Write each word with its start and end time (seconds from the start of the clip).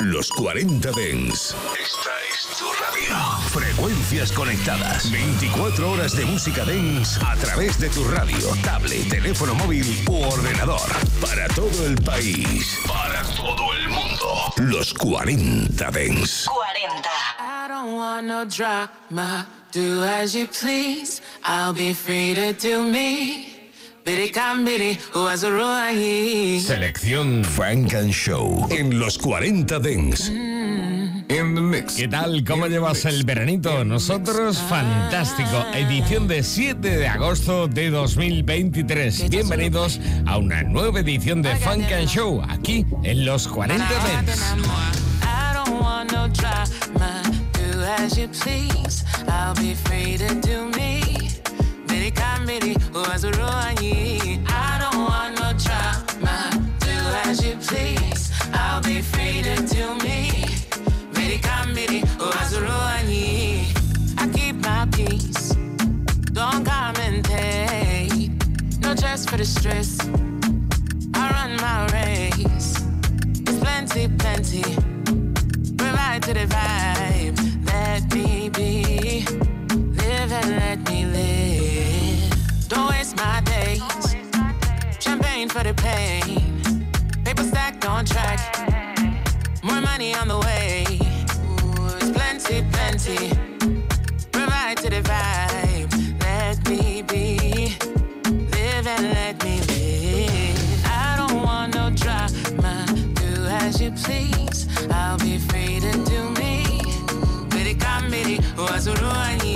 Los 0.00 0.30
40 0.30 0.92
Dens. 0.92 1.54
Esta 1.78 2.10
es 2.32 2.56
tu 2.58 2.64
radio. 2.64 3.38
Frecuencias 3.50 4.32
conectadas. 4.32 5.10
24 5.10 5.90
horas 5.90 6.16
de 6.16 6.24
música 6.24 6.64
Dens 6.64 7.18
a 7.22 7.36
través 7.36 7.78
de 7.78 7.90
tu 7.90 8.02
radio, 8.04 8.38
tablet, 8.64 9.10
teléfono 9.10 9.54
móvil 9.54 9.84
u 10.08 10.22
ordenador. 10.22 10.88
Para 11.20 11.48
todo 11.48 11.86
el 11.86 11.96
país. 11.96 12.78
Para 12.86 13.22
todo 13.36 13.74
el 13.74 13.90
mundo. 13.90 14.54
Los 14.56 14.94
40 14.94 15.90
Dens. 15.90 16.46
40. 16.46 17.10
I 17.38 17.68
don't 17.68 17.94
want 17.94 18.26
no 18.26 18.46
drama. 18.46 19.46
Do 19.70 20.02
as 20.02 20.34
you 20.34 20.46
please. 20.46 21.20
I'll 21.44 21.74
be 21.74 21.92
free 21.92 22.34
to 22.34 22.54
do 22.54 22.82
me. 22.82 23.49
Selección 26.60 27.44
Frank 27.44 27.94
and 27.94 28.10
Show 28.10 28.66
en 28.68 28.98
los 28.98 29.16
40 29.16 29.78
Dents. 29.78 30.32
¿Qué 31.96 32.08
tal? 32.08 32.42
¿Cómo 32.44 32.66
llevas 32.66 33.04
el 33.04 33.24
veranito? 33.24 33.84
Nosotros, 33.84 34.58
fantástico. 34.58 35.64
Edición 35.74 36.26
de 36.26 36.42
7 36.42 36.96
de 36.96 37.06
agosto 37.06 37.68
de 37.68 37.90
2023. 37.90 39.30
Bienvenidos 39.30 40.00
a 40.26 40.38
una 40.38 40.64
nueva 40.64 40.98
edición 40.98 41.40
de 41.40 41.54
Funk 41.54 41.92
and 41.92 42.08
Show 42.08 42.42
aquí 42.48 42.84
en 43.04 43.24
los 43.24 43.46
40 43.46 43.86
Dents. 44.08 44.40
comedy 50.42 50.89
I 54.46 54.78
don't 54.80 55.00
want 55.08 55.38
no 55.40 55.52
drama. 55.64 56.36
Do 56.80 56.96
as 57.24 57.44
you 57.44 57.56
please. 57.56 58.32
I'll 58.52 58.82
be 58.82 59.00
free 59.00 59.42
to 59.42 59.56
do 59.74 59.94
me. 60.04 60.44
Ruanyi. 62.52 63.64
I 64.18 64.28
keep 64.28 64.56
my 64.56 64.86
peace. 64.92 65.54
Don't. 66.32 66.70
No 68.90 68.96
stress 68.96 69.24
for 69.24 69.36
the 69.36 69.44
stress. 69.44 70.00
I 71.14 71.30
run 71.30 71.56
my 71.58 71.86
race. 71.92 72.74
It's 73.46 73.58
plenty, 73.58 74.08
plenty. 74.08 74.62
Provide 75.76 76.22
to 76.24 76.34
the 76.34 76.46
vibe. 76.46 77.38
Let 77.66 78.12
me 78.12 78.48
be. 78.48 79.24
Live 79.96 80.32
and 80.32 80.50
let 80.56 80.78
me 80.90 81.09
For 85.48 85.64
the 85.64 85.72
pain. 85.72 86.84
Paper 87.24 87.42
stacked 87.42 87.86
on 87.86 88.04
track. 88.04 88.38
More 89.62 89.80
money 89.80 90.14
on 90.14 90.28
the 90.28 90.38
way. 90.38 90.84
Ooh, 90.90 91.86
it's 91.96 92.10
plenty, 92.10 92.62
plenty. 92.70 93.30
Provide 94.30 94.76
to 94.78 94.90
the 94.90 95.00
vibe. 95.00 95.90
Let 96.20 96.68
me 96.68 97.02
be. 97.02 97.74
Live 98.52 98.86
and 98.86 99.04
let 99.14 99.42
me 99.42 99.60
live. 99.62 100.84
I 100.86 101.16
don't 101.16 101.42
want 101.42 101.74
no 101.74 101.90
drama. 101.90 102.84
Do 103.14 103.46
as 103.46 103.80
you 103.80 103.92
please. 103.92 104.68
I'll 104.90 105.18
be 105.18 105.38
free 105.38 105.80
to 105.80 105.92
do 106.04 106.30
me. 106.38 106.40
Wazuru 108.56 109.10
anyi. 109.28 109.49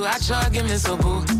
You? 0.00 0.06
I 0.06 0.18
try 0.18 0.48
give 0.48 0.64
me 0.64 0.76
so 0.76 0.96
boo 0.96 1.39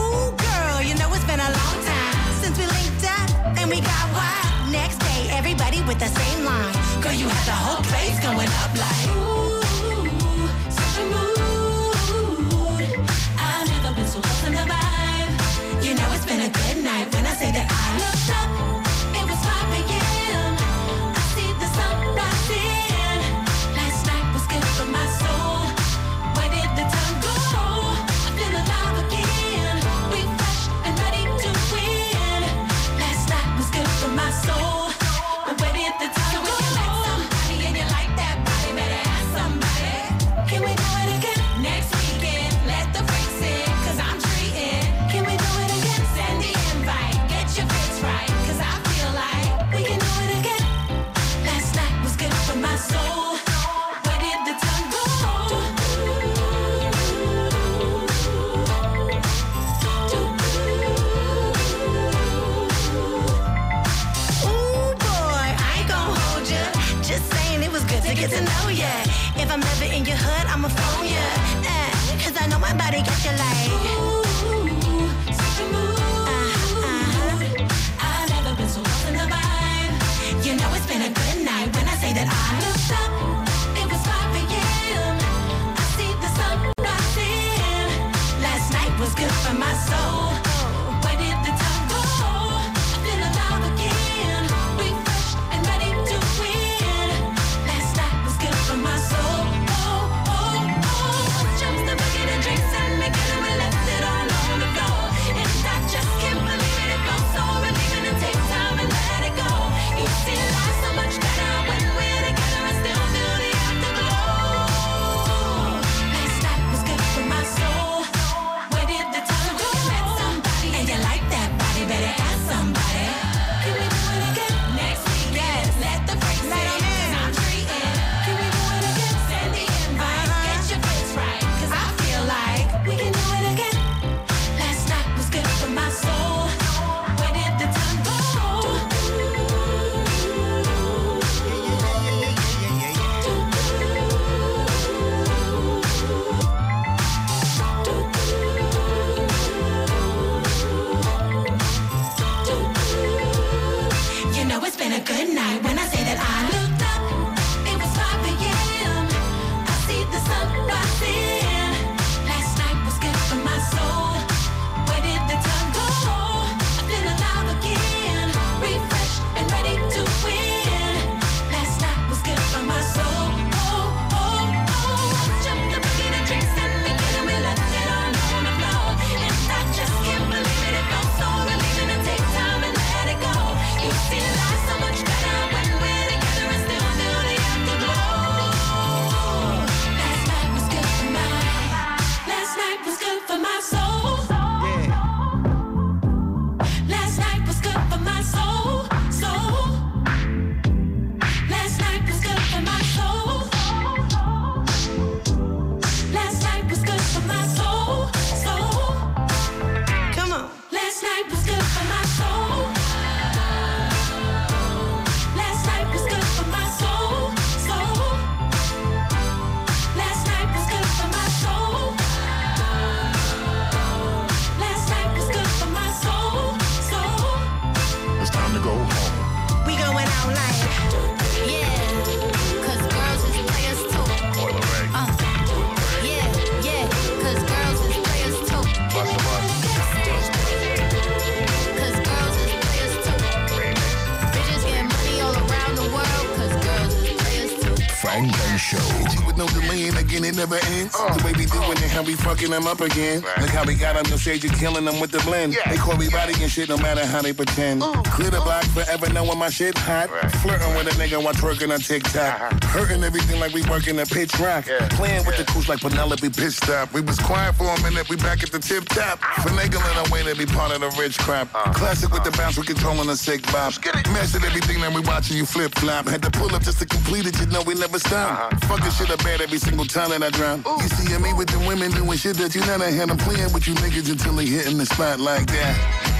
Fucking, 250.11 250.25
it 250.25 250.35
never 250.35 250.59
ends. 250.75 250.91
The 250.91 251.21
way 251.23 251.31
we 251.39 251.45
doing 251.45 251.79
it, 251.79 251.89
how 251.89 252.03
we 252.03 252.15
fucking 252.15 252.51
them 252.51 252.67
up 252.67 252.81
again. 252.81 253.23
Look 253.39 253.49
how 253.51 253.63
we 253.63 253.75
got 253.75 253.95
on 253.95 254.03
the 254.03 254.17
stage 254.17 254.43
and 254.43 254.53
killing 254.59 254.83
them 254.83 254.99
with 254.99 255.11
the 255.11 255.19
blend. 255.19 255.55
They 255.69 255.77
call 255.77 255.95
me 255.95 256.09
body 256.09 256.33
and 256.41 256.51
shit 256.51 256.67
no 256.67 256.75
matter 256.75 257.05
how 257.05 257.21
they 257.21 257.31
pretend. 257.31 257.81
Clear 258.11 258.29
the 258.29 258.41
block 258.41 258.65
forever 258.75 259.07
knowing 259.13 259.39
my 259.39 259.49
shit 259.49 259.77
hot. 259.77 260.09
Flirting 260.43 260.75
with 260.75 260.91
a 260.91 260.95
nigga 260.99 261.23
while 261.23 261.33
twerking 261.33 261.71
on 261.71 261.79
TikTok. 261.79 262.61
Hurting 262.75 263.05
everything 263.05 263.39
like 263.39 263.53
we 263.53 263.63
working 263.71 263.99
a 263.99 264.05
pitch 264.05 264.37
rock. 264.37 264.65
Playing 264.99 265.25
with 265.25 265.37
the 265.37 265.45
cooch 265.45 265.69
like 265.69 265.79
Penelope 265.79 266.27
Pitstop. 266.27 266.91
We 266.91 266.99
was 266.99 267.17
quiet 267.19 267.55
for 267.55 267.71
a 267.71 267.81
minute, 267.81 268.09
we 268.09 268.17
back 268.17 268.43
at 268.43 268.51
the 268.51 268.59
tip 268.59 268.83
top. 268.89 269.19
Finagling 269.47 269.95
our 269.95 270.11
way 270.11 270.23
to 270.27 270.35
be 270.35 270.45
part 270.45 270.75
of 270.75 270.81
the 270.81 270.91
rich 270.99 271.19
crap. 271.19 271.47
Classic 271.71 272.11
with 272.11 272.25
the 272.25 272.31
bounce, 272.31 272.57
we 272.57 272.65
controlling 272.65 273.07
the 273.07 273.15
sick 273.15 273.43
bop. 273.43 273.71
Mastered 274.11 274.43
everything 274.43 274.81
that 274.81 274.93
we 274.93 274.99
watching 275.07 275.37
you 275.37 275.45
flip 275.45 275.71
flop. 275.75 276.09
Had 276.09 276.21
to 276.23 276.31
pull 276.31 276.53
up 276.53 276.63
just 276.63 276.79
to 276.79 276.85
complete 276.85 277.27
it, 277.27 277.39
you 277.39 277.45
know 277.45 277.63
we 277.63 277.75
never 277.75 277.97
stop. 277.97 278.51
Fucking 278.65 278.91
shit 278.91 279.09
up 279.09 279.23
bad 279.23 279.39
every 279.39 279.57
single 279.57 279.85
time 279.85 280.00
that 280.09 280.23
I 280.23 280.29
drop. 280.29 280.65
You 280.81 280.87
see 280.89 281.17
me 281.19 281.33
with 281.33 281.49
the 281.49 281.59
women 281.67 281.91
doing 281.91 282.17
shit 282.17 282.37
that 282.37 282.55
you 282.55 282.61
never 282.61 282.89
had. 282.89 283.09
I'm 283.09 283.17
playing 283.17 283.53
with 283.53 283.67
you 283.67 283.75
niggas 283.75 284.09
until 284.09 284.33
they 284.33 284.45
hitting 284.45 284.77
the 284.77 284.85
spot 284.85 285.19
like 285.19 285.45
that. 285.47 285.75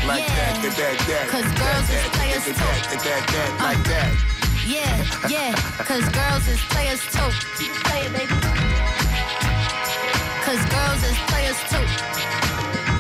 Like 0.05 0.25
that, 0.27 0.53
that, 0.61 0.75
that, 0.77 0.97
that. 1.09 1.25
Cause 1.29 1.49
girls 1.57 1.87
is 1.89 2.05
players 2.13 2.43
that, 2.45 2.57
too. 2.57 2.69
that, 2.69 2.91
that, 2.91 3.01
that, 3.01 3.23
that, 3.31 3.49
like 3.61 3.81
uh. 3.81 3.89
that. 3.89 4.11
Yeah, 4.67 4.93
yeah, 5.27 5.55
cause 5.83 6.05
girls 6.13 6.45
is 6.47 6.61
players 6.69 7.01
too. 7.09 7.29
Play 7.85 8.05
it, 8.05 8.13
baby. 8.13 8.35
Cause 10.45 10.61
girls 10.69 11.01
is 11.01 11.17
players 11.31 11.59
too. 11.71 11.85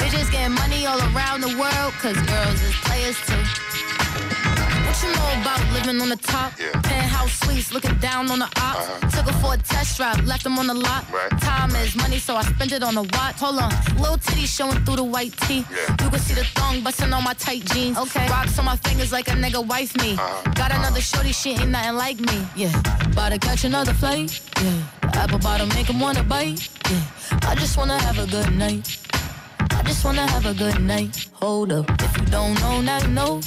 Bitches 0.01 0.31
getting 0.31 0.55
money 0.55 0.85
all 0.85 0.99
around 1.13 1.41
the 1.41 1.53
world, 1.57 1.93
cause 2.01 2.17
girls 2.25 2.61
is 2.63 2.75
players 2.81 3.17
too. 3.27 4.50
What 4.91 5.03
you 5.03 5.15
know 5.15 5.41
about 5.41 5.71
living 5.71 6.01
on 6.01 6.09
the 6.09 6.17
top? 6.17 6.51
Yeah. 6.59 6.81
Penthouse 6.81 7.31
suites, 7.39 7.71
looking 7.71 7.95
down 7.99 8.29
on 8.29 8.39
the 8.39 8.45
ops. 8.59 8.59
Uh-huh. 8.59 9.09
Took 9.09 9.33
her 9.33 9.39
for 9.39 9.53
a 9.53 9.57
test 9.57 9.95
drive, 9.95 10.25
left 10.25 10.43
them 10.43 10.59
on 10.59 10.67
the 10.67 10.73
lot. 10.73 11.05
Time 11.39 11.73
is 11.77 11.95
money, 11.95 12.19
so 12.19 12.35
I 12.35 12.41
spend 12.41 12.73
it 12.73 12.83
on 12.83 12.97
a 12.97 13.03
watch. 13.03 13.39
Hold 13.39 13.59
on, 13.59 13.71
little 13.95 14.17
titty 14.17 14.45
showing 14.45 14.83
through 14.83 14.97
the 14.97 15.05
white 15.05 15.31
tee. 15.47 15.63
You 16.01 16.09
can 16.09 16.19
see 16.19 16.33
the 16.33 16.43
thong 16.55 16.83
busting 16.83 17.13
on 17.13 17.23
my 17.23 17.33
tight 17.35 17.63
jeans. 17.71 17.97
Okay, 17.99 18.27
rocks 18.27 18.59
on 18.59 18.65
my 18.65 18.75
fingers 18.75 19.13
like 19.13 19.29
a 19.29 19.31
nigga 19.31 19.65
wife 19.65 19.95
me. 19.95 20.15
Uh-huh. 20.15 20.51
Got 20.55 20.71
another 20.71 20.99
uh-huh. 20.99 20.99
shorty, 20.99 21.31
she 21.31 21.51
ain't 21.51 21.69
nothing 21.69 21.95
like 21.95 22.19
me. 22.19 22.45
Yeah, 22.57 22.77
about 23.05 23.31
to 23.31 23.39
catch 23.39 23.63
another 23.63 23.93
flight. 23.93 24.41
Yeah, 24.61 24.83
the 25.03 25.19
apple 25.19 25.39
bottom 25.39 25.69
make 25.69 25.87
him 25.87 26.01
wanna 26.01 26.23
bite. 26.23 26.67
Yeah, 26.91 27.47
I 27.47 27.55
just 27.55 27.77
wanna 27.77 27.97
have 27.97 28.19
a 28.19 28.27
good 28.27 28.53
night. 28.57 28.99
I 29.71 29.83
just 29.83 30.03
wanna 30.03 30.27
have 30.27 30.45
a 30.45 30.53
good 30.53 30.81
night. 30.81 31.29
Hold 31.35 31.71
up, 31.71 31.89
if 32.01 32.17
you 32.17 32.25
don't 32.25 32.59
know, 32.59 32.81
now 32.81 32.99
you 32.99 33.07
know. 33.07 33.39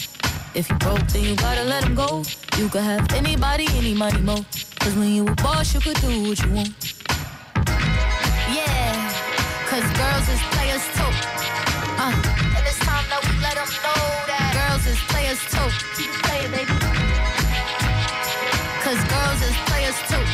If 0.54 0.70
you 0.70 0.76
broke, 0.76 1.04
then 1.08 1.24
you 1.24 1.34
gotta 1.34 1.64
let 1.64 1.82
him 1.82 1.96
go. 1.96 2.22
You 2.56 2.68
could 2.68 2.82
have 2.82 3.12
anybody, 3.12 3.66
any 3.72 3.92
money, 3.92 4.20
mo. 4.20 4.36
Cause 4.78 4.94
when 4.94 5.10
you 5.10 5.26
a 5.26 5.34
boss, 5.42 5.74
you 5.74 5.80
could 5.80 5.96
do 6.00 6.28
what 6.28 6.38
you 6.38 6.50
want. 6.54 6.70
Yeah, 8.54 8.94
cause 9.66 9.82
girls 9.98 10.26
is 10.30 10.38
players 10.54 10.84
too. 10.94 11.10
Uh, 11.98 12.14
and 12.54 12.62
it's 12.70 12.78
time 12.86 13.02
that 13.10 13.18
we 13.26 13.34
let 13.42 13.58
them 13.58 13.66
know 13.82 13.98
that 14.30 14.54
girls 14.54 14.86
is 14.86 15.00
players 15.10 15.42
too. 15.50 15.68
Play 16.22 16.46
it, 16.46 16.50
baby. 16.54 16.74
Cause 18.86 19.00
girls 19.10 19.40
is 19.42 19.56
players 19.66 19.98
too. 20.06 20.24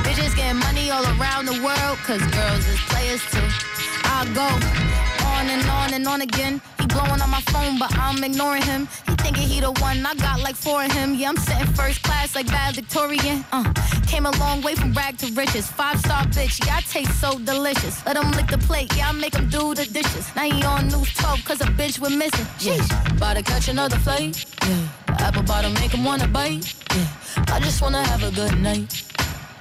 Bitches 0.00 0.34
getting 0.34 0.60
money 0.64 0.90
all 0.90 1.04
around 1.20 1.44
the 1.44 1.60
world, 1.60 1.98
cause 2.08 2.24
girls 2.32 2.64
is 2.66 2.80
players 2.88 3.20
too. 3.28 3.44
I 4.08 4.24
go 4.32 4.48
on 5.28 5.44
and 5.50 5.68
on 5.68 5.92
and 5.92 6.08
on 6.08 6.20
again. 6.22 6.60
He 6.80 6.86
blowing 6.86 7.20
on 7.20 7.28
my 7.28 7.42
phone, 7.52 7.78
but 7.78 7.94
I'm 7.98 8.24
ignoring 8.24 8.62
him. 8.62 8.88
He 9.36 9.60
the 9.60 9.72
one, 9.80 10.04
I 10.04 10.14
got 10.14 10.40
like 10.40 10.56
four 10.56 10.84
of 10.84 10.92
him. 10.92 11.14
Yeah, 11.14 11.28
I'm 11.30 11.36
sitting 11.36 11.66
first 11.74 12.02
class 12.02 12.34
like 12.34 12.46
bad 12.46 12.74
Victorian. 12.74 13.44
Uh, 13.52 13.64
came 14.06 14.26
a 14.26 14.30
long 14.38 14.62
way 14.62 14.74
from 14.74 14.92
rag 14.92 15.18
to 15.18 15.26
riches. 15.32 15.66
Five 15.68 15.98
star 16.00 16.24
bitch, 16.24 16.64
yeah, 16.66 16.76
I 16.76 16.80
taste 16.82 17.20
so 17.20 17.38
delicious. 17.38 18.04
Let 18.06 18.16
him 18.16 18.30
lick 18.32 18.48
the 18.48 18.58
plate, 18.58 18.94
yeah, 18.96 19.08
I 19.08 19.12
make 19.12 19.34
him 19.34 19.48
do 19.48 19.74
the 19.74 19.84
dishes. 19.86 20.26
Now 20.34 20.42
he 20.44 20.62
on 20.64 20.88
news 20.88 21.12
12, 21.14 21.44
cause 21.44 21.60
a 21.60 21.64
bitch 21.64 21.98
we're 21.98 22.16
missing. 22.16 22.46
Sheesh, 22.58 23.16
about 23.16 23.36
to 23.36 23.42
catch 23.42 23.68
another 23.68 23.98
flight. 23.98 24.44
Yeah, 24.66 24.88
apple 25.18 25.42
bottom 25.42 25.72
make 25.74 25.92
him 25.92 26.04
wanna 26.04 26.28
bite. 26.28 26.74
Yeah, 26.94 27.06
I 27.54 27.60
just 27.60 27.80
wanna 27.82 28.02
have 28.04 28.22
a 28.22 28.30
good 28.32 28.58
night. 28.58 29.02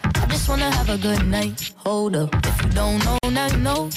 I 0.04 0.26
just 0.28 0.48
wanna 0.50 0.72
have 0.72 0.90
a 0.90 0.98
good 0.98 1.26
night. 1.28 1.72
Hold 1.78 2.16
up, 2.16 2.34
if 2.46 2.64
you 2.64 2.70
don't 2.72 3.04
know, 3.06 3.18
now 3.30 3.48
you 3.48 3.58
know. 3.58 3.90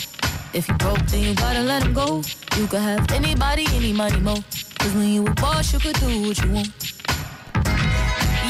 If 0.54 0.68
you 0.68 0.74
broke, 0.74 1.00
then 1.06 1.22
you 1.22 1.34
gotta 1.34 1.62
let 1.62 1.82
him 1.82 1.94
go. 1.94 2.20
You 2.58 2.66
could 2.66 2.82
have 2.82 3.10
anybody, 3.12 3.64
any 3.72 3.92
money, 3.94 4.20
mo. 4.20 4.34
Cause 4.78 4.92
when 4.94 5.08
you 5.08 5.26
a 5.26 5.30
boss, 5.40 5.72
you 5.72 5.78
could 5.78 5.96
do 5.96 6.28
what 6.28 6.36
you 6.44 6.50
want. 6.50 6.68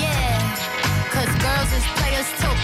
Yeah, 0.02 0.56
cause 1.14 1.30
girls 1.46 1.70
is 1.78 1.86
players 1.94 2.28
too. 2.42 2.54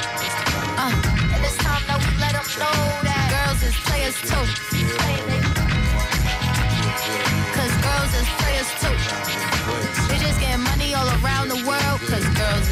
Uh, 0.75 0.90
and 1.35 1.45
it's 1.45 1.57
time 1.59 1.83
that 1.87 1.99
we 2.02 2.11
let 2.18 2.33
them 2.35 2.49
know 2.59 2.75
that 3.07 3.30
girls 3.30 3.62
is 3.62 3.76
players 3.87 4.18
too. 4.26 4.45
Cause 7.54 7.75
girls 7.87 8.12
is 8.18 8.28
players 8.42 8.71
too. 8.83 9.68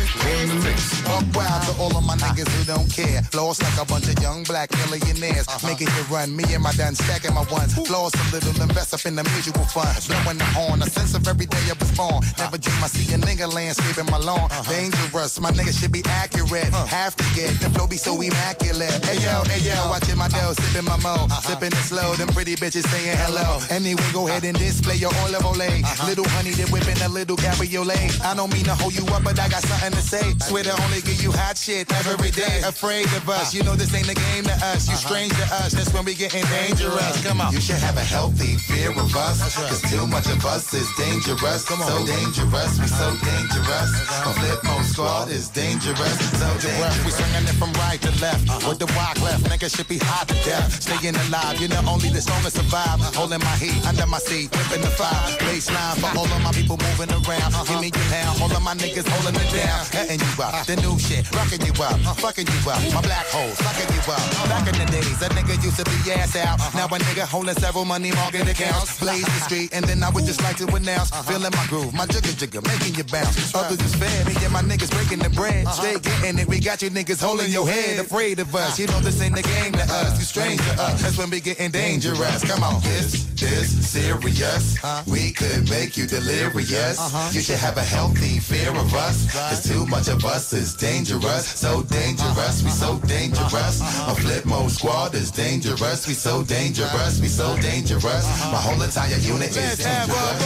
Is 0.06 0.14
players 0.22 0.90
too. 0.90 1.04
Buck 1.04 1.24
wild 1.34 1.62
to 1.66 1.72
all 1.80 1.96
of 1.96 2.04
my 2.04 2.16
niggas 2.16 2.48
who 2.48 2.64
don't 2.64 2.90
care. 2.90 3.22
Floss 3.34 3.60
like 3.62 3.78
a 3.80 3.84
bunch 3.84 4.08
of 4.08 4.18
young 4.22 4.42
black 4.44 4.70
millionaires. 4.86 5.46
Making 5.64 5.88
it 5.88 6.10
run, 6.10 6.34
me 6.34 6.44
and 6.54 6.62
my 6.62 6.72
done 6.72 6.94
stacking 6.94 7.34
my 7.34 7.44
ones. 7.50 7.74
Floss 7.74 8.14
a 8.14 8.24
little, 8.34 8.54
invest 8.62 8.94
up 8.94 9.04
in 9.06 9.16
the 9.16 9.24
mutual 9.24 9.64
fund. 9.74 9.94
Blowing 10.06 10.38
the 10.38 10.48
horn, 10.56 10.82
a 10.82 10.86
sense 10.86 11.14
of 11.14 11.26
every 11.26 11.46
day 11.46 11.64
I 11.68 11.74
was 11.78 11.90
born. 11.96 12.22
Never 12.38 12.58
dream 12.58 12.82
I 12.82 12.88
see 12.88 13.14
a 13.14 13.18
nigga 13.18 13.52
landscaping 13.52 14.10
my 14.10 14.18
lawn. 14.18 14.48
Dangerous, 14.68 15.40
my 15.40 15.50
nigga 15.50 15.72
should 15.78 15.92
be 15.92 16.02
accurate. 16.06 16.70
Have 16.86 17.16
to 17.16 17.24
get 17.34 17.50
the 17.60 17.70
flow 17.70 17.86
be 17.86 17.96
so 17.96 18.20
immaculate. 18.20 19.04
Hey 19.04 19.18
yo, 19.22 19.42
hey 19.50 19.60
yo, 19.66 19.74
watching 19.90 20.18
my 20.18 20.28
dough, 20.28 20.54
sipping 20.54 20.86
my 20.86 20.96
mo. 21.02 21.26
Sipping 21.42 21.72
it 21.72 21.86
slow, 21.86 22.14
them 22.14 22.28
pretty 22.28 22.54
bitches 22.56 22.86
saying 22.88 23.16
hello. 23.24 23.60
Anyway, 23.70 24.08
go 24.12 24.28
ahead 24.28 24.44
and 24.44 24.58
display 24.58 24.96
your 24.96 25.14
olive 25.22 25.44
ole. 25.44 25.66
Little 26.06 26.28
honey, 26.36 26.50
they 26.50 26.66
whipping 26.70 27.00
a 27.02 27.08
little 27.08 27.36
cabriolet. 27.36 28.20
I 28.24 28.34
don't 28.34 28.52
mean 28.52 28.64
to 28.64 28.74
hold 28.74 28.94
you 28.94 29.04
up, 29.14 29.24
but 29.24 29.38
I 29.38 29.48
got 29.48 29.62
something 29.62 29.95
to 29.96 30.02
say. 30.02 30.34
Swear 30.44 30.64
to 30.64 30.74
only 30.84 31.00
give 31.00 31.20
you 31.22 31.32
hot 31.32 31.56
shit 31.56 31.90
every 32.06 32.30
day. 32.30 32.60
Afraid 32.64 33.06
of 33.16 33.28
us, 33.28 33.54
you 33.54 33.62
know 33.64 33.74
this 33.74 33.92
ain't 33.94 34.08
a 34.08 34.14
game 34.14 34.44
to 34.44 34.56
us. 34.70 34.86
You 34.86 34.94
uh-huh. 34.94 35.08
strange 35.08 35.32
to 35.32 35.46
us, 35.64 35.72
that's 35.72 35.92
when 35.92 36.04
we 36.04 36.14
getting 36.14 36.44
dangerous. 36.52 37.24
Come 37.24 37.40
on. 37.40 37.52
You 37.52 37.60
should 37.60 37.80
have 37.80 37.96
a 37.96 38.04
healthy 38.04 38.56
fear 38.68 38.90
of 38.92 39.10
us. 39.16 39.56
Cause 39.56 39.82
too 39.90 40.06
much 40.06 40.28
of 40.28 40.44
us 40.44 40.72
is 40.74 40.88
dangerous. 40.96 41.64
Come 41.64 41.80
on. 41.80 41.88
So 41.88 41.96
dangerous, 42.06 42.72
we 42.78 42.86
so 42.86 43.08
dangerous. 43.24 43.90
A 44.28 44.32
flip 44.36 44.60
mode 44.64 44.84
squad 44.84 45.28
is 45.28 45.48
dangerous. 45.48 46.16
So 46.38 46.46
We 46.54 46.60
dangerous. 46.68 47.16
swinging 47.16 47.46
it 47.48 47.56
from 47.56 47.72
right 47.84 48.00
to 48.02 48.12
left. 48.20 48.44
Uh-huh. 48.48 48.68
With 48.68 48.78
the 48.78 48.90
walk 48.92 49.16
left, 49.24 49.44
nigga 49.48 49.72
should 49.74 49.88
be 49.88 49.98
hot 49.98 50.28
to 50.28 50.36
death. 50.44 50.82
Staying 50.82 51.16
alive, 51.28 51.60
you 51.60 51.68
know 51.68 51.80
only 51.88 52.10
the 52.10 52.20
strongest 52.20 52.56
survive. 52.56 53.00
Uh-huh. 53.00 53.24
Holding 53.24 53.40
my 53.40 53.56
heat 53.56 53.80
under 53.88 54.06
my 54.06 54.18
seat, 54.18 54.52
whipping 54.52 54.84
the 54.84 54.92
fire. 54.92 55.24
Baseline 55.48 55.96
for 56.02 56.12
all 56.18 56.28
of 56.28 56.40
my 56.42 56.52
people 56.52 56.76
moving 56.76 57.10
around. 57.10 57.50
Give 57.66 57.80
me 57.80 57.90
your 57.94 58.06
pound, 58.12 58.42
all 58.42 58.52
of 58.52 58.62
my 58.62 58.74
niggas 58.74 59.08
holding 59.08 59.34
it 59.40 59.50
down. 59.54 59.85
Cutting 59.90 60.20
you 60.20 60.42
up, 60.42 60.66
the 60.66 60.76
new 60.76 60.98
shit, 60.98 61.30
rocking 61.34 61.62
you 61.64 61.72
up, 61.82 61.98
uh, 62.06 62.14
fucking 62.14 62.46
you 62.46 62.60
up. 62.70 62.80
My 62.92 63.00
black 63.00 63.26
holes, 63.26 63.56
fucking 63.60 63.90
you 63.94 64.02
up. 64.12 64.22
Back 64.48 64.66
in 64.68 64.76
the 64.78 64.86
days, 64.90 65.20
a 65.22 65.28
nigga 65.30 65.62
used 65.62 65.76
to 65.78 65.84
be 65.84 66.12
ass 66.12 66.36
out. 66.36 66.60
Uh-huh. 66.60 66.78
Now 66.78 66.86
a 66.86 66.98
nigga 66.98 67.24
holding 67.24 67.54
several 67.54 67.84
money 67.84 68.10
market 68.12 68.48
accounts. 68.48 68.98
Blaze 68.98 69.24
the 69.24 69.40
street, 69.46 69.70
and 69.72 69.84
then 69.84 70.02
I 70.02 70.10
would 70.10 70.24
just 70.24 70.42
like 70.42 70.56
to 70.58 70.66
announce. 70.74 71.12
Uh-huh. 71.12 71.22
Feeling 71.22 71.52
my 71.52 71.66
groove, 71.66 71.94
my 71.94 72.06
jigger 72.06 72.34
jigger, 72.34 72.62
making 72.62 72.94
you 72.94 73.04
bounce. 73.04 73.54
Others 73.54 73.80
is 73.80 73.94
fair, 73.94 74.24
me 74.24 74.34
and 74.44 74.52
my 74.52 74.62
niggas 74.62 74.90
breaking 74.90 75.20
the 75.20 75.30
bread. 75.30 75.66
Uh-huh. 75.66 75.80
Stay 75.82 75.98
getting 76.00 76.38
it, 76.38 76.48
we 76.48 76.60
got 76.60 76.82
you 76.82 76.90
niggas 76.90 77.22
holding 77.22 77.50
your 77.50 77.66
head, 77.68 77.98
afraid 77.98 78.38
of 78.40 78.54
us. 78.54 78.78
You 78.78 78.86
know 78.88 79.00
this 79.00 79.20
ain't 79.22 79.36
the 79.36 79.42
game 79.42 79.72
to 79.72 79.82
us, 79.82 80.18
you 80.18 80.24
strange 80.24 80.60
to 80.60 80.72
us. 80.82 81.02
That's 81.02 81.18
when 81.18 81.30
we 81.30 81.40
getting 81.40 81.70
dangerous. 81.70 82.44
Come 82.44 82.62
on, 82.62 82.82
This 82.82 83.26
is 83.42 83.88
serious. 83.88 84.76
We 85.06 85.32
could 85.32 85.68
make 85.70 85.96
you 85.96 86.06
delirious. 86.06 86.98
You 87.34 87.40
should 87.40 87.58
have 87.58 87.76
a 87.76 87.84
healthy 87.84 88.38
fear 88.40 88.70
of 88.70 88.92
us. 88.94 89.30
Cause 89.32 89.62
too 89.76 89.86
much 89.86 90.08
of 90.08 90.24
us 90.24 90.52
is 90.54 90.74
dangerous. 90.74 91.44
So 91.46 91.82
dangerous, 91.82 92.62
we 92.62 92.70
so 92.70 92.98
dangerous. 93.00 93.80
A 94.10 94.14
flip 94.14 94.44
mode 94.46 94.70
squad 94.70 95.14
is 95.14 95.30
dangerous. 95.30 96.08
We 96.08 96.14
so 96.14 96.42
dangerous, 96.42 97.20
we 97.20 97.28
so 97.28 97.48
dangerous. 97.60 98.24
My 98.52 98.60
whole 98.66 98.80
entire 98.80 99.18
unit 99.18 99.50
is 99.50 99.76
dangerous. 99.76 100.38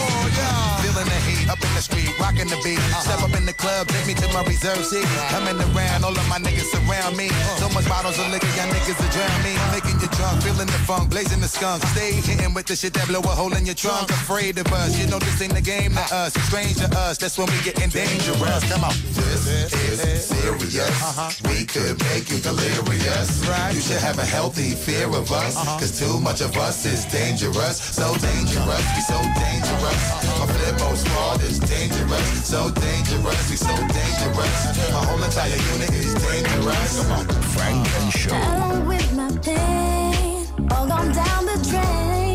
Feeling 0.82 1.08
the 1.12 1.20
heat 1.26 1.39
up 1.50 1.58
in 1.66 1.72
the 1.74 1.82
street, 1.82 2.08
rocking 2.22 2.46
the 2.46 2.56
beat. 2.62 2.78
Step 3.02 3.20
up 3.20 3.34
in 3.34 3.44
the 3.44 3.52
club, 3.52 3.88
take 3.88 4.06
me 4.06 4.14
to 4.14 4.26
my 4.32 4.42
reserve 4.46 4.86
seat. 4.86 5.04
Coming 5.34 5.58
around, 5.58 6.06
all 6.06 6.14
of 6.14 6.26
my 6.30 6.38
niggas 6.38 6.70
surround 6.70 7.16
me. 7.18 7.28
So 7.58 7.68
much 7.74 7.86
bottles 7.90 8.18
of 8.18 8.30
liquor, 8.30 8.46
y'all 8.54 8.70
niggas 8.70 8.94
will 8.94 9.10
drown 9.10 9.38
me. 9.42 9.58
Making 9.74 9.98
you 9.98 10.08
drunk, 10.14 10.42
feeling 10.46 10.70
the 10.70 10.80
funk, 10.86 11.10
blazing 11.10 11.40
the 11.40 11.50
skunk. 11.50 11.82
Stay 11.90 12.12
hitting 12.22 12.54
with 12.54 12.66
the 12.66 12.76
shit 12.76 12.94
that 12.94 13.08
blow 13.08 13.20
a 13.20 13.34
hole 13.34 13.52
in 13.58 13.66
your 13.66 13.74
trunk. 13.74 14.08
Afraid 14.10 14.58
of 14.58 14.66
us, 14.72 14.96
you 14.96 15.10
know 15.10 15.18
this 15.18 15.42
ain't 15.42 15.54
the 15.54 15.60
game 15.60 15.92
to 15.98 16.06
us. 16.14 16.32
Strange 16.46 16.76
to 16.78 16.88
us, 16.96 17.18
that's 17.18 17.36
when 17.36 17.50
we 17.50 17.58
getting 17.66 17.90
dangerous. 17.90 18.62
Come 18.70 18.84
on. 18.84 18.94
This 19.10 19.50
is 19.50 20.24
serious. 20.24 21.02
Uh-huh. 21.02 21.30
We 21.50 21.66
could 21.66 21.98
make 22.14 22.30
you 22.30 22.38
delirious. 22.38 23.42
Right. 23.50 23.74
You 23.74 23.80
should 23.80 24.00
have 24.00 24.18
a 24.18 24.24
healthy 24.24 24.70
fear 24.78 25.08
of 25.08 25.32
us. 25.32 25.58
Cause 25.80 25.98
too 25.98 26.20
much 26.20 26.40
of 26.40 26.56
us 26.56 26.86
is 26.86 27.04
dangerous. 27.06 27.76
So 27.80 28.14
dangerous, 28.22 28.84
we 28.94 29.00
so 29.02 29.18
dangerous. 29.34 30.02
A 30.38 30.46
flip 30.46 30.78
mode 30.78 31.39
is 31.42 31.58
dangerous, 31.60 32.46
so 32.46 32.70
dangerous, 32.70 33.50
we 33.50 33.56
so 33.56 33.74
dangerous. 33.76 34.92
My 34.92 35.04
whole 35.04 35.22
entire 35.22 35.60
unit 35.72 35.92
is 35.92 36.14
dangerous. 36.14 37.02
Come 37.02 37.12
on, 37.12 37.26
Funk 37.54 37.88
and 38.00 38.12
Show. 38.12 38.36
Along 38.36 38.86
with 38.86 39.12
my 39.14 39.30
pain, 39.38 40.46
all 40.70 40.86
gone 40.86 41.12
down 41.12 41.46
the 41.46 41.58
drain. 41.70 42.29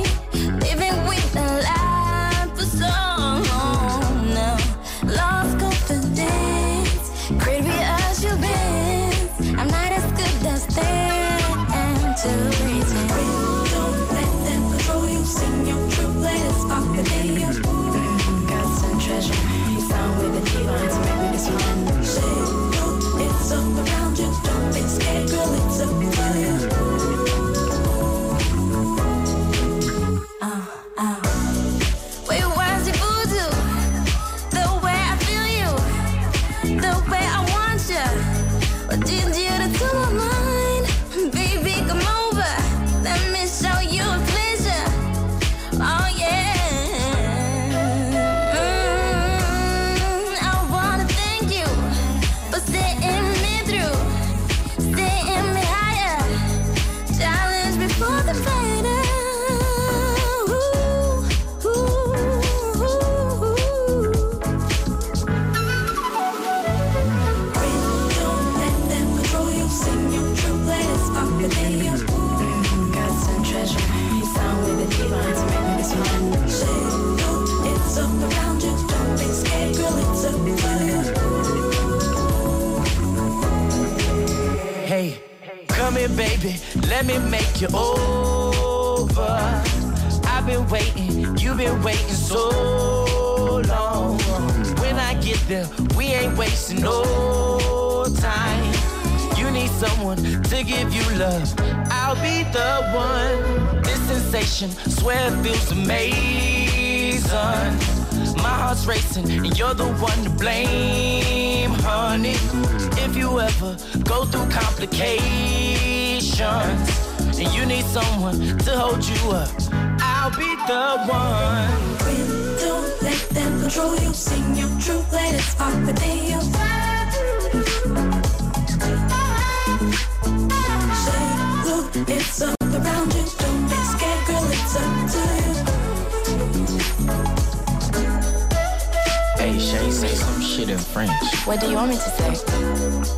Shit 140.65 140.73
in 140.73 140.79
French. 140.79 141.11
What 141.45 141.59
do 141.59 141.67
you 141.69 141.75
want 141.75 141.89
me 141.89 141.95
to 141.95 142.01
say? 142.01 142.33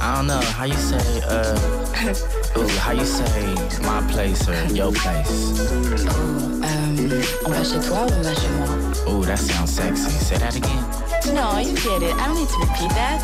I 0.02 0.16
don't 0.16 0.28
know 0.28 0.40
how 0.40 0.66
you 0.66 0.74
say, 0.74 1.22
uh, 1.28 2.58
ooh, 2.58 2.68
how 2.80 2.92
you 2.92 3.06
say 3.06 3.56
my 3.84 4.02
place 4.12 4.48
or 4.48 4.66
your 4.74 4.92
place. 4.92 5.60
Euh, 6.64 7.22
on 7.46 7.52
va 7.52 7.64
chez 7.64 7.80
toi 7.88 8.06
ou 8.06 8.14
on 8.14 8.22
va 8.22 8.34
chez 8.34 8.50
moi? 8.58 8.68
Ooh, 9.08 9.24
that 9.26 9.38
sounds 9.40 9.72
sexy. 9.72 10.10
Say 10.10 10.38
that 10.38 10.56
again. 10.56 10.86
No, 11.34 11.60
you 11.60 11.74
get 11.76 12.02
it. 12.04 12.16
I 12.16 12.28
don't 12.28 12.38
need 12.38 12.50
to 12.50 12.58
repeat 12.60 12.92
that. 12.96 13.22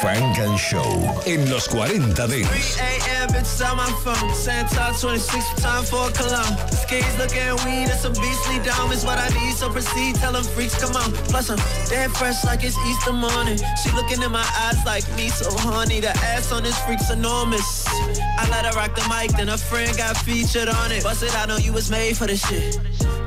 Funk 0.00 0.38
and 0.38 0.58
Show 0.58 1.20
en 1.26 1.50
los 1.50 1.66
40 1.68 2.26
Dance. 2.26 2.76
3 2.76 2.80
a.m. 2.80 3.28
bitches 3.28 3.60
on 3.60 3.76
my 3.76 3.84
phone. 4.02 4.34
Santa 4.34 4.94
26 4.98 5.60
time 5.60 5.84
for 5.84 6.08
a 6.08 6.12
cologne. 6.12 6.56
Skates 6.72 7.18
looking 7.18 7.52
weed, 7.66 7.86
that's 7.86 8.04
a 8.06 8.10
beastly 8.10 8.58
dome. 8.64 8.92
Is 8.92 9.04
what 9.04 9.18
I 9.18 9.28
need, 9.28 9.52
so 9.52 9.68
proceed. 9.68 10.14
Tell 10.16 10.32
them 10.32 10.42
freaks, 10.42 10.80
come 10.80 10.96
on. 10.96 11.12
Plus, 11.28 11.50
I'm 11.50 11.58
dead 11.90 12.10
fresh 12.12 12.42
like 12.46 12.64
it's 12.64 12.78
Easter 12.88 13.12
morning. 13.12 13.58
She 13.82 13.90
looking 13.92 14.22
in 14.22 14.32
my 14.32 14.46
eyes 14.64 14.80
like 14.86 15.04
me, 15.16 15.28
so 15.28 15.50
honey. 15.68 16.00
The 16.00 16.16
ass 16.32 16.50
on 16.50 16.62
this 16.62 16.78
freak's 16.84 17.10
enormous. 17.10 17.86
I 17.86 18.48
let 18.50 18.64
her 18.64 18.72
rock 18.72 18.94
the 18.94 19.06
mic, 19.08 19.36
then 19.36 19.50
a 19.50 19.58
friend 19.58 19.94
got 19.98 20.16
featured 20.16 20.68
on 20.68 20.92
it. 20.92 21.02
Busted, 21.02 21.34
I 21.34 21.44
know 21.44 21.58
you 21.58 21.74
was 21.74 21.90
made 21.90 22.16
for 22.16 22.26
this 22.26 22.40
shit. 22.48 22.80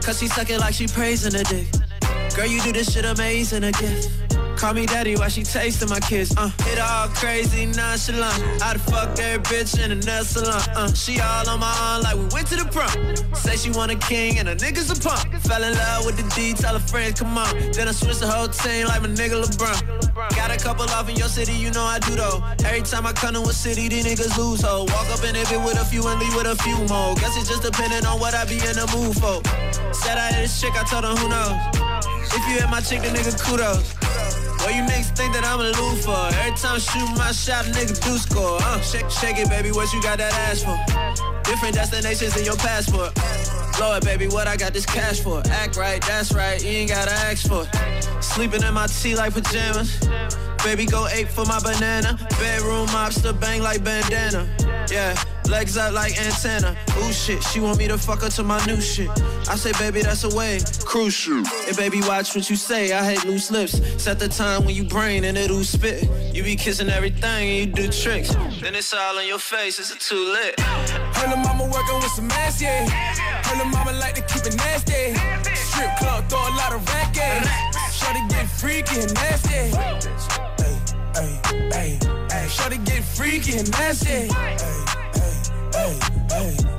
Cause 0.04 0.20
she 0.20 0.28
suck 0.28 0.50
it 0.50 0.60
like 0.60 0.74
she 0.74 0.88
praising 0.88 1.34
the 1.34 1.44
dick. 1.44 1.68
Girl, 2.36 2.48
you 2.48 2.60
do 2.62 2.72
this 2.72 2.92
shit 2.92 3.06
amazing 3.06 3.64
again. 3.64 4.02
Call 4.64 4.74
me 4.74 4.86
daddy 4.86 5.18
while 5.18 5.28
she 5.28 5.44
tasting 5.44 5.90
my 5.90 6.00
kiss. 6.00 6.34
Uh, 6.38 6.50
all 6.82 7.10
crazy 7.10 7.66
nonchalant. 7.66 8.64
I'd 8.64 8.80
fuck 8.80 9.20
every 9.20 9.44
bitch 9.44 9.76
in 9.84 9.92
a 9.92 9.96
nail 9.96 10.24
salon. 10.24 10.62
Uh, 10.74 10.88
she 10.94 11.20
all 11.20 11.50
on 11.50 11.60
my 11.60 11.68
arm 11.84 12.04
like 12.04 12.16
we 12.16 12.24
went 12.32 12.48
to 12.48 12.56
the 12.56 12.64
prom. 12.72 12.96
Say 13.36 13.58
she 13.58 13.72
want 13.72 13.92
a 13.92 13.96
king 13.96 14.40
and 14.40 14.48
a 14.48 14.56
nigga's 14.56 14.90
a 14.90 14.96
punk. 14.96 15.36
Fell 15.44 15.62
in 15.62 15.74
love 15.74 16.06
with 16.06 16.16
the 16.16 16.24
D, 16.34 16.54
tell 16.54 16.80
her 16.80 16.80
friends 16.80 17.20
come 17.20 17.38
on. 17.38 17.52
Then 17.74 17.90
I 17.90 17.92
switch 17.92 18.20
the 18.20 18.28
whole 18.28 18.48
team 18.48 18.88
like 18.88 19.02
my 19.02 19.10
nigga 19.10 19.44
LeBron. 19.44 20.16
Got 20.38 20.50
a 20.50 20.58
couple 20.58 20.86
off 20.96 21.10
in 21.10 21.18
your 21.18 21.28
city, 21.28 21.52
you 21.52 21.70
know 21.72 21.84
I 21.84 22.00
do 22.00 22.16
though. 22.16 22.42
Every 22.64 22.84
time 22.84 23.06
I 23.06 23.12
come 23.12 23.34
to 23.34 23.42
a 23.42 23.52
city, 23.52 23.90
these 23.90 24.06
niggas 24.06 24.38
lose 24.38 24.62
ho. 24.62 24.86
Walk 24.88 25.10
up 25.12 25.26
in 25.28 25.36
it 25.36 25.44
with 25.60 25.76
a 25.76 25.84
few 25.84 26.08
and 26.08 26.18
leave 26.22 26.36
with 26.36 26.48
a 26.48 26.56
few 26.64 26.80
more. 26.88 27.16
Guess 27.16 27.36
it's 27.36 27.50
just 27.50 27.64
depending 27.64 28.06
on 28.06 28.18
what 28.18 28.34
I 28.34 28.46
be 28.46 28.64
in 28.64 28.80
the 28.80 28.88
mood 28.96 29.12
for. 29.20 29.44
Said 29.92 30.18
I 30.18 30.32
hit 30.32 30.48
this 30.48 30.62
chick, 30.62 30.72
I 30.72 30.88
told 30.88 31.04
her 31.04 31.12
who 31.20 31.28
knows. 31.28 31.52
If 32.32 32.48
you 32.48 32.64
hit 32.64 32.70
my 32.70 32.80
chick, 32.80 33.02
then 33.02 33.14
nigga 33.14 33.36
kudos. 33.44 34.43
What 34.64 34.76
you 34.76 34.84
niggas 34.84 35.12
think 35.12 35.34
that 35.34 35.44
I'm 35.44 35.60
a 35.60 35.74
for? 35.74 36.16
Every 36.40 36.56
time 36.56 36.76
I 36.76 36.80
shoot 36.80 37.10
my 37.18 37.34
shot, 37.34 37.66
nigga 37.66 38.00
do 38.00 38.18
score. 38.18 38.58
Uh, 38.62 38.80
shake, 38.80 39.10
shake 39.10 39.38
it, 39.38 39.50
baby, 39.50 39.72
what 39.72 39.92
you 39.92 40.02
got 40.02 40.20
that 40.20 40.34
ass 40.48 40.64
for? 40.64 40.80
Different 41.44 41.76
destinations 41.76 42.38
in 42.38 42.46
your 42.46 42.56
passport. 42.56 43.12
It, 43.76 44.04
baby, 44.06 44.28
what 44.28 44.48
I 44.48 44.56
got 44.56 44.74
this 44.74 44.86
cash 44.86 45.20
for? 45.20 45.42
Act 45.52 45.76
right, 45.76 46.02
that's 46.02 46.34
right, 46.34 46.64
you 46.64 46.70
ain't 46.70 46.90
gotta 46.90 47.12
ask 47.12 47.46
for. 47.46 47.68
Sleeping 48.22 48.64
in 48.64 48.74
my 48.74 48.88
tea 48.88 49.16
like 49.16 49.34
pajamas. 49.34 50.00
Baby, 50.64 50.86
go 50.86 51.08
ape 51.08 51.28
for 51.28 51.44
my 51.44 51.60
banana. 51.60 52.18
Bedroom 52.40 52.88
mobster, 52.88 53.38
bang 53.38 53.62
like 53.62 53.84
bandana. 53.84 54.48
Yeah, 54.90 55.16
legs 55.50 55.78
up 55.78 55.94
like 55.94 56.20
antenna. 56.20 56.76
Ooh 57.00 57.12
shit, 57.12 57.44
she 57.44 57.60
want 57.60 57.78
me 57.78 57.88
to 57.88 57.98
fuck 57.98 58.22
her 58.22 58.30
to 58.30 58.44
my 58.44 58.64
new 58.66 58.80
shit. 58.82 59.10
I 59.50 59.56
say, 59.56 59.72
baby, 59.74 60.02
that's 60.02 60.24
a 60.24 60.36
way. 60.36 60.60
Crucial. 60.86 61.44
And 61.68 61.78
baby, 61.78 62.02
watch 62.02 62.36
what 62.36 62.50
you 62.50 62.56
say. 62.56 62.92
I 62.94 63.04
hate 63.04 63.26
loose 63.26 63.50
lips. 63.52 63.82
Set 64.02 64.20
the 64.20 64.28
time 64.28 64.66
when 64.66 64.76
you 64.76 64.84
brain 64.84 65.24
and 65.24 65.38
it'll 65.38 65.64
spit. 65.64 66.10
You 66.34 66.44
be 66.44 66.56
kissing 66.56 66.90
everything 66.90 67.50
and 67.50 67.58
you 67.58 67.66
do 67.66 67.92
tricks. 67.92 68.34
Then 68.62 68.76
it's 68.76 68.94
all 68.94 69.18
on 69.18 69.28
your 69.28 69.40
face. 69.40 69.80
It's 69.80 69.92
it 69.92 70.00
too 70.00 70.32
lit? 70.32 70.60
Her 70.60 71.28
mama 71.36 71.64
working 71.66 71.96
with 71.96 72.12
some 72.12 72.30
ass, 72.32 72.62
yeah. 72.62 72.88
Her 72.90 73.66
mama 73.66 73.94
like 73.94 74.16
to 74.16 74.22
keep 74.22 74.46
it 74.46 74.56
nasty. 74.58 75.16
Strip 75.56 75.96
club, 75.98 76.30
throw 76.30 76.40
a 76.40 76.54
lot 76.56 76.74
of 76.74 76.88
racket. 76.90 77.48
Shorty 77.92 78.20
get 78.30 78.48
freaky 78.50 79.02
and 79.02 79.14
nasty. 79.14 80.33
Hey, 81.16 81.40
hey, 81.72 82.00
hey. 82.32 82.48
Shorty 82.48 82.78
get 82.78 83.04
freaky 83.04 83.58
and 83.58 83.70
nasty. 83.72 84.10
Hey, 84.10 84.58
hey, 85.74 86.00
hey. 86.00 86.23
Hey, 86.30 86.56
hey. 86.58 86.74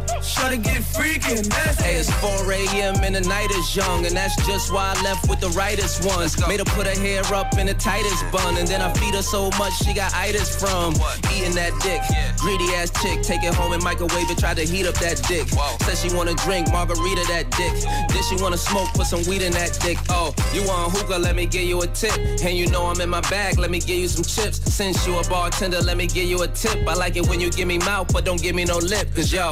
Get 0.63 0.85
freaky 0.85 1.35
and 1.35 1.49
nasty. 1.49 1.83
Hey, 1.83 1.97
it's 1.97 2.11
4 2.21 2.53
a.m. 2.53 3.03
and 3.03 3.15
the 3.17 3.23
night 3.23 3.51
is 3.51 3.75
young, 3.75 4.07
and 4.07 4.17
that's 4.17 4.37
just 4.47 4.73
why 4.73 4.95
I 4.97 5.03
left 5.03 5.29
with 5.29 5.41
the 5.41 5.49
rightest 5.49 6.05
ones. 6.05 6.39
Made 6.47 6.61
her 6.61 6.65
put 6.65 6.87
her 6.87 6.95
hair 7.01 7.25
up 7.35 7.59
in 7.59 7.67
the 7.67 7.75
tightest 7.75 8.23
bun, 8.31 8.57
and 8.57 8.69
then 8.69 8.81
I 8.81 8.93
feed 8.93 9.15
her 9.15 9.23
so 9.23 9.51
much 9.59 9.73
she 9.85 9.93
got 9.93 10.15
itis 10.15 10.55
from 10.55 10.95
eating 11.35 11.55
that 11.57 11.73
dick. 11.83 12.01
Greedy 12.39 12.73
ass 12.75 12.91
chick, 13.03 13.23
take 13.23 13.43
it 13.43 13.53
home 13.53 13.73
and 13.73 13.83
microwave 13.83 14.31
it, 14.31 14.39
try 14.39 14.55
to 14.55 14.63
heat 14.63 14.87
up 14.87 14.95
that 14.97 15.21
dick. 15.27 15.49
Said 15.83 15.99
she 15.99 16.15
wanna 16.15 16.35
drink 16.35 16.71
margarita 16.71 17.25
that 17.29 17.51
dick. 17.51 17.75
Then 18.15 18.23
she 18.23 18.41
wanna 18.41 18.59
smoke, 18.59 18.89
put 18.95 19.07
some 19.07 19.25
weed 19.25 19.43
in 19.43 19.53
that 19.55 19.77
dick. 19.81 19.99
Oh, 20.11 20.33
you 20.53 20.63
want 20.63 20.93
hookah? 20.93 21.19
Let 21.19 21.35
me 21.35 21.47
give 21.47 21.65
you 21.65 21.83
a 21.83 21.87
tip. 21.89 22.17
And 22.17 22.57
you 22.57 22.69
know 22.71 22.87
I'm 22.87 23.01
in 23.01 23.11
my 23.11 23.23
bag, 23.23 23.59
let 23.59 23.71
me 23.73 23.81
give 23.81 23.99
you 23.99 24.09
some 24.09 24.25
chips. 24.25 24.63
Since 24.73 25.05
you 25.05 25.19
a 25.19 25.29
bartender, 25.29 25.81
let 25.81 25.97
me 25.97 26.07
give 26.07 26.29
you 26.29 26.43
a 26.43 26.49
tip. 26.49 26.87
I 26.87 26.95
like 26.95 27.17
it 27.17 27.27
when 27.27 27.41
you 27.41 27.51
give 27.51 27.67
me 27.67 27.79
mouth, 27.79 28.13
but 28.13 28.25
don't 28.25 28.41
give 28.41 28.55
me 28.55 28.65
no 28.65 28.79
lip, 28.79 29.13
cause 29.17 29.33
yo. 29.35 29.51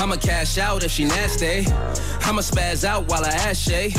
I'ma 0.00 0.16
cash 0.16 0.56
out 0.56 0.82
if 0.82 0.90
she 0.90 1.04
nasty. 1.04 1.66
I'ma 2.22 2.40
spaz 2.40 2.84
out 2.84 3.06
while 3.08 3.24
I 3.24 3.28
ash 3.28 3.58
Shay. 3.58 3.90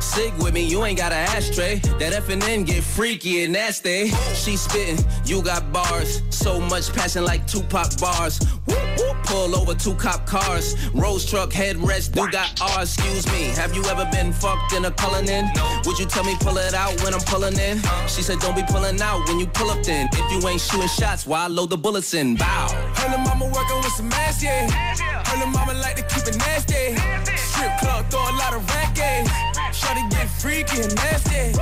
Sig 0.00 0.32
with 0.38 0.54
me, 0.54 0.64
you 0.64 0.84
ain't 0.84 0.96
got 0.96 1.12
an 1.12 1.28
ashtray. 1.36 1.76
That 1.98 2.14
F 2.14 2.30
and 2.30 2.42
N 2.44 2.64
get 2.64 2.82
freaky 2.82 3.44
and 3.44 3.52
nasty. 3.52 4.08
She 4.34 4.56
spittin', 4.56 5.04
you 5.26 5.42
got 5.42 5.70
bars. 5.70 6.22
So 6.30 6.60
much 6.60 6.92
passion 6.94 7.24
like 7.24 7.46
Tupac 7.46 8.00
bars. 8.00 8.40
Whoop, 8.66 8.78
whoop, 8.98 9.16
pull 9.24 9.54
over 9.54 9.74
two 9.74 9.94
cop 9.94 10.26
cars. 10.26 10.76
Rose 10.94 11.28
truck 11.28 11.50
headrest, 11.50 12.12
do 12.12 12.30
got 12.30 12.58
R. 12.62 12.82
Excuse 12.82 13.26
me, 13.26 13.48
have 13.60 13.74
you 13.76 13.84
ever 13.84 14.08
been 14.10 14.32
fucked 14.32 14.72
in 14.72 14.86
a 14.86 14.90
Cullinan? 14.90 15.50
Would 15.84 15.98
you 15.98 16.06
tell 16.06 16.24
me 16.24 16.36
pull 16.40 16.56
it 16.56 16.72
out 16.72 16.98
when 17.02 17.12
I'm 17.12 17.20
pulling 17.20 17.58
in? 17.58 17.82
She 18.08 18.22
said 18.22 18.38
don't 18.38 18.56
be 18.56 18.62
pulling 18.62 19.00
out 19.02 19.28
when 19.28 19.38
you 19.38 19.46
pull 19.46 19.70
up 19.70 19.82
then. 19.82 20.08
If 20.12 20.32
you 20.32 20.48
ain't 20.48 20.60
shooting 20.60 20.88
shots, 20.88 21.26
why 21.26 21.48
load 21.48 21.68
the 21.68 21.76
bullets 21.76 22.14
in? 22.14 22.36
Bow. 22.36 22.68
Her 22.96 23.10
little 23.10 23.24
mama 23.24 23.44
workin' 23.46 23.76
with 23.78 23.92
some 23.92 24.10
ass, 24.12 24.42
yeah. 24.42 24.69
Her 24.72 25.36
little 25.36 25.48
mama 25.48 25.74
like 25.74 25.96
to 25.96 26.02
keep 26.02 26.26
it 26.26 26.36
nasty. 26.38 26.96
Strip 27.36 27.78
club, 27.78 28.10
throw 28.10 28.20
a 28.20 28.34
lot 28.36 28.54
of 28.54 28.68
racket. 28.70 29.00
Eh. 29.00 29.50
Shawty 29.72 30.08
get 30.10 30.28
freaky 30.28 30.82
and 30.82 30.94
nasty. 30.94 31.52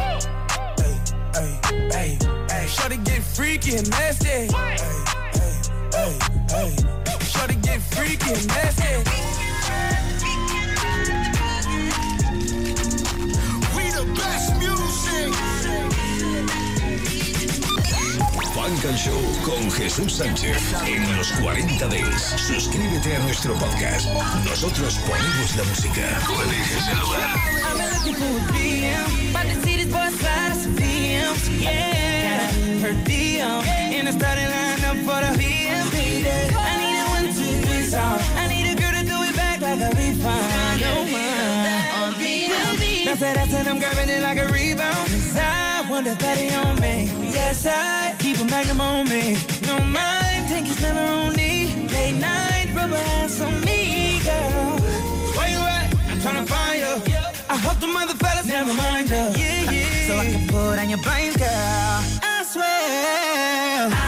Hey, 1.35 1.61
hey, 1.92 2.18
hey. 2.51 2.66
Shawty 2.66 3.03
get 3.05 3.23
freaky 3.23 3.77
and 3.77 3.88
nasty. 3.90 4.29
Hey, 4.29 4.49
hey, 5.35 5.59
hey, 5.92 6.18
hey. 6.51 6.77
Shawty 7.33 7.61
get 7.62 7.81
freaky 7.81 8.33
and 8.33 8.47
nasty. 8.49 9.38
Funk 18.68 18.85
and 18.85 18.98
Show 18.98 19.18
con 19.44 19.70
Jesús 19.70 20.12
Sánchez 20.12 20.59
en 20.85 21.16
los 21.16 21.33
40 21.33 21.88
Days. 21.88 22.35
Suscríbete 22.37 23.16
a 23.16 23.18
nuestro 23.20 23.54
podcast. 23.54 24.07
Nosotros 24.44 24.98
ponemos 25.07 25.57
la 25.57 25.64
música. 25.64 26.02
El 26.90 26.98
lugar. 26.98 27.48
Like 44.20 44.38
a 44.40 44.52
rebound. 44.52 45.58
'Cause 45.88 45.96
I 45.96 46.03
want 46.03 46.07
the 46.07 46.24
fatty 46.24 46.55
on 46.55 46.81
me. 46.81 47.11
Yes, 47.33 47.64
I 47.64 48.14
keep 48.18 48.38
a 48.40 48.44
magnum 48.44 48.81
on 48.81 49.09
me. 49.09 49.38
No 49.66 49.79
mind, 49.81 50.46
think 50.48 50.68
it's 50.68 50.81
never 50.83 51.01
on 51.01 51.35
me. 51.35 51.88
Late 51.90 52.18
night, 52.20 52.68
rubber 52.74 52.96
ass 52.96 53.40
on 53.40 53.59
me, 53.64 54.20
girl. 54.22 54.77
Where 55.37 55.48
you 55.48 55.61
at? 55.77 55.88
I'm 56.11 56.18
tryna 56.20 56.46
find 56.46 56.81
you. 56.81 56.94
I 57.48 57.57
hope 57.57 57.81
the 57.81 57.87
mother 57.87 58.14
fellas 58.14 58.46
never 58.46 58.74
mind 58.74 59.09
you. 59.09 59.16
Yeah, 59.40 59.70
yeah. 59.70 60.07
So 60.09 60.18
I 60.18 60.27
can 60.27 60.46
put 60.48 60.79
on 60.79 60.90
your 60.90 61.03
brains, 61.07 61.37
girl. 61.38 62.03
I 62.22 62.44
swear. 62.53 63.88
I 63.90 64.08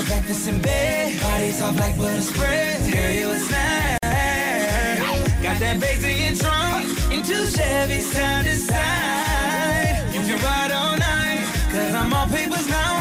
Want 0.00 0.12
breakfast 0.12 0.48
in 0.48 0.58
bed, 0.62 1.20
body 1.20 1.50
soft 1.50 1.78
like 1.78 1.94
butter 1.98 2.22
spread. 2.22 2.90
Girl, 2.90 3.10
you 3.10 3.30
a 3.32 3.38
snack. 3.38 4.00
Got 5.42 5.60
that 5.60 5.76
your 5.76 6.36
trunk, 6.36 7.12
in 7.12 7.22
two 7.22 7.44
Chevys 7.44 8.08
side 8.08 8.46
to 8.46 8.56
side. 8.56 10.14
You 10.14 10.20
can 10.20 10.40
ride 10.42 10.72
all 10.72 10.96
night, 10.96 11.44
cause 11.70 11.92
I'm 11.92 12.14
all 12.14 12.26
papers 12.28 12.66
now. 12.66 12.92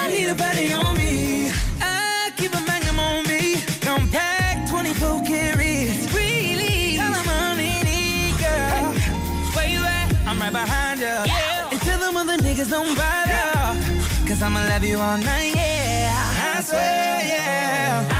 I 0.00 0.08
need 0.08 0.28
a 0.28 0.34
body 0.34 0.72
on 0.72 0.96
me. 0.96 1.50
I 1.82 2.32
keep 2.38 2.54
a 2.54 2.60
magnum 2.62 3.00
on 3.00 3.28
me. 3.28 3.60
Don't 3.80 4.10
pack 4.10 4.66
24 4.70 5.24
carats. 5.28 6.14
Really, 6.14 6.98
all 6.98 7.12
I'm 7.12 7.28
on 7.28 7.56
need, 7.58 8.32
girl. 8.40 8.94
Where 9.52 9.68
you 9.68 9.84
at? 9.84 10.08
I'm 10.26 10.40
right 10.40 10.50
behind 10.50 11.00
you. 11.00 11.06
Yeah. 11.06 11.68
And 11.70 11.80
tell 11.82 11.98
them 11.98 12.16
other 12.16 12.38
niggas 12.38 12.70
don't 12.70 12.96
bother. 12.96 13.76
Cause 14.26 14.40
I'ma 14.40 14.60
love 14.70 14.84
you 14.84 14.98
all 14.98 15.18
night, 15.18 15.54
yeah. 15.54 15.75
Swear, 16.66 17.22
yeah. 17.22 18.15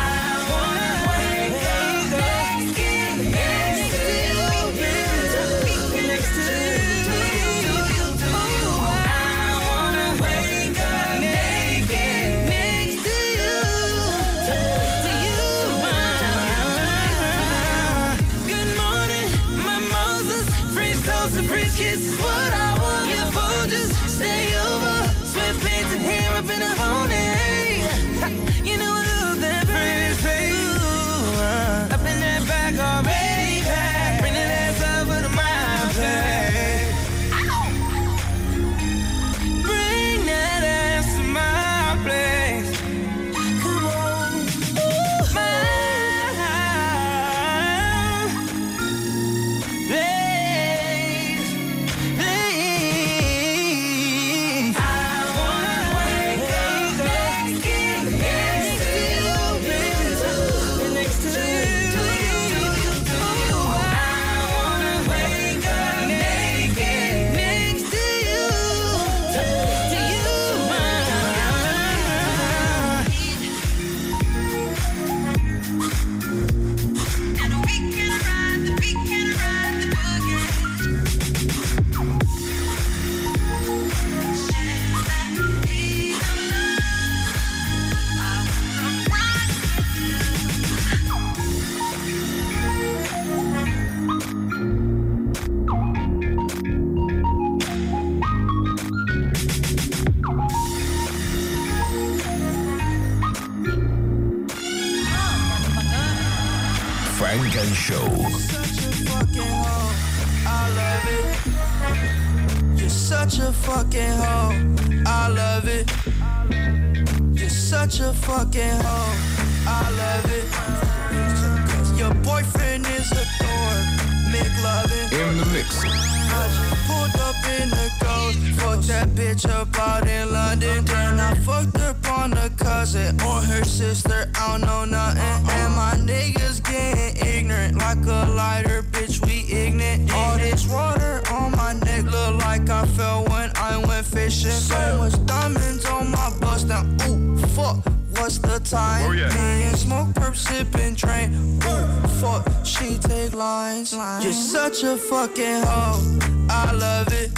Is 122.96 123.12
a 123.12 123.24
dork. 123.40 124.06
McLovin. 124.30 125.12
In 125.12 125.38
the 125.38 125.46
mix. 125.52 125.84
I 125.84 126.48
just 126.48 126.86
pulled 126.86 127.16
up 127.28 127.36
in 127.60 127.70
the 127.70 127.88
ghost. 128.00 128.38
Fucked 128.60 128.88
that 128.88 129.08
bitch 129.10 129.48
up 129.48 129.78
out 129.78 130.06
in 130.06 130.32
London. 130.32 130.84
Then 130.84 131.20
I 131.20 131.34
fucked 131.34 131.78
up 131.78 131.96
on 132.10 132.32
a 132.32 132.50
cousin 132.50 133.20
or 133.22 133.40
her 133.40 133.64
sister. 133.64 134.30
I 134.34 134.58
don't 134.58 134.60
know 134.62 134.84
nothing. 134.84 135.50
And 135.56 135.74
my 135.74 135.94
niggas 135.94 136.62
getting 136.64 137.26
ignorant 137.26 137.78
like 137.78 138.04
a 138.06 138.30
lighter, 138.32 138.82
bitch. 138.82 139.24
We 139.26 139.46
ignorant. 139.52 140.12
All 140.12 140.36
this 140.38 140.66
water 140.66 141.22
on 141.32 141.52
my 141.52 141.72
neck 141.74 142.04
look 142.04 142.42
like 142.42 142.68
I 142.68 142.86
fell 142.86 143.24
when 143.24 143.50
I 143.56 143.78
went 143.86 144.06
fishing. 144.06 144.50
So 144.50 144.98
much 144.98 145.24
diamonds 145.26 145.84
on 145.86 146.10
my 146.10 146.30
bust 146.40 146.68
now. 146.68 146.84
Ooh, 147.08 147.38
fuck. 147.54 147.95
What's 148.26 148.38
the 148.38 148.58
time? 148.58 149.08
Oh, 149.08 149.12
yeah. 149.12 149.28
Me 149.28 149.62
and 149.68 149.78
smoke, 149.78 150.08
perp, 150.08 150.34
sipping, 150.34 150.96
train. 150.96 151.32
Ooh, 151.62 152.08
fuck, 152.18 152.44
she 152.66 152.98
take 152.98 153.32
lines. 153.34 153.92
You're 153.92 154.32
such 154.32 154.82
a 154.82 154.96
fucking 154.96 155.62
hoe. 155.62 156.18
I 156.50 156.72
love 156.72 157.06
it. 157.12 157.30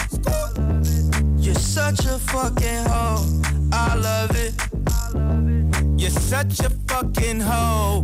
You're 1.37 1.55
such 1.57 2.07
a 2.07 2.19
fucking 2.19 2.87
hoe. 2.87 3.23
I 3.71 3.97
love 3.97 4.35
it. 4.35 4.55
You're 6.01 6.09
such 6.09 6.61
a 6.61 6.71
fucking 6.89 7.41
hoe. 7.41 8.01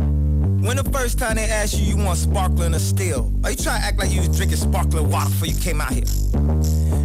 When 0.61 0.77
the 0.77 0.87
first 0.93 1.17
time 1.17 1.37
they 1.37 1.45
asked 1.45 1.79
you, 1.79 1.95
you 1.95 1.97
want 1.97 2.19
sparkling 2.19 2.75
or 2.75 2.79
still? 2.79 3.33
Are 3.43 3.49
you 3.49 3.57
trying 3.57 3.81
to 3.81 3.87
act 3.87 3.97
like 3.97 4.11
you 4.11 4.19
was 4.19 4.37
drinking 4.37 4.57
sparkling 4.57 5.09
water 5.09 5.31
before 5.31 5.47
you 5.47 5.59
came 5.59 5.81
out 5.81 5.91
here? 5.91 7.04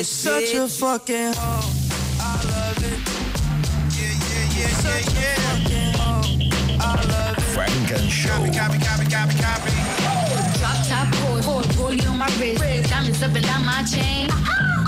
You're 0.00 0.04
such 0.06 0.54
a 0.54 0.66
fucking 0.66 1.34
hoe. 1.36 1.60
I 2.16 2.40
love 2.48 2.80
it. 2.88 3.04
Yeah, 3.92 4.16
yeah, 4.32 4.56
yeah, 4.56 4.72
such 4.80 5.12
yeah, 5.12 5.20
yeah. 5.20 5.36
a 5.36 5.60
fucking 5.60 5.92
hoe. 6.00 6.24
I 6.80 6.96
love 7.04 7.36
it. 7.36 7.44
Funk 7.52 8.00
and 8.00 8.08
Show. 8.08 8.32
Copy, 8.48 8.80
copy, 8.80 9.04
copy, 9.12 9.36
copy. 9.36 9.76
Drop 10.56 10.80
top 10.88 11.04
boy, 11.20 11.44
boy, 11.44 11.60
rollie 11.76 12.08
on 12.08 12.16
my 12.16 12.32
wrist, 12.40 12.88
diamonds 12.88 13.22
up 13.22 13.34
and 13.36 13.44
down 13.44 13.66
my 13.66 13.84
chain. 13.84 14.30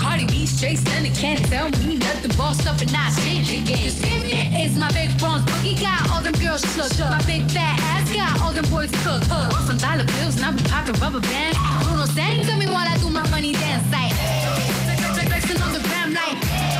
Cardi 0.01 0.25
B 0.25 0.47
straight 0.47 0.79
stunning, 0.79 1.13
can't 1.13 1.45
tell 1.45 1.69
me 1.85 1.97
nothing. 1.97 2.35
Bossed 2.35 2.65
up 2.65 2.81
and 2.81 2.91
not 2.91 3.13
change 3.21 3.53
again. 3.53 3.85
It's 3.85 4.75
my 4.75 4.89
big 4.93 5.15
bronze 5.19 5.45
boogie, 5.45 5.79
got 5.79 6.09
all 6.09 6.23
them 6.23 6.33
girls 6.41 6.65
shook. 6.73 6.89
My 6.97 7.21
big 7.27 7.45
fat 7.51 7.77
ass 7.93 8.11
got 8.11 8.41
all 8.41 8.51
them 8.51 8.65
boys 8.71 8.89
cooked. 9.05 9.29
Uh, 9.29 9.51
some 9.67 9.77
dollar 9.77 10.05
bills, 10.05 10.37
and 10.37 10.45
I 10.45 10.51
be 10.57 10.63
popping 10.63 10.97
rubber 10.97 11.21
bands. 11.21 11.55
Bruno 11.85 12.05
sang 12.05 12.43
to 12.47 12.57
me 12.57 12.65
while 12.65 12.89
I 12.89 12.97
do 12.97 13.11
my 13.11 13.21
funny 13.27 13.53
dance. 13.53 13.85
Like, 13.91 14.09
flexing 14.09 14.92
on 15.63 15.73
the 15.73 15.79
gram 15.79 16.13
like, 16.13 16.72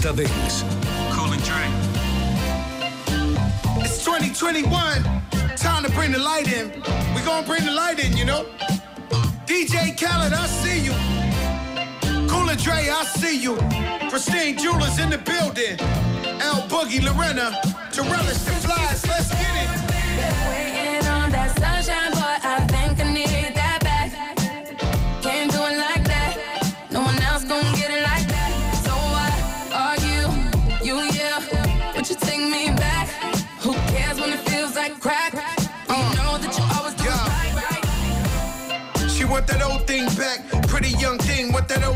3020. 0.00 0.39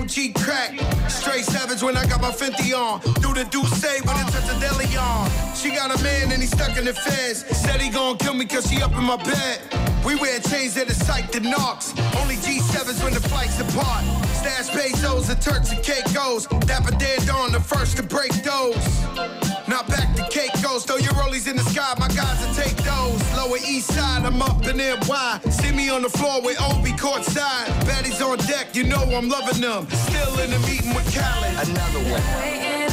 OG 0.05 0.35
crack. 0.35 0.79
Straight 1.09 1.45
savage 1.45 1.83
when 1.83 1.97
I 1.97 2.05
got 2.05 2.21
my 2.21 2.31
Fenty 2.31 2.77
on. 2.77 3.01
Do 3.23 3.33
the 3.33 3.49
do 3.51 3.65
say 3.65 4.01
when 4.03 4.17
a 4.17 4.31
touch 4.31 4.51
of 4.53 4.61
deli 4.61 4.95
on. 4.97 5.31
She 5.55 5.71
got 5.71 5.99
a 5.99 6.03
man 6.03 6.31
and 6.31 6.43
he 6.43 6.47
stuck 6.47 6.77
in 6.77 6.85
the 6.85 6.93
feds. 6.93 7.47
Said 7.57 7.81
he 7.81 7.89
gon' 7.89 8.19
kill 8.19 8.35
me 8.35 8.45
cause 8.45 8.71
she 8.71 8.83
up 8.83 8.93
in 8.93 9.05
my 9.05 9.17
bed. 9.17 9.61
We 10.05 10.17
wear 10.17 10.41
chains 10.41 10.75
that 10.75 10.91
are 10.91 11.05
psyched 11.07 11.31
to 11.33 11.41
knocks. 11.41 11.95
Only 12.21 12.37
G7s 12.37 13.03
when 13.03 13.15
the 13.15 13.21
flights 13.21 13.59
apart. 13.61 14.05
Stash 14.37 14.69
pesos 14.77 15.31
and 15.31 15.41
Turks 15.41 15.73
and 15.73 15.83
Caicos. 15.83 16.47
Dapper 16.67 16.95
dead 16.99 17.27
on 17.31 17.53
the 17.53 17.61
first 17.61 17.97
to 17.97 18.03
break 18.03 18.33
those. 18.43 19.44
Not 19.67 19.89
back 19.89 20.15
to 20.17 20.23
Caicos, 20.29 20.85
throw 20.85 20.97
your 20.97 21.15
rollies 21.15 21.49
in 21.49 21.57
the 21.57 21.63
sky, 21.63 21.95
my 21.99 22.09
guys 22.09 22.47
will 22.47 22.55
take 22.55 22.77
those. 22.85 23.21
Lower 23.35 23.57
east 23.57 23.93
side, 23.95 24.25
I'm 24.25 24.43
up 24.43 24.67
in 24.67 24.77
NY. 24.77 25.41
See 25.51 25.73
me 25.73 25.89
on 25.89 26.03
the 26.03 26.11
floor 26.11 26.43
with 26.43 26.61
Obi 26.61 26.93
courtside. 26.93 27.67
Baddies 27.87 28.21
on 28.21 28.39
deck, 28.47 28.77
you 28.77 28.85
know 28.85 29.03
I'm 29.03 29.29
loving 29.29 29.63
them. 29.63 29.89
Still 29.91 30.39
in 30.41 30.51
the 30.51 30.59
meeting 30.61 30.95
with 30.95 31.07
Khaled. 31.15 31.69
Another 31.69 32.11
one. 32.11 32.84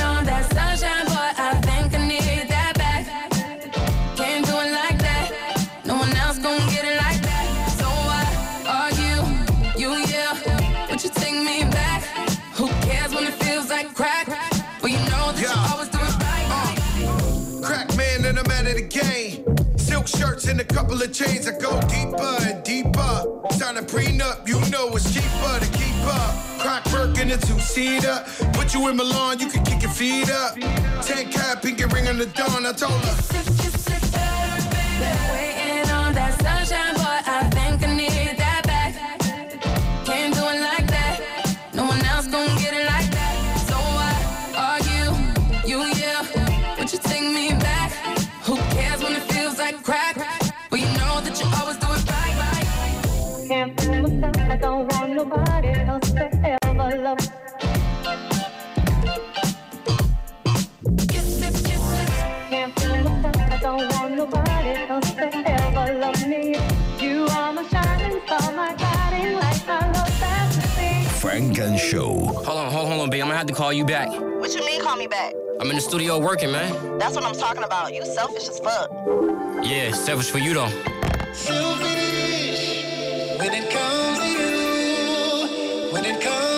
Silk 20.01 20.21
shirts 20.21 20.47
and 20.47 20.59
a 20.59 20.63
couple 20.63 20.99
of 20.99 21.13
chains. 21.13 21.45
that 21.45 21.61
go 21.61 21.79
deeper 21.81 22.35
and 22.49 22.63
deeper. 22.63 23.23
Sign 23.51 23.77
a 23.77 23.81
prenup, 23.81 24.47
you 24.47 24.59
know 24.71 24.89
it's 24.95 25.13
cheaper 25.13 25.59
to 25.59 25.71
keep 25.77 25.95
up. 26.05 26.33
Crack 26.59 26.85
work 26.91 27.19
in 27.19 27.29
a 27.29 27.37
two-seater. 27.37 28.23
Put 28.53 28.73
you 28.73 28.87
in 28.89 28.97
Milan, 28.97 29.39
you 29.39 29.47
can 29.47 29.63
kick 29.63 29.83
your 29.83 29.91
feet 29.91 30.31
up. 30.31 30.55
Ten 31.05 31.31
cap, 31.31 31.61
pinky 31.61 31.85
ring 31.85 32.07
on 32.07 32.17
the 32.17 32.25
dawn. 32.27 32.65
I 32.65 32.73
told 32.73 32.93
her. 32.93 33.15
Waiting 35.33 35.91
on 35.91 36.13
that 36.13 36.41
sunshine, 36.41 36.95
boy, 36.95 37.21
I 37.25 37.49
think 37.51 37.60
myself, 54.21 54.49
I 54.49 54.55
don't 54.57 54.93
want 54.93 55.13
nobody 55.13 55.69
else 55.69 56.11
to 56.11 56.25
ever 56.63 56.97
love. 56.97 57.17
Can't 62.49 62.79
fool 62.79 63.03
myself, 63.03 63.35
I 63.37 63.59
don't 63.61 63.91
want 63.93 64.15
nobody 64.15 64.69
else 64.89 65.11
to 65.11 65.25
ever 65.25 65.93
love 65.99 66.27
me. 66.27 66.55
You 66.99 67.25
are 67.31 67.53
my 67.53 67.67
shining 67.67 68.21
star, 68.25 68.51
my 68.53 68.75
guiding 68.75 69.33
light, 69.35 69.63
my 69.67 69.91
love 69.91 70.13
fantasy. 70.19 71.09
Funk 71.19 71.57
and 71.57 71.79
Show. 71.79 72.13
Hold 72.13 72.47
on, 72.47 72.71
hold, 72.71 72.85
on, 72.85 72.91
hold 72.91 73.01
on, 73.01 73.09
babe. 73.09 73.21
I'm 73.21 73.27
gonna 73.27 73.37
have 73.37 73.47
to 73.47 73.53
call 73.53 73.73
you 73.73 73.85
back. 73.85 74.09
What 74.09 74.53
you 74.53 74.65
mean, 74.65 74.81
call 74.81 74.97
me 74.97 75.07
back? 75.07 75.33
I'm 75.59 75.69
in 75.69 75.75
the 75.75 75.81
studio 75.81 76.19
working, 76.19 76.51
man. 76.51 76.97
That's 76.97 77.15
what 77.15 77.23
I'm 77.23 77.35
talking 77.35 77.63
about. 77.63 77.93
You 77.93 78.05
selfish 78.05 78.47
as 78.49 78.59
fuck. 78.59 78.91
Yeah, 79.63 79.91
selfish 79.91 80.29
for 80.31 80.39
you 80.39 80.53
though. 80.53 80.69
When 80.71 80.73
it 80.73 80.91
comes 80.91 81.39
to 81.39 81.53
you, 81.53 83.37
when 83.39 83.53
it 83.53 83.71
comes 83.71 84.10
to 86.21 86.50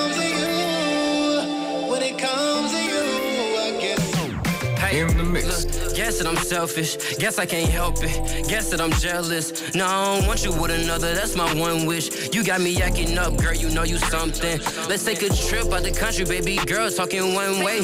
Guess 5.94 6.18
that 6.18 6.28
I'm 6.28 6.38
selfish. 6.38 7.18
Guess 7.18 7.38
I 7.38 7.46
can't 7.46 7.70
help 7.70 7.98
it. 8.02 8.48
Guess 8.48 8.70
that 8.72 8.82
I'm 8.82 8.92
jealous. 8.94 9.74
No, 9.76 9.86
I 9.86 10.20
don't 10.20 10.28
want 10.28 10.44
you 10.44 10.52
with 10.52 10.72
another. 10.72 11.14
That's 11.14 11.36
my 11.36 11.54
one 11.54 11.86
wish. 11.86 12.34
You 12.34 12.44
got 12.44 12.62
me 12.62 12.82
acting 12.82 13.18
up, 13.18 13.38
girl. 13.38 13.54
You 13.54 13.70
know 13.70 13.84
you 13.84 13.98
something. 13.98 14.60
Let's 14.90 15.06
take 15.06 15.22
a 15.22 15.30
trip 15.30 15.72
out 15.72 15.84
the 15.84 15.92
country, 15.92 16.26
baby 16.26 16.56
girl. 16.66 16.90
Talking 16.90 17.34
one 17.34 17.64
way. 17.64 17.82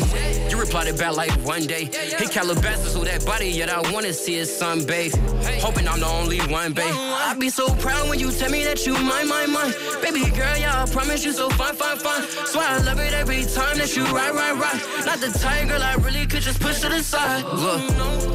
You 0.49 0.59
replied 0.59 0.87
it 0.87 0.97
back 0.97 1.15
like 1.15 1.31
one 1.45 1.67
day. 1.67 1.85
Hey, 1.85 2.27
Calabasas, 2.27 2.93
who 2.95 3.05
that 3.05 3.25
body? 3.25 3.49
Yet 3.49 3.69
I 3.69 3.79
wanna 3.91 4.13
see 4.13 4.35
it 4.37 4.47
sunbathe. 4.47 5.13
Hoping 5.61 5.87
I'm 5.87 5.99
the 5.99 6.07
only 6.07 6.39
one, 6.47 6.73
babe. 6.73 6.93
I'd 6.93 7.39
be 7.39 7.49
so 7.49 7.73
proud 7.75 8.09
when 8.09 8.19
you 8.19 8.31
tell 8.31 8.49
me 8.49 8.63
that 8.63 8.85
you 8.85 8.93
mine, 8.93 9.27
mine, 9.27 9.51
mine. 9.51 9.73
Baby 10.01 10.29
girl, 10.31 10.57
yeah, 10.57 10.83
I 10.83 10.89
promise 10.89 11.23
you 11.23 11.33
so 11.33 11.49
fine, 11.49 11.75
fine, 11.75 11.97
fine. 11.97 12.23
Swear 12.45 12.67
I 12.67 12.77
love 12.79 12.99
it 12.99 13.13
every 13.13 13.43
time 13.45 13.77
that 13.77 13.95
you 13.95 14.03
ride, 14.05 14.33
ride, 14.33 14.57
ride. 14.59 14.81
Not 15.05 15.19
the 15.19 15.29
girl, 15.67 15.83
I 15.83 15.95
really 15.95 16.25
could 16.25 16.41
just 16.41 16.59
push 16.59 16.79
to 16.81 16.89
the 16.89 17.03
side. 17.03 17.43
Look, 17.59 17.81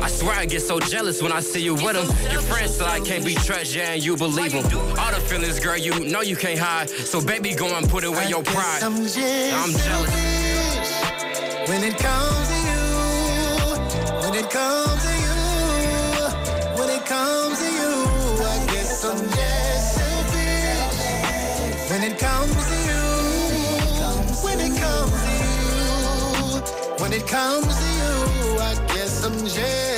I 0.02 0.08
swear 0.08 0.34
I 0.34 0.44
get 0.44 0.60
so 0.60 0.78
jealous 0.78 1.22
when 1.22 1.32
I 1.32 1.40
see 1.40 1.62
you 1.62 1.74
with 1.74 1.94
them. 1.94 2.06
Your 2.30 2.42
friends 2.42 2.76
say 2.76 2.84
I 2.84 3.00
can't 3.00 3.24
be 3.24 3.34
trusted, 3.34 3.74
yeah, 3.74 3.94
and 3.94 4.04
you 4.04 4.18
believe 4.18 4.52
them. 4.52 4.64
All 4.98 5.10
the 5.10 5.20
feelings, 5.20 5.58
girl, 5.58 5.78
you 5.78 5.98
know 6.00 6.20
you 6.20 6.36
can't 6.36 6.58
hide. 6.58 6.90
So 6.90 7.22
baby, 7.24 7.54
go 7.54 7.74
and 7.74 7.88
put 7.88 8.04
away 8.04 8.28
your 8.28 8.42
pride. 8.42 8.82
I'm 8.82 8.96
jealous. 8.96 9.54
I'm 9.54 9.72
jealous. 9.72 10.10
When 11.70 11.82
it 11.84 11.96
comes 11.96 12.48
to 12.48 12.56
you, 12.68 12.82
when 14.20 14.34
it 14.34 14.50
comes 14.50 15.02
to 15.06 15.12
you, 15.24 15.34
when 16.78 16.90
it 16.90 17.06
comes 17.06 17.58
to 17.60 17.64
you, 17.64 18.04
I 18.44 18.66
guess 18.68 19.04
I'm 19.04 19.18
just 19.18 19.94
selfish. 19.94 21.90
When 21.90 22.02
it 22.02 22.18
comes 22.18 22.52
to 22.52 22.76
you, 22.88 23.02
when 24.44 24.60
it 24.60 24.74
comes 24.78 25.22
to 25.24 25.30
you, 25.40 25.62
when 27.02 27.12
it 27.14 27.26
comes 27.26 27.74
to 27.74 27.84
you, 27.86 27.93
I'm. 29.24 29.93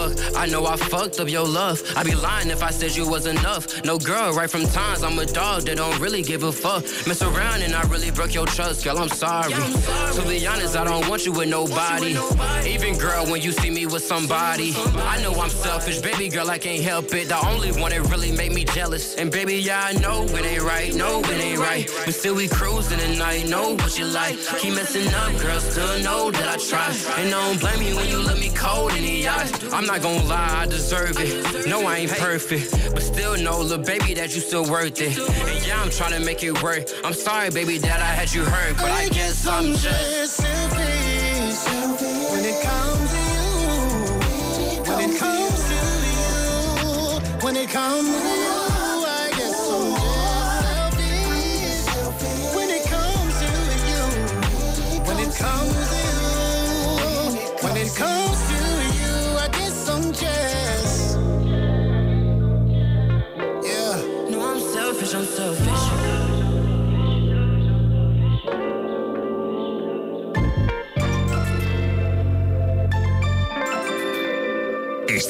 Look, 0.00 0.16
I 0.34 0.46
know 0.46 0.64
I 0.64 0.76
fucked 0.76 1.20
up 1.20 1.28
your 1.28 1.46
love. 1.46 1.82
I'd 1.94 2.06
be 2.06 2.14
lying 2.14 2.48
if 2.48 2.62
I 2.62 2.70
said 2.70 2.96
you 2.96 3.06
was 3.06 3.26
enough. 3.26 3.84
No 3.84 3.98
girl, 3.98 4.32
right 4.32 4.48
from 4.48 4.64
times, 4.64 5.02
I'm 5.02 5.18
a 5.18 5.26
dog 5.26 5.64
that 5.64 5.76
don't 5.76 5.98
really 6.00 6.22
give 6.22 6.42
a 6.42 6.52
fuck. 6.52 6.84
Mess 7.06 7.20
around 7.20 7.60
and 7.60 7.74
I 7.74 7.82
really 7.82 8.10
broke 8.10 8.32
your 8.32 8.46
trust, 8.46 8.82
girl, 8.82 8.96
I'm 8.98 9.10
sorry. 9.10 9.52
To 9.52 10.22
be 10.26 10.46
honest, 10.46 10.74
I 10.74 10.84
don't 10.84 11.06
want 11.06 11.26
you 11.26 11.32
with 11.32 11.50
nobody. 11.50 12.16
Even 12.66 12.96
girl, 12.96 13.26
when 13.26 13.42
you 13.42 13.52
see 13.52 13.68
me 13.68 13.84
with 13.84 14.02
somebody. 14.02 14.72
I 15.14 15.20
know 15.22 15.34
I'm 15.38 15.50
selfish, 15.50 15.98
baby 15.98 16.30
girl, 16.30 16.48
I 16.48 16.56
can't 16.56 16.82
help 16.82 17.12
it. 17.12 17.28
The 17.28 17.46
only 17.46 17.72
one 17.72 17.90
that 17.90 18.00
really 18.08 18.32
make 18.32 18.52
me 18.52 18.64
jealous. 18.64 19.16
And 19.16 19.30
baby, 19.30 19.56
yeah, 19.56 19.90
I 19.90 19.92
know 20.00 20.24
it 20.24 20.46
ain't 20.46 20.62
right, 20.62 20.94
no, 20.94 21.20
it 21.20 21.40
ain't 21.48 21.58
right. 21.58 21.86
But 22.06 22.14
still 22.14 22.36
we 22.36 22.48
cruising 22.48 23.00
at 23.00 23.18
night, 23.18 23.50
know 23.50 23.74
what 23.74 23.98
you 23.98 24.06
like. 24.06 24.38
Keep 24.60 24.76
messing 24.76 25.12
up, 25.12 25.32
girl, 25.42 25.60
still 25.60 25.98
know 26.02 26.30
that 26.30 26.48
I 26.48 26.56
try. 26.56 26.88
And 27.20 27.34
I 27.34 27.48
don't 27.48 27.60
blame 27.60 27.82
you 27.82 27.96
when 27.96 28.08
you 28.08 28.16
look 28.16 28.38
me 28.40 28.48
cold 28.54 28.92
in 28.92 29.02
the 29.02 29.28
eyes. 29.28 29.52
I'm 29.74 29.89
not 29.90 30.02
gonna 30.02 30.22
lie, 30.22 30.60
I 30.62 30.66
deserve 30.66 31.16
it. 31.18 31.66
No, 31.66 31.84
I 31.84 31.96
ain't 31.98 32.12
perfect, 32.12 32.94
but 32.94 33.02
still 33.02 33.36
know, 33.36 33.58
little 33.60 33.84
baby, 33.84 34.14
that 34.14 34.32
you 34.32 34.40
still 34.40 34.64
worth 34.70 35.00
it. 35.00 35.18
And 35.18 35.66
yeah, 35.66 35.82
I'm 35.82 35.90
trying 35.90 36.12
to 36.12 36.20
make 36.20 36.44
it 36.44 36.62
work. 36.62 36.84
I'm 37.02 37.12
sorry, 37.12 37.50
baby, 37.50 37.76
that 37.78 38.00
I 38.00 38.04
had 38.04 38.32
you 38.32 38.44
hurt, 38.44 38.76
but 38.76 38.88
I 38.88 39.08
guess 39.08 39.44
I'm 39.48 39.74
just. 39.74 40.36
selfish. 40.36 41.66
When 42.30 42.44
it 42.44 42.62
comes 42.62 43.10
to 43.10 43.18
you, 43.18 44.82
when 44.86 45.10
it 45.10 45.18
comes 45.18 45.60
to 45.70 45.74
you, 46.18 47.44
when 47.44 47.56
it 47.56 47.68
comes 47.70 48.08
to 48.08 48.28
you, 48.28 48.59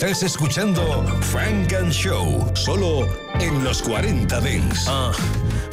Estás 0.00 0.22
escuchando 0.22 1.04
Frank 1.20 1.74
and 1.74 1.92
Show, 1.92 2.50
solo 2.54 3.06
en 3.38 3.62
los 3.62 3.82
40 3.82 4.40
Dents. 4.40 4.88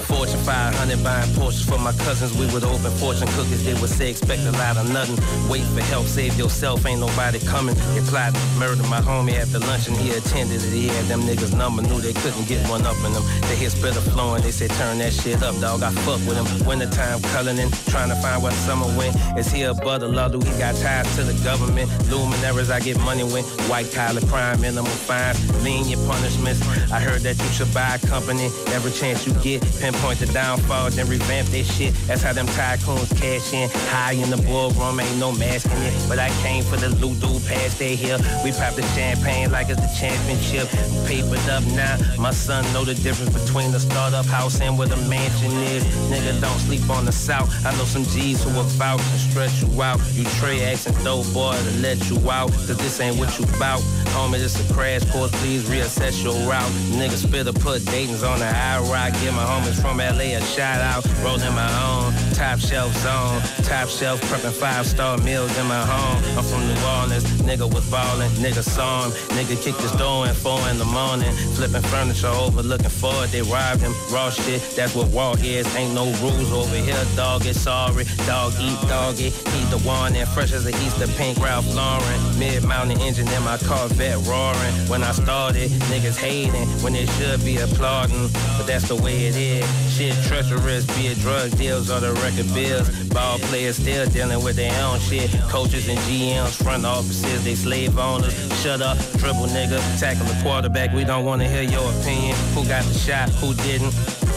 Fortune 0.07 0.39
500 0.39 1.03
buying 1.03 1.29
Porsches 1.35 1.67
for 1.67 1.77
my 1.77 1.91
cousins. 2.03 2.31
We 2.39 2.47
would 2.53 2.63
open 2.63 2.91
fortune 2.95 3.27
cookies. 3.35 3.65
They 3.65 3.73
would 3.73 3.89
say 3.89 4.09
expect 4.09 4.41
a 4.43 4.51
lot 4.53 4.77
of 4.77 4.87
nothing. 4.91 5.19
Wait 5.49 5.63
for 5.75 5.81
help, 5.91 6.05
save 6.07 6.37
yourself. 6.37 6.85
Ain't 6.85 7.01
nobody 7.01 7.39
coming. 7.39 7.75
They 7.93 7.99
plotted 8.07 8.39
to 8.39 8.59
murder 8.59 8.83
my 8.83 9.01
homie 9.01 9.35
after 9.35 9.59
lunch 9.59 9.89
and 9.89 9.97
he 9.97 10.11
attended 10.11 10.63
it. 10.63 10.71
He 10.71 10.87
had 10.87 11.05
them 11.05 11.21
niggas 11.21 11.55
number. 11.57 11.81
Knew 11.81 11.99
they 11.99 12.13
couldn't 12.13 12.47
get 12.47 12.65
one 12.69 12.85
up 12.85 12.95
in 13.03 13.11
them. 13.11 13.23
They 13.41 13.57
hear 13.57 13.69
spitter 13.69 13.99
flowing. 13.99 14.43
They 14.43 14.51
said 14.51 14.69
turn 14.71 14.97
that 14.99 15.11
shit 15.11 15.43
up, 15.43 15.59
dog. 15.59 15.83
I 15.83 15.91
fuck 16.07 16.23
with 16.25 16.37
him. 16.39 16.47
Wintertime 16.65 17.21
coloring. 17.33 17.69
Trying 17.91 18.09
to 18.09 18.15
find 18.15 18.41
where 18.41 18.53
summer 18.63 18.87
went. 18.97 19.15
Is 19.37 19.51
he 19.51 19.63
a 19.63 19.73
butter 19.73 20.07
Lulu? 20.07 20.39
He 20.39 20.57
got 20.57 20.75
ties 20.75 21.13
to 21.17 21.23
the 21.23 21.35
government. 21.43 21.91
Luminaries 22.09 22.69
I 22.69 22.79
get 22.79 22.97
money 23.01 23.23
with. 23.23 23.45
White 23.69 23.91
collar 23.91 24.21
crime, 24.21 24.61
minimum 24.61 24.85
fines, 24.85 25.37
lenient 25.63 26.01
punishments. 26.07 26.61
I 26.91 26.99
heard 27.01 27.21
that 27.23 27.37
you 27.37 27.49
should 27.49 27.73
buy 27.73 27.95
a 27.95 28.07
company. 28.07 28.45
Every 28.71 28.91
chance 28.91 29.27
you 29.27 29.33
get, 29.43 29.63
pinpoint 29.97 30.19
the 30.19 30.25
downfall, 30.27 30.89
then 30.91 31.07
revamp 31.07 31.47
this 31.49 31.67
shit. 31.75 31.93
That's 32.07 32.21
how 32.21 32.33
them 32.33 32.47
tycoons 32.47 33.09
cash 33.19 33.53
in. 33.53 33.69
High 33.89 34.13
in 34.13 34.29
the 34.29 34.37
boardroom, 34.37 34.99
ain't 34.99 35.17
no 35.17 35.31
mask 35.31 35.69
in 35.71 35.81
it. 35.81 35.93
But 36.07 36.19
I 36.19 36.29
came 36.41 36.63
for 36.63 36.77
the 36.77 36.89
loot 36.89 37.19
dude 37.19 37.43
past 37.45 37.79
they 37.79 37.95
here. 37.95 38.17
We 38.43 38.51
pop 38.51 38.75
the 38.75 38.83
champagne 38.95 39.51
like 39.51 39.69
it's 39.69 39.81
the 39.81 39.99
championship. 39.99 40.67
Papered 41.07 41.47
up 41.49 41.63
now. 41.75 41.97
My 42.19 42.31
son 42.31 42.63
know 42.73 42.83
the 42.83 42.95
difference 42.95 43.33
between 43.33 43.73
a 43.73 43.79
startup 43.79 44.25
house 44.25 44.61
and 44.61 44.77
where 44.77 44.87
the 44.87 44.97
mansion 45.07 45.51
is. 45.73 45.83
Nigga, 46.11 46.39
don't 46.41 46.59
sleep 46.59 46.89
on 46.89 47.05
the 47.05 47.11
south. 47.11 47.49
I 47.65 47.71
know 47.77 47.85
some 47.85 48.03
G's 48.05 48.43
who 48.43 48.49
are 48.59 48.69
vouch 48.77 49.01
and 49.01 49.19
stretch 49.19 49.61
you 49.61 49.81
out. 49.81 49.99
You 50.13 50.23
Trey 50.39 50.63
asking 50.63 51.03
dope 51.03 51.31
boy 51.33 51.55
to 51.55 51.71
let 51.79 52.09
you 52.09 52.17
out. 52.29 52.51
Cause 52.51 52.77
this 52.77 52.99
ain't 52.99 53.17
what 53.17 53.37
you 53.39 53.45
bout. 53.59 53.81
Homie, 54.13 54.39
this 54.39 54.57
a 54.57 54.73
crash 54.73 55.03
course. 55.11 55.31
Please 55.41 55.63
reassess 55.69 56.23
your 56.23 56.35
route. 56.49 56.71
Nigga 56.97 57.17
spitter 57.17 57.53
put 57.53 57.85
Dayton's 57.85 58.23
on 58.23 58.39
the 58.39 58.47
high 58.47 58.79
rock. 58.91 59.13
Get 59.21 59.33
my 59.33 59.43
homies 59.43 59.81
from 59.87 59.99
LA 59.99 60.35
a 60.35 60.41
shout 60.41 60.81
out. 60.81 61.05
Rolling 61.23 61.53
my 61.55 61.71
own 61.83 62.26
top 62.37 62.59
shelf 62.59 62.93
zone. 62.97 63.41
Top 63.63 63.89
shelf 63.89 64.21
prepping 64.29 64.51
five 64.51 64.85
star 64.85 65.17
meals 65.17 65.57
in 65.57 65.65
my 65.65 65.83
home. 65.83 66.23
I'm 66.37 66.43
from 66.43 66.61
New 66.67 66.79
Orleans. 66.85 67.25
Nigga 67.41 67.65
was 67.73 67.89
ballin'. 67.89 68.29
Nigga 68.45 68.61
saw 68.61 69.05
him. 69.05 69.11
Nigga 69.35 69.59
kicked 69.63 69.81
his 69.81 69.91
door 69.93 70.27
in 70.27 70.35
four 70.35 70.59
in 70.69 70.77
the 70.77 70.85
morning. 70.85 71.33
Flipping 71.55 71.81
furniture 71.81 72.27
over, 72.27 72.61
looking 72.61 72.89
for 72.89 73.23
it. 73.23 73.31
They 73.31 73.41
robbed 73.41 73.81
him. 73.81 73.93
Raw 74.11 74.29
shit. 74.29 74.61
That's 74.75 74.93
what 74.93 75.11
raw 75.11 75.33
is. 75.41 75.65
Ain't 75.75 75.95
no 75.95 76.05
rules 76.21 76.51
over 76.53 76.75
here. 76.75 77.03
Dog 77.15 77.45
is 77.47 77.59
sorry. 77.59 78.05
Dog 78.27 78.53
eat 78.61 78.79
doggy. 78.87 79.33
Eat 79.57 79.69
the 79.73 79.81
one 79.83 80.15
and 80.15 80.29
fresh 80.29 80.53
as 80.53 80.65
a 80.67 80.73
Easter 80.85 81.07
pink 81.17 81.39
Ralph 81.39 81.67
Lauren. 81.73 82.19
Mid 82.37 82.63
mountain 82.63 83.01
engine 83.01 83.27
in 83.27 83.43
my 83.43 83.57
Corvette 83.57 84.21
roaring. 84.27 84.75
When 84.87 85.01
I 85.01 85.11
started, 85.11 85.71
niggas 85.89 86.17
hating 86.17 86.67
when 86.83 86.93
they 86.93 87.07
should 87.17 87.43
be 87.43 87.57
applauding. 87.57 88.29
But 88.57 88.67
that's 88.67 88.89
the 88.89 88.95
way 88.95 89.25
it 89.25 89.35
is. 89.35 89.65
Shit 89.97 90.13
treacherous, 90.27 90.85
be 90.95 91.07
it 91.07 91.17
drug 91.17 91.49
deals 91.57 91.89
or 91.89 91.99
the 91.99 92.13
record 92.27 92.53
bills. 92.53 92.87
Ball 93.09 93.39
players 93.49 93.77
still 93.77 94.05
dealing 94.09 94.43
with 94.43 94.55
their 94.55 94.73
own 94.83 94.99
shit. 94.99 95.31
Coaches 95.49 95.87
and 95.87 95.99
GMs, 95.99 96.61
front 96.61 96.85
offices, 96.85 97.43
they 97.43 97.55
slave 97.55 97.97
owners. 97.97 98.33
Shut 98.61 98.81
up, 98.81 98.97
dribble 99.17 99.47
nigga, 99.47 99.79
tackle 99.99 100.25
the 100.25 100.37
quarterback. 100.43 100.93
We 100.93 101.03
don't 101.03 101.25
wanna 101.25 101.47
hear 101.47 101.63
your 101.63 101.89
opinion. 101.99 102.35
Who 102.53 102.65
got 102.65 102.83
the 102.83 102.93
shot? 102.93 103.29
Who 103.41 103.53
didn't? 103.67 103.93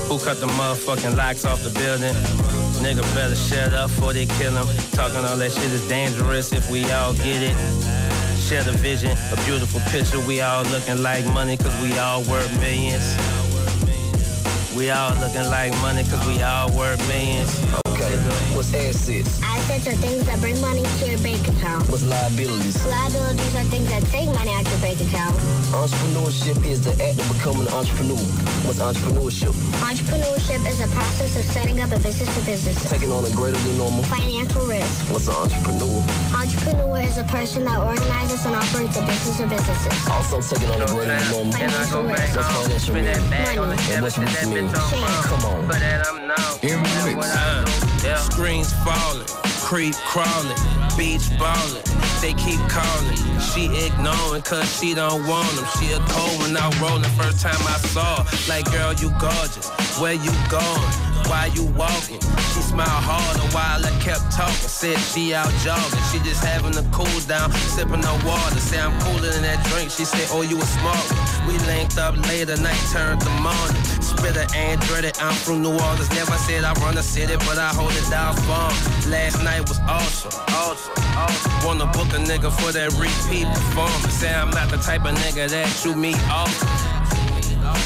Who 0.09 0.19
cut 0.19 0.39
the 0.41 0.47
motherfucking 0.59 1.17
locks 1.17 1.45
off 1.45 1.63
the 1.63 1.71
building? 1.71 2.15
Nigga 2.85 3.03
better 3.15 3.37
shut 3.37 3.73
up 3.75 3.91
before 3.91 4.13
they 4.13 4.27
kill 4.27 4.53
him. 4.53 4.67
Talking 4.93 5.25
all 5.25 5.37
that 5.37 5.53
shit 5.53 5.73
is 5.73 5.87
dangerous 5.89 6.53
if 6.53 6.71
we 6.71 6.91
all 6.93 7.13
get 7.15 7.43
it. 7.43 7.57
Share 8.39 8.63
the 8.63 8.73
vision, 8.73 9.17
a 9.33 9.37
beautiful 9.45 9.81
picture. 9.93 10.21
We 10.27 10.41
all 10.41 10.65
looking 10.65 11.03
like 11.03 11.25
money 11.27 11.57
cause 11.57 11.77
we 11.83 11.99
all 11.99 12.23
worth 12.23 12.53
millions. 12.61 13.05
We 14.77 14.91
all 14.91 15.15
looking 15.21 15.45
like 15.51 15.73
money 15.83 16.05
cause 16.05 16.27
we 16.27 16.43
all 16.43 16.71
worth 16.73 17.07
millions. 17.07 17.80
Okay, 18.01 18.17
what's 18.57 18.73
assets? 18.73 19.43
Assets 19.45 19.87
are 19.89 19.99
things 20.01 20.25
that 20.25 20.41
bring 20.41 20.59
money 20.63 20.81
to 20.81 21.05
your 21.05 21.21
bank 21.21 21.45
account. 21.53 21.85
What's 21.93 22.01
liabilities? 22.01 22.81
Liabilities 22.89 23.55
are 23.61 23.69
things 23.69 23.93
that 23.93 24.01
take 24.09 24.25
money 24.33 24.57
out 24.57 24.65
of 24.65 24.73
your 24.73 24.81
bank 24.81 25.05
account. 25.05 25.37
Entrepreneurship 25.69 26.65
is 26.65 26.81
the 26.81 26.97
act 26.97 27.21
of 27.21 27.29
becoming 27.29 27.69
an 27.69 27.75
entrepreneur. 27.77 28.17
What's 28.65 28.81
entrepreneurship? 28.81 29.53
Entrepreneurship 29.85 30.65
is 30.65 30.81
a 30.81 30.89
process 30.97 31.37
of 31.37 31.45
setting 31.53 31.77
up 31.85 31.93
a 31.93 32.01
business 32.01 32.33
to 32.41 32.41
business. 32.49 32.89
Taking 32.89 33.13
on 33.13 33.21
a 33.29 33.31
greater 33.37 33.61
than 33.69 33.77
normal 33.77 34.03
Financial 34.09 34.65
risk. 34.65 35.13
What's 35.13 35.29
an 35.29 35.37
entrepreneur? 35.37 36.01
Entrepreneur 36.33 37.05
is 37.05 37.19
a 37.21 37.25
person 37.29 37.69
that 37.69 37.85
organizes 37.85 38.47
and 38.49 38.57
operates 38.57 38.97
a 38.97 39.05
business 39.05 39.45
or 39.45 39.47
businesses. 39.47 40.09
Also 40.09 40.41
taking 40.41 40.73
on 40.73 40.81
a 40.81 40.89
greater 40.89 41.13
than 41.21 41.31
normal 41.37 41.53
Financial 41.53 42.01
risk. 42.09 42.33
What's 42.33 42.89
financial 42.89 43.69
risk? 43.69 43.93
And 43.93 44.01
what's 44.01 44.17
risk 44.17 44.49
mean? 44.49 44.73
Come 44.73 45.45
on. 45.45 45.69
In 46.65 46.83
the 46.83 47.05
mix. 47.05 47.90
Uh, 48.03 48.17
Screens 48.17 48.73
falling, 48.83 49.27
creep 49.61 49.95
crawling, 50.09 50.57
beach 50.97 51.29
balling. 51.39 51.85
They 52.23 52.33
keep 52.35 52.61
calling, 52.69 53.17
she 53.41 53.67
ignoring 53.87 54.43
cause 54.43 54.81
she 54.81 54.95
don't 54.95 55.27
want 55.27 55.51
them. 55.57 55.67
She 55.79 55.93
a 55.93 55.99
cold 56.09 56.41
when 56.41 56.57
out 56.57 56.79
rolling. 56.81 57.03
First 57.21 57.41
time 57.41 57.61
I 57.61 57.77
saw, 57.79 58.25
her, 58.25 58.49
like 58.49 58.65
girl 58.73 58.95
you 58.95 59.11
gorgeous. 59.21 59.69
Where 60.01 60.15
you 60.15 60.33
going? 60.49 61.10
Why 61.31 61.47
you 61.55 61.63
walking? 61.79 62.19
She 62.51 62.59
smiled 62.59 62.91
harder 63.07 63.47
while 63.55 63.79
I 63.79 63.95
kept 64.03 64.35
talking. 64.35 64.67
Said 64.67 64.99
she 64.99 65.33
out 65.33 65.47
jogging. 65.63 66.03
She 66.11 66.19
just 66.27 66.43
having 66.43 66.75
a 66.75 66.83
cool 66.91 67.07
down, 67.31 67.53
sipping 67.71 68.03
no 68.03 68.19
water. 68.27 68.59
Say 68.59 68.81
I'm 68.83 68.91
cooler 69.07 69.31
than 69.31 69.47
that 69.47 69.63
drink. 69.71 69.93
She 69.93 70.05
said, 70.05 70.27
Oh, 70.35 70.43
you 70.43 70.59
a 70.59 70.67
smart. 70.67 71.07
We 71.47 71.55
linked 71.71 71.99
up 71.99 72.19
later, 72.27 72.59
night 72.59 72.83
turned 72.91 73.21
to 73.23 73.31
morning. 73.39 73.79
Spitter 74.03 74.43
and 74.59 74.81
dreaded, 74.91 75.23
I'm 75.23 75.39
from 75.47 75.63
New 75.63 75.71
Orleans. 75.71 76.11
Never 76.11 76.35
said 76.35 76.65
I 76.65 76.75
run 76.83 76.97
the 76.97 77.03
city, 77.07 77.37
but 77.47 77.63
I 77.63 77.71
hold 77.79 77.95
it 77.95 78.11
down 78.11 78.35
firm. 78.51 78.75
Last 79.07 79.39
night 79.47 79.63
was 79.71 79.79
awesome, 79.87 80.35
awesome, 80.51 80.93
awesome. 81.15 81.53
Wanna 81.63 81.87
book 81.95 82.11
a 82.11 82.19
nigga 82.19 82.51
for 82.51 82.75
that 82.75 82.91
repeat 82.99 83.47
performance. 83.47 84.19
Say 84.19 84.35
I'm 84.35 84.51
not 84.51 84.69
the 84.69 84.79
type 84.79 85.07
of 85.07 85.15
nigga 85.15 85.49
that 85.49 85.85
you 85.85 85.95
meet 85.95 86.19
often. 86.27 86.90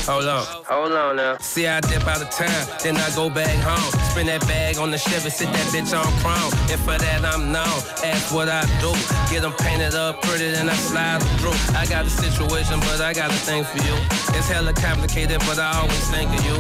Hold 0.07 0.28
on, 0.28 0.45
hold 0.64 0.93
on 0.93 1.16
now. 1.16 1.37
See, 1.39 1.66
I 1.66 1.80
dip 1.80 2.07
out 2.07 2.22
of 2.22 2.30
town, 2.30 2.66
then 2.82 2.97
I 2.97 3.09
go 3.14 3.30
back 3.30 3.55
home. 3.62 3.91
Spin 4.11 4.26
that 4.26 4.41
bag 4.47 4.78
on 4.78 4.91
the 4.91 4.99
Chevy, 4.99 5.30
sit 5.30 5.49
that 5.53 5.66
bitch 5.72 5.93
on 5.97 6.07
chrome. 6.20 6.53
And 6.70 6.80
for 6.80 6.99
that, 6.99 7.24
I'm 7.24 7.53
known. 7.53 7.78
Ask 8.05 8.35
what 8.35 8.49
I 8.49 8.62
do. 8.80 8.93
Get 9.32 9.43
them 9.43 9.53
painted 9.59 9.95
up 9.95 10.22
pretty, 10.22 10.51
then 10.51 10.68
I 10.68 10.74
slide 10.74 11.22
through. 11.39 11.57
I 11.76 11.87
got 11.87 12.07
a 12.07 12.11
situation, 12.11 12.80
but 12.80 13.01
I 13.01 13.12
got 13.12 13.30
a 13.30 13.39
thing 13.47 13.64
for 13.64 13.78
you. 13.78 13.97
It's 14.37 14.49
hella 14.49 14.72
complicated, 14.72 15.41
but 15.47 15.59
I 15.59 15.80
always 15.80 16.11
think 16.11 16.30
of 16.30 16.45
you. 16.45 16.57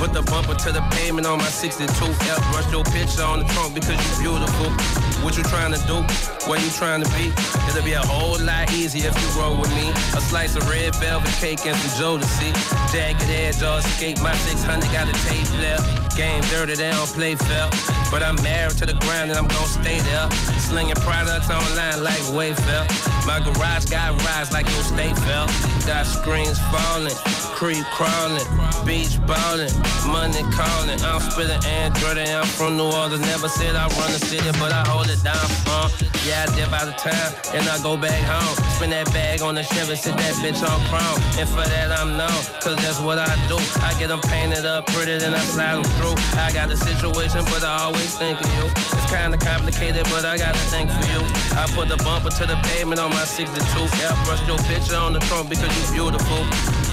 Put 0.00 0.12
the 0.12 0.22
bumper 0.22 0.54
to 0.54 0.72
the 0.72 0.82
pavement 0.92 1.26
on 1.26 1.38
my 1.38 1.48
62 1.48 1.88
F. 1.88 2.52
Brush 2.52 2.70
your 2.70 2.84
picture 2.84 3.22
on 3.22 3.40
the 3.40 3.46
trunk 3.52 3.74
because 3.74 3.96
you 4.20 4.30
beautiful. 4.30 5.15
What 5.22 5.36
you 5.36 5.42
trying 5.44 5.72
to 5.72 5.80
do? 5.86 6.02
Where 6.48 6.60
you 6.60 6.70
trying 6.70 7.02
to 7.02 7.10
be? 7.10 7.32
It'll 7.68 7.82
be 7.82 7.94
a 7.94 8.06
whole 8.06 8.38
lot 8.44 8.72
easier 8.72 9.10
if 9.10 9.16
you 9.20 9.40
roll 9.40 9.56
with 9.58 9.70
me. 9.74 9.90
A 10.14 10.20
slice 10.20 10.54
of 10.56 10.68
red 10.68 10.94
velvet 10.96 11.34
cake 11.40 11.66
and 11.66 11.76
some 11.76 12.20
Jodeci. 12.20 12.52
Jagged 12.92 13.22
edge 13.28 13.62
or 13.62 13.78
escape. 13.78 14.20
My 14.20 14.34
600 14.34 14.92
got 14.92 15.08
a 15.08 15.14
tape 15.26 15.50
left. 15.58 16.16
Game 16.16 16.40
dirty, 16.48 16.74
they 16.74 16.90
don't 16.90 17.08
play 17.08 17.34
fair. 17.34 17.68
But 18.10 18.22
I'm 18.22 18.36
married 18.42 18.78
to 18.78 18.86
the 18.86 18.94
ground 19.04 19.30
and 19.30 19.38
I'm 19.38 19.48
gonna 19.48 19.66
stay 19.66 19.98
there. 20.00 20.30
Slinging 20.60 20.96
products 21.02 21.50
online 21.50 22.02
like 22.02 22.22
Wayfair. 22.32 22.86
My 23.26 23.40
garage 23.40 23.86
got 23.86 24.14
rides 24.24 24.52
like 24.52 24.66
your 24.70 24.84
state 24.84 25.16
fell. 25.26 25.46
Got 25.86 26.06
screens 26.06 26.58
falling, 26.70 27.14
creep 27.58 27.84
crawling, 27.92 28.46
beach 28.86 29.18
balling, 29.26 29.74
money 30.06 30.42
calling. 30.54 31.00
I'm 31.02 31.20
spitting 31.20 31.62
Android 31.66 32.18
and 32.18 32.30
I'm 32.30 32.46
from 32.46 32.76
New 32.76 32.86
Orleans. 32.86 33.20
Never 33.20 33.48
said 33.48 33.74
I 33.74 33.88
run 33.98 34.12
the 34.12 34.22
city, 34.22 34.50
but 34.58 34.72
I 34.72 34.86
hold 34.86 35.05
it 35.10 35.22
down. 35.22 35.46
Uh, 35.66 35.88
yeah, 36.26 36.46
I 36.46 36.56
dip 36.56 36.72
out 36.72 36.88
of 36.88 36.96
town 36.96 37.30
and 37.54 37.68
I 37.68 37.78
go 37.82 37.96
back 37.96 38.18
home. 38.26 38.56
Spin 38.76 38.90
that 38.90 39.06
bag 39.12 39.42
on 39.42 39.54
the 39.54 39.62
Chevy, 39.62 39.96
sit 39.96 40.16
that 40.16 40.34
bitch 40.42 40.60
on 40.62 40.78
chrome. 40.90 41.20
And 41.38 41.48
for 41.48 41.62
that 41.62 41.92
I'm 41.92 42.16
known, 42.16 42.40
cause 42.60 42.76
that's 42.82 43.00
what 43.00 43.18
I 43.18 43.30
do. 43.46 43.58
I 43.82 43.94
get 43.98 44.08
them 44.08 44.20
painted 44.20 44.66
up 44.66 44.86
pretty, 44.86 45.18
then 45.18 45.34
I 45.34 45.40
slide 45.40 45.76
them 45.76 45.88
through. 45.98 46.16
I 46.38 46.52
got 46.52 46.70
a 46.70 46.76
situation, 46.76 47.44
but 47.46 47.62
I 47.62 47.86
always 47.86 48.16
think 48.18 48.40
of 48.40 48.50
you. 48.58 48.66
It's 48.66 49.08
kinda 49.10 49.38
complicated, 49.38 50.04
but 50.10 50.24
I 50.24 50.36
got 50.36 50.54
a 50.54 50.64
thing 50.72 50.88
for 50.88 51.04
you. 51.12 51.22
I 51.54 51.66
put 51.74 51.88
the 51.88 51.96
bumper 52.02 52.30
to 52.30 52.44
the 52.46 52.56
pavement 52.74 53.00
on 53.00 53.10
my 53.10 53.24
62. 53.24 53.56
Yeah, 54.02 54.12
brush 54.24 54.42
your 54.46 54.58
picture 54.66 54.96
on 54.96 55.12
the 55.12 55.20
trunk 55.30 55.48
because 55.48 55.70
you 55.76 55.94
beautiful. 55.94 56.42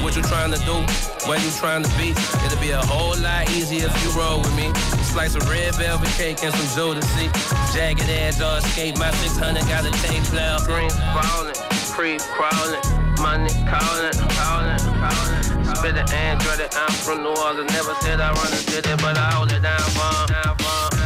What 0.04 0.16
you 0.16 0.22
trying 0.24 0.52
to 0.52 0.60
do? 0.68 0.76
Where 1.28 1.40
you 1.40 1.50
trying 1.52 1.84
to 1.84 1.90
be? 1.98 2.12
It'll 2.46 2.60
be 2.60 2.72
a 2.72 2.86
whole 2.86 3.16
lot 3.24 3.50
easier 3.52 3.88
if 3.88 3.96
you 4.04 4.12
roll 4.20 4.40
with 4.40 4.54
me. 4.56 4.68
Slice 5.16 5.36
of 5.36 5.48
red 5.50 5.74
velvet 5.76 6.10
cake 6.20 6.44
and 6.44 6.54
some 6.54 6.68
Jodeci. 6.76 7.32
Jagged 7.74 8.03
edge 8.10 8.42
or 8.42 8.58
escape. 8.58 8.98
My 8.98 9.12
600 9.12 9.64
got 9.68 9.86
a 9.86 9.92
tape 10.04 10.24
player. 10.32 10.58
Green 10.66 10.90
falling, 11.14 11.56
creep 11.94 12.22
crawling, 12.36 12.84
money 13.22 13.54
calling, 13.68 14.16
calling, 14.38 14.80
calling. 15.00 15.44
Spit 15.76 15.96
the 15.96 16.06
Android, 16.14 16.68
I'm 16.74 16.92
from 16.92 17.24
New 17.24 17.36
Orleans. 17.36 17.72
Never 17.72 17.94
said 18.02 18.22
I 18.22 18.32
run 18.34 18.52
the 18.52 18.64
city, 18.72 18.94
but 18.98 19.18
I 19.18 19.32
hold 19.32 19.52
it 19.52 19.62
down 19.62 19.80
for 19.80 21.03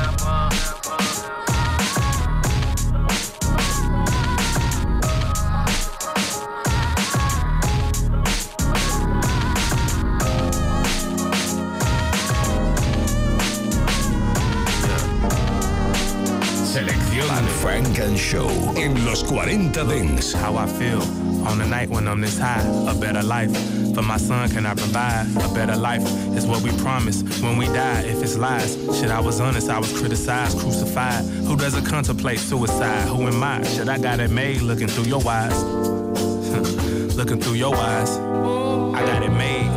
Funk 17.62 18.00
and 18.00 18.18
Show 18.18 18.50
en 18.76 19.06
los 19.06 19.24
40 19.24 19.84
Dance. 19.84 20.34
How 20.34 20.56
I 20.56 20.68
feel 20.68 21.02
on 21.48 21.58
the 21.58 21.66
night 21.66 21.90
when 21.90 22.08
I'm 22.08 22.22
this 22.22 22.38
high. 22.38 22.62
A 22.88 22.94
better 22.94 23.24
life 23.24 23.52
for 23.96 24.04
my 24.04 24.18
son 24.18 24.50
can 24.50 24.66
I 24.66 24.76
provide? 24.76 25.26
A 25.44 25.54
better 25.54 25.76
life 25.76 26.04
is 26.38 26.46
what 26.46 26.62
we 26.62 26.72
promise 26.78 27.24
when 27.42 27.58
we 27.58 27.66
die. 27.66 28.02
If 28.04 28.22
it's 28.22 28.38
lies, 28.38 28.76
shit, 29.00 29.10
I 29.10 29.20
was 29.20 29.40
honest. 29.40 29.70
I 29.70 29.80
was 29.80 29.92
criticized, 30.00 30.60
crucified. 30.60 31.26
Who 31.48 31.56
doesn't 31.56 31.86
contemplate 31.86 32.40
suicide? 32.40 33.08
Who 33.08 33.28
am 33.28 33.44
I? 33.44 33.64
Shit, 33.64 33.90
I 33.90 33.98
got 33.98 34.20
it 34.20 34.30
made 34.30 34.62
looking 34.62 34.88
through 34.88 35.06
your 35.06 35.28
eyes. 35.28 35.64
looking 37.16 37.40
through 37.42 37.56
your 37.56 37.76
eyes. 37.76 38.12
I 38.18 39.04
got 39.06 39.24
it 39.24 39.32
made. 39.32 39.72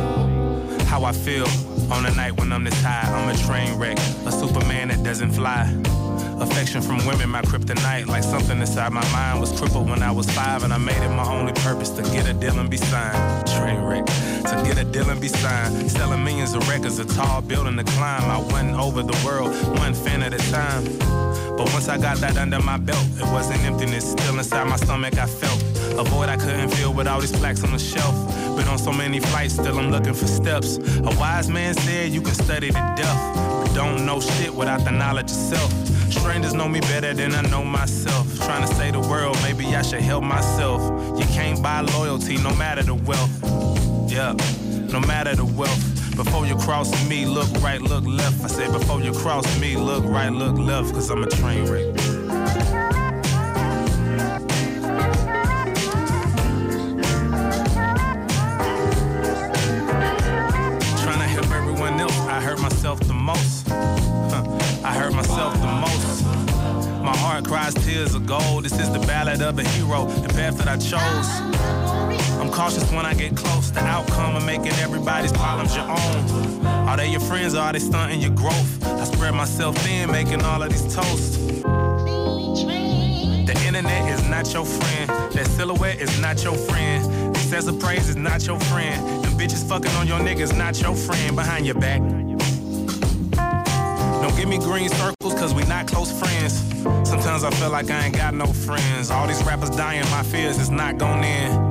How 0.85 1.03
I 1.03 1.13
feel 1.13 1.47
on 1.91 2.03
the 2.03 2.13
night 2.15 2.37
when 2.39 2.53
I'm 2.53 2.63
this 2.63 2.79
high. 2.83 3.09
I'm 3.11 3.29
a 3.29 3.37
train 3.37 3.79
wreck, 3.79 3.97
a 4.27 4.31
Superman 4.31 4.89
that 4.89 5.03
doesn't 5.03 5.31
fly. 5.31 5.90
Affection 6.41 6.81
from 6.81 7.05
women, 7.05 7.29
my 7.29 7.43
kryptonite. 7.43 8.07
Like 8.07 8.23
something 8.23 8.59
inside 8.59 8.91
my 8.91 9.07
mind 9.11 9.39
was 9.39 9.51
crippled 9.51 9.87
when 9.87 10.01
I 10.01 10.11
was 10.11 10.25
five, 10.31 10.63
and 10.63 10.73
I 10.73 10.77
made 10.77 10.97
it 10.97 11.09
my 11.09 11.23
only 11.23 11.53
purpose 11.53 11.91
to 11.91 12.01
get 12.01 12.27
a 12.27 12.33
deal 12.33 12.59
and 12.59 12.67
be 12.67 12.77
signed. 12.77 13.47
Train 13.47 13.79
wreck, 13.83 14.07
to 14.51 14.63
get 14.63 14.77
a 14.77 14.83
deal 14.83 15.09
and 15.09 15.19
be 15.19 15.27
signed. 15.27 15.89
Selling 15.89 16.23
millions 16.23 16.53
of 16.53 16.67
records, 16.67 16.99
a 16.99 17.05
tall 17.05 17.41
building 17.41 17.77
to 17.77 17.83
climb. 17.83 18.23
I 18.23 18.39
went 18.51 18.75
over 18.75 19.01
the 19.03 19.17
world, 19.25 19.49
one 19.79 19.93
fan 19.93 20.21
at 20.21 20.33
a 20.33 20.51
time. 20.51 20.83
But 21.57 21.71
once 21.73 21.87
I 21.87 21.97
got 21.97 22.17
that 22.17 22.37
under 22.37 22.59
my 22.59 22.77
belt, 22.77 23.05
it 23.17 23.23
wasn't 23.31 23.61
emptiness. 23.63 24.11
Still 24.11 24.37
inside 24.37 24.67
my 24.67 24.77
stomach, 24.77 25.17
I 25.17 25.25
felt 25.25 25.61
a 25.99 26.03
void 26.03 26.29
I 26.29 26.37
couldn't 26.37 26.69
fill 26.69 26.93
with 26.93 27.07
all 27.07 27.19
these 27.19 27.31
plaques 27.31 27.63
on 27.63 27.71
the 27.71 27.79
shelf. 27.79 28.15
Been 28.57 28.67
on 28.67 28.77
so 28.77 28.91
many 28.91 29.19
flights, 29.19 29.53
still 29.53 29.77
I'm 29.77 29.91
looking 29.91 30.13
for 30.13 30.27
steps. 30.27 30.77
A 30.77 31.11
wise 31.19 31.49
man 31.49 31.73
said 31.73 32.11
you 32.11 32.21
can 32.21 32.33
study 32.33 32.67
to 32.67 32.93
death, 32.97 33.35
but 33.63 33.73
don't 33.73 34.05
know 34.05 34.19
shit 34.19 34.53
without 34.53 34.83
the 34.83 34.91
knowledge 34.91 35.31
of 35.31 35.37
self. 35.37 35.71
Strangers 36.11 36.53
know 36.53 36.67
me 36.67 36.81
better 36.81 37.13
than 37.13 37.33
I 37.33 37.41
know 37.43 37.63
myself. 37.63 38.27
Trying 38.37 38.67
to 38.67 38.75
save 38.75 38.93
the 38.93 38.99
world, 38.99 39.37
maybe 39.43 39.65
I 39.75 39.81
should 39.81 40.01
help 40.01 40.23
myself. 40.23 40.81
You 41.19 41.25
can't 41.27 41.61
buy 41.63 41.81
loyalty, 41.81 42.37
no 42.37 42.53
matter 42.55 42.83
the 42.83 42.95
wealth. 42.95 43.90
Yeah, 44.11 44.33
no 44.91 44.99
matter 44.99 45.33
the 45.37 45.45
wealth. 45.45 46.17
Before 46.17 46.45
you 46.45 46.57
cross 46.57 46.91
me, 47.07 47.25
look 47.25 47.49
right, 47.61 47.81
look 47.81 48.03
left. 48.05 48.43
I 48.43 48.47
said, 48.47 48.73
before 48.73 48.99
you 48.99 49.13
cross 49.13 49.45
me, 49.61 49.77
look 49.77 50.03
right, 50.03 50.29
look 50.29 50.57
left, 50.57 50.93
cause 50.93 51.09
I'm 51.09 51.23
a 51.23 51.27
train 51.27 51.63
wreck. 51.71 51.95
Trying 60.99 61.19
to 61.19 61.29
help 61.31 61.49
everyone 61.51 61.97
else, 61.97 62.17
I 62.27 62.41
hurt 62.41 62.59
myself 62.59 62.99
the 62.99 63.13
most. 63.13 63.71
I 63.71 64.93
hurt 64.93 65.13
myself 65.13 65.53
the 65.53 65.67
most. 65.67 66.25
My 67.01 67.15
heart 67.15 67.45
cries 67.45 67.73
tears 67.75 68.13
of 68.13 68.25
gold. 68.25 68.65
This 68.65 68.77
is 68.77 68.91
the 68.91 68.99
ballad 68.99 69.41
of 69.41 69.57
a 69.57 69.63
hero, 69.63 70.07
the 70.07 70.27
path 70.27 70.57
that 70.57 70.67
I 70.67 70.75
chose. 70.75 71.90
Cautious 72.51 72.91
when 72.91 73.05
I 73.05 73.13
get 73.13 73.35
close. 73.35 73.71
The 73.71 73.79
outcome 73.79 74.35
of 74.35 74.45
making 74.45 74.73
everybody's 74.73 75.31
problems 75.31 75.73
your 75.75 75.85
own. 75.85 76.65
Are 76.87 76.97
they 76.97 77.09
your 77.09 77.21
friends 77.21 77.55
or 77.55 77.59
are 77.59 77.71
they 77.71 77.79
stunting 77.79 78.19
your 78.19 78.31
growth? 78.31 78.85
I 78.85 79.05
spread 79.05 79.33
myself 79.33 79.77
thin, 79.77 80.11
making 80.11 80.41
all 80.43 80.61
of 80.61 80.69
these 80.69 80.93
toasts. 80.93 81.37
The 83.47 83.63
internet 83.65 84.11
is 84.11 84.27
not 84.27 84.53
your 84.53 84.65
friend. 84.65 85.09
That 85.33 85.47
silhouette 85.47 86.01
is 86.01 86.19
not 86.19 86.43
your 86.43 86.55
friend. 86.55 87.35
Excessive 87.35 87.79
praise 87.79 88.09
is 88.09 88.17
not 88.17 88.45
your 88.45 88.59
friend. 88.59 89.23
Them 89.23 89.33
bitches 89.33 89.67
fucking 89.67 89.91
on 89.91 90.07
your 90.07 90.19
niggas 90.19 90.55
not 90.55 90.81
your 90.81 90.95
friend 90.95 91.35
behind 91.35 91.65
your 91.65 91.75
back. 91.75 92.01
Don't 94.21 94.35
give 94.35 94.49
me 94.49 94.57
green 94.57 94.89
circles, 94.89 95.33
cause 95.35 95.53
we 95.53 95.63
not 95.63 95.87
close 95.87 96.11
friends. 96.11 96.59
Sometimes 97.09 97.43
I 97.43 97.49
feel 97.51 97.71
like 97.71 97.89
I 97.89 98.05
ain't 98.05 98.15
got 98.15 98.33
no 98.33 98.45
friends. 98.45 99.09
All 99.09 99.25
these 99.25 99.41
rappers 99.43 99.69
dying, 99.69 100.07
my 100.11 100.23
fears 100.23 100.59
is 100.59 100.69
not 100.69 100.97
going 100.97 101.23
in. 101.23 101.70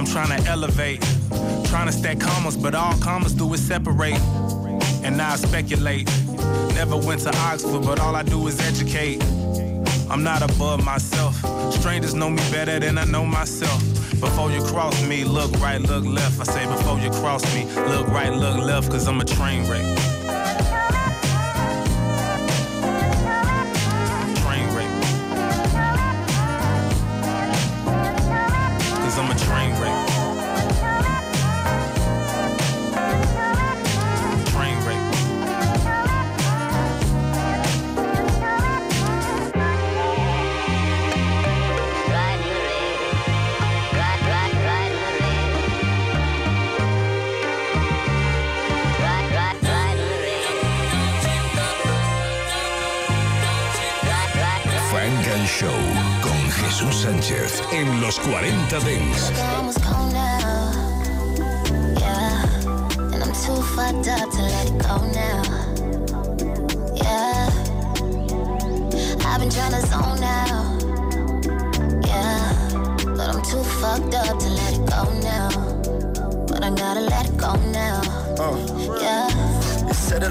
I'm 0.00 0.06
trying 0.06 0.42
to 0.42 0.48
elevate, 0.48 1.02
trying 1.66 1.86
to 1.86 1.92
stack 1.92 2.18
commas, 2.18 2.56
but 2.56 2.74
all 2.74 2.94
commas 3.00 3.34
do 3.34 3.52
is 3.52 3.60
separate. 3.60 4.18
And 5.04 5.18
now 5.18 5.34
I 5.34 5.36
speculate. 5.36 6.06
Never 6.74 6.96
went 6.96 7.20
to 7.24 7.36
Oxford, 7.40 7.82
but 7.82 8.00
all 8.00 8.16
I 8.16 8.22
do 8.22 8.46
is 8.48 8.58
educate. 8.60 9.22
I'm 10.08 10.22
not 10.22 10.40
above 10.40 10.82
myself. 10.82 11.36
Strangers 11.74 12.14
know 12.14 12.30
me 12.30 12.42
better 12.50 12.80
than 12.80 12.96
I 12.96 13.04
know 13.04 13.26
myself. 13.26 13.82
Before 14.20 14.50
you 14.50 14.62
cross 14.62 15.06
me, 15.06 15.24
look 15.24 15.52
right, 15.60 15.82
look 15.82 16.06
left. 16.06 16.40
I 16.40 16.44
say 16.44 16.66
before 16.66 16.98
you 16.98 17.10
cross 17.10 17.44
me, 17.54 17.66
look 17.90 18.08
right, 18.08 18.32
look 18.32 18.56
left, 18.56 18.90
cause 18.90 19.06
I'm 19.06 19.20
a 19.20 19.24
train 19.26 19.68
wreck. 19.68 19.84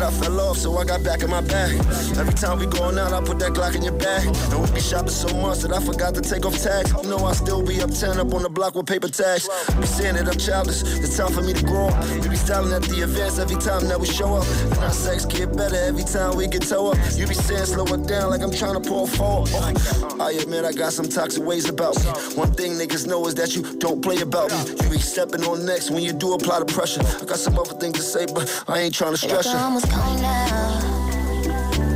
I 0.09 0.11
fell 0.11 0.39
off, 0.39 0.57
so 0.57 0.75
I 0.75 0.85
got 0.85 1.03
back 1.03 1.21
in 1.21 1.29
my 1.29 1.41
bag. 1.41 1.77
Every 2.17 2.33
time 2.33 2.57
we 2.57 2.65
going 2.65 2.97
out, 2.97 3.13
I 3.13 3.21
put 3.21 3.37
that 3.39 3.51
Glock 3.51 3.75
in 3.75 3.83
your 3.83 3.93
bag. 3.93 4.25
And 4.25 4.59
we 4.63 4.71
be 4.71 4.81
shopping 4.81 5.09
so 5.09 5.29
much 5.37 5.59
that 5.59 5.71
I 5.71 5.79
forgot 5.79 6.15
to 6.15 6.21
take 6.21 6.47
off 6.47 6.57
tags. 6.57 6.91
You 7.03 7.11
know 7.11 7.23
I 7.25 7.33
still 7.33 7.61
be 7.61 7.79
up 7.79 7.91
10 7.91 8.19
up 8.19 8.33
on 8.33 8.41
the 8.41 8.49
block 8.49 8.73
with 8.73 8.87
paper 8.87 9.07
tags. 9.07 9.47
Be 9.79 9.85
saying 9.85 10.15
that 10.15 10.27
I'm 10.27 10.39
childish, 10.39 10.81
it's 10.81 11.15
time 11.15 11.31
for 11.31 11.43
me 11.43 11.53
to 11.53 11.63
grow 11.63 11.89
up. 11.89 12.09
We 12.21 12.27
be 12.27 12.35
styling 12.37 12.73
at 12.73 12.81
the 12.89 13.03
events 13.03 13.37
every 13.37 13.57
time 13.57 13.87
that 13.87 13.99
we 13.99 14.07
show 14.07 14.33
up. 14.33 14.47
And 14.73 14.79
our 14.79 14.89
sex 14.89 15.25
get 15.25 15.55
better 15.55 15.75
every 15.75 16.03
time 16.03 16.35
we 16.37 16.47
get 16.47 16.63
toe 16.63 16.89
up. 16.89 16.97
You 17.13 17.27
be 17.27 17.35
saying 17.35 17.67
slow 17.67 17.85
it 17.85 18.07
down 18.07 18.31
like 18.31 18.41
I'm 18.41 18.51
trying 18.51 18.81
to 18.81 18.89
pull 18.89 19.05
forward. 19.05 19.51
Oh, 19.53 20.17
I 20.19 20.31
admit 20.41 20.65
I 20.65 20.71
got 20.71 20.91
some 20.91 21.07
toxic 21.07 21.43
ways 21.43 21.69
about 21.69 21.95
me. 22.01 22.09
One 22.33 22.51
thing 22.53 22.71
niggas 22.81 23.05
know 23.05 23.27
is 23.27 23.35
that 23.35 23.55
you 23.55 23.61
don't 23.77 24.01
play 24.01 24.21
about 24.21 24.49
me. 24.49 24.73
You 24.81 24.89
be 24.89 24.97
stepping 24.97 25.43
on 25.43 25.67
next 25.67 25.91
when 25.91 26.01
you 26.01 26.13
do 26.13 26.33
apply 26.33 26.61
the 26.61 26.65
pressure. 26.65 27.01
I 27.21 27.25
got 27.25 27.37
some 27.37 27.59
other 27.59 27.75
things 27.75 27.93
to 27.97 28.01
say, 28.01 28.25
but 28.25 28.49
I 28.67 28.79
ain't 28.79 28.95
trying 28.95 29.13
to 29.13 29.17
stress 29.19 29.45
you. 29.45 29.98
I'm 30.01 30.21
now. 30.21 30.79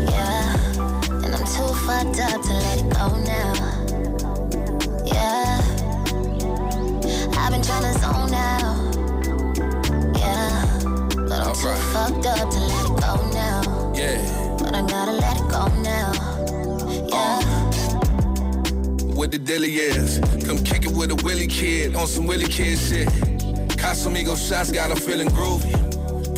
Yeah, 0.09 0.55
and 1.23 1.35
I'm 1.35 1.45
too 1.45 1.73
fucked 1.85 2.19
up 2.19 2.41
to 2.41 2.53
let 2.53 2.79
it 2.79 2.89
go 2.89 3.07
now. 3.23 3.53
Yeah, 5.05 5.61
I've 7.37 7.51
been 7.51 7.61
trying 7.61 7.87
to 7.87 7.93
zone 7.99 8.33
out. 8.33 8.77
Yeah, 10.17 10.79
but 11.15 11.39
I'm 11.41 11.53
too 11.55 11.75
fucked 11.93 12.25
up 12.25 12.49
to 12.49 12.59
let 12.59 12.85
it 12.85 12.95
go 13.01 13.13
now. 13.31 13.93
Yeah. 13.95 14.43
But 14.59 14.75
I 14.75 14.81
gotta 14.87 15.11
let 15.11 15.37
it 15.37 15.47
go 15.49 15.67
now. 15.81 16.11
Yeah. 17.09 17.41
What 19.13 19.31
the 19.31 19.37
dilly 19.37 19.75
is. 19.75 20.19
Come 20.45 20.57
kick 20.63 20.85
it 20.85 20.91
with 20.91 21.11
a 21.11 21.15
Willie 21.23 21.47
kid 21.47 21.95
on 21.95 22.07
some 22.07 22.25
Willie 22.25 22.47
kid 22.47 22.77
shit. 22.77 23.07
Casamigo 23.77 24.35
shots 24.37 24.71
got 24.71 24.91
him 24.91 24.97
feeling 24.97 25.27
groovy. 25.29 25.82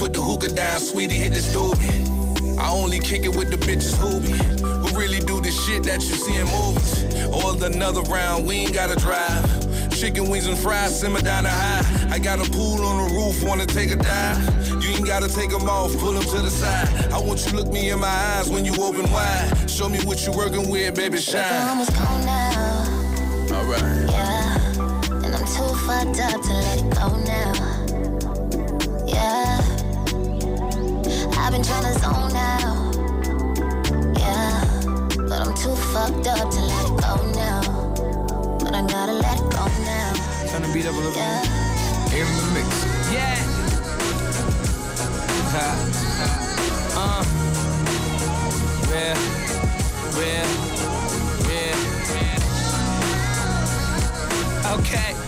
Put 0.05 0.13
the 0.13 0.21
hookah 0.21 0.49
down, 0.49 0.79
sweetie, 0.79 1.15
hit 1.15 1.33
the 1.33 1.39
doobie. 1.49 2.59
I 2.59 2.69
only 2.69 2.99
kick 2.99 3.25
it 3.25 3.35
with 3.35 3.49
the 3.49 3.57
bitches 3.57 3.97
who 3.97 4.21
be. 4.21 4.37
Who 4.61 4.95
really 4.95 5.19
do 5.19 5.41
the 5.41 5.49
shit 5.49 5.81
that 5.85 5.99
you 6.05 6.13
see 6.13 6.35
in 6.35 6.45
movies. 6.45 7.25
Or 7.33 7.57
another 7.65 8.01
round, 8.01 8.45
we 8.45 8.53
ain't 8.57 8.73
gotta 8.75 8.95
drive. 8.99 9.41
Chicken 9.89 10.29
wings 10.29 10.45
and 10.45 10.55
fries 10.59 10.99
simmer 10.99 11.21
down 11.21 11.45
the 11.45 11.49
high. 11.49 12.13
I 12.13 12.19
got 12.19 12.37
a 12.37 12.47
pool 12.51 12.85
on 12.85 13.09
the 13.09 13.15
roof, 13.15 13.43
wanna 13.43 13.65
take 13.65 13.89
a 13.89 13.95
dive. 13.95 14.37
You 14.83 14.91
ain't 14.91 15.07
gotta 15.07 15.27
take 15.27 15.49
them 15.49 15.67
off, 15.67 15.97
pull 15.97 16.11
them 16.11 16.21
to 16.21 16.37
the 16.37 16.51
side. 16.51 17.11
I 17.11 17.17
want 17.17 17.43
you 17.43 17.49
to 17.49 17.55
look 17.57 17.73
me 17.73 17.89
in 17.89 17.99
my 17.99 18.07
eyes 18.07 18.47
when 18.47 18.63
you 18.63 18.75
open 18.77 19.09
wide. 19.11 19.67
Show 19.67 19.89
me 19.89 19.97
what 20.05 20.23
you 20.23 20.33
working 20.33 20.69
with, 20.69 20.93
baby, 20.93 21.15
I'm 21.15 21.21
shine. 21.23 21.67
almost 21.67 21.93
now. 21.93 22.85
Alright. 23.49 23.81
Yeah, 24.11 25.25
and 25.25 25.33
I'm 25.33 25.47
too 25.49 25.73
fucked 25.87 26.19
up 26.21 26.43
to 26.43 26.53
let 26.53 26.77
it 26.77 26.93
go 26.93 27.09
now. 27.25 27.85
Yeah, 29.07 29.64
I've 31.45 31.51
been 31.51 31.61
trying 31.61 31.83
to 31.83 31.93
zone 31.99 32.35
out. 32.35 32.95
Yeah, 34.17 34.65
but 35.29 35.41
I'm 35.41 35.53
too 35.53 35.75
fucked 35.93 36.25
up 36.25 36.49
to 36.49 36.59
let 36.59 36.85
it 36.89 36.97
go 36.99 37.31
now. 37.33 37.61
But 38.57 38.73
I 38.73 38.81
gotta 38.87 39.13
let 39.13 39.37
it 39.39 39.51
go 39.51 39.67
now. 39.85 40.13
Turn 40.49 40.63
the 40.63 40.69
beat 40.73 40.87
up 40.87 40.95
a 40.95 40.97
little 40.97 41.13
Yeah. 41.13 41.43
In 42.15 42.25
the 42.35 42.43
mix. 42.51 42.67
Yeah. 43.13 43.37
Ha, 45.53 45.67
uh. 46.97 47.23
Real, 48.89 49.17
real, 50.17 50.49
real. 51.45 51.79
Okay. 54.79 55.24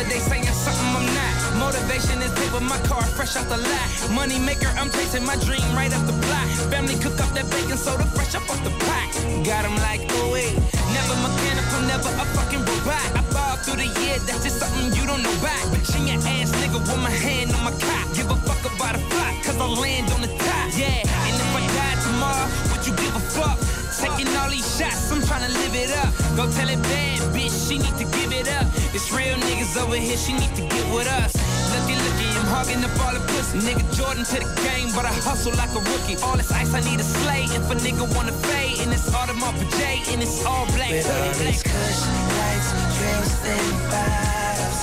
Other 0.00 0.20
saying 0.20 0.44
something 0.48 0.90
I'm 0.96 1.06
not. 1.12 1.34
Motivation 1.60 2.22
is 2.24 2.32
paper, 2.32 2.60
my 2.60 2.78
car 2.88 3.04
fresh 3.16 3.36
out 3.36 3.48
the 3.48 3.58
lot. 3.58 3.88
Money 4.10 4.38
maker, 4.38 4.72
I'm 4.80 4.90
chasing 4.90 5.24
my 5.24 5.36
dream 5.44 5.64
right 5.76 5.92
up 5.92 6.04
the 6.06 6.16
block. 6.24 6.48
Family 6.72 6.96
cook 6.96 7.20
up 7.20 7.30
that 7.36 7.46
bacon 7.50 7.76
soda 7.76 8.04
fresh 8.16 8.34
up 8.34 8.48
off 8.48 8.62
the 8.64 8.72
pot. 8.86 9.10
Got 9.44 9.64
'em 9.68 9.76
like, 9.88 10.00
oh 10.16 10.32
wait. 10.32 10.56
Never 10.96 11.16
mechanical, 11.26 11.80
never 11.92 12.10
a 12.22 12.26
fucking 12.36 12.64
robot. 12.64 13.08
I 13.20 13.22
fall 13.34 13.56
through 13.62 13.78
the 13.84 13.90
year, 14.00 14.16
that's 14.26 14.42
just 14.44 14.58
something 14.58 14.88
you 14.96 15.04
don't 15.06 15.22
know 15.22 15.34
about. 15.40 15.64
Bitch 15.72 15.92
in 15.96 16.08
your 16.08 16.20
ass, 16.34 16.50
nigga, 16.60 16.80
with 16.80 17.02
my 17.08 17.14
hand 17.24 17.52
on 17.52 17.62
my 17.68 17.74
cock. 17.84 18.06
Give 18.16 18.30
a 18.30 18.36
fuck 18.48 18.62
about 18.72 18.94
a 18.96 19.02
flop, 19.12 19.34
cause 19.44 19.58
I 19.60 19.66
land 19.84 20.08
on 20.14 20.20
the 20.22 20.32
top. 20.48 20.66
Yeah, 20.80 21.04
and 21.26 21.34
if 21.44 21.50
I 21.58 21.62
die 21.76 21.96
tomorrow, 22.08 22.48
would 22.72 22.82
you 22.86 22.94
give 22.96 23.14
a 23.14 23.24
fuck? 23.36 23.58
Taking 24.00 24.32
all 24.38 24.48
these 24.48 24.64
shots, 24.78 25.12
I'm 25.12 25.20
tryna 25.20 25.52
live 25.60 25.74
it 25.76 25.92
up. 26.02 26.10
Go 26.36 26.48
tell 26.56 26.68
it 26.68 26.80
bad, 26.88 27.20
bitch, 27.36 27.52
she 27.68 27.76
need 27.78 27.96
to 28.00 28.06
give 28.16 28.32
it 28.32 28.48
up. 28.48 28.66
It's 28.92 29.12
real 29.12 29.36
niggas 29.46 29.76
over 29.80 29.94
here, 29.94 30.16
she 30.16 30.32
need 30.32 30.50
to 30.56 30.62
get 30.62 30.84
with 30.92 31.06
us. 31.06 31.30
Looky, 31.70 31.94
looky, 31.94 32.26
I'm 32.34 32.46
hogging 32.50 32.82
up 32.82 32.90
all 32.98 33.14
the 33.14 33.22
pussy. 33.30 33.62
Nigga 33.62 33.86
Jordan 33.94 34.24
to 34.24 34.36
the 34.42 34.50
game, 34.66 34.90
but 34.98 35.06
I 35.06 35.14
hustle 35.14 35.54
like 35.54 35.70
a 35.78 35.82
rookie. 35.94 36.18
All 36.26 36.36
this 36.36 36.50
ice 36.50 36.74
I 36.74 36.80
need 36.82 36.98
a 36.98 37.06
slay. 37.06 37.46
If 37.54 37.70
a 37.70 37.76
nigga 37.78 38.02
wanna 38.16 38.32
fade, 38.50 38.80
and 38.82 38.90
it's 38.92 39.06
Audemars 39.14 39.54
for 39.54 39.70
J, 39.78 40.02
and 40.10 40.20
it's 40.20 40.44
all 40.44 40.66
black. 40.74 40.90
With 40.90 41.06
all 41.06 41.30
these 41.38 41.62
kush 41.62 42.02
lights, 42.34 42.70
drills, 42.98 43.34
and 43.46 43.70
bottles. 43.94 44.80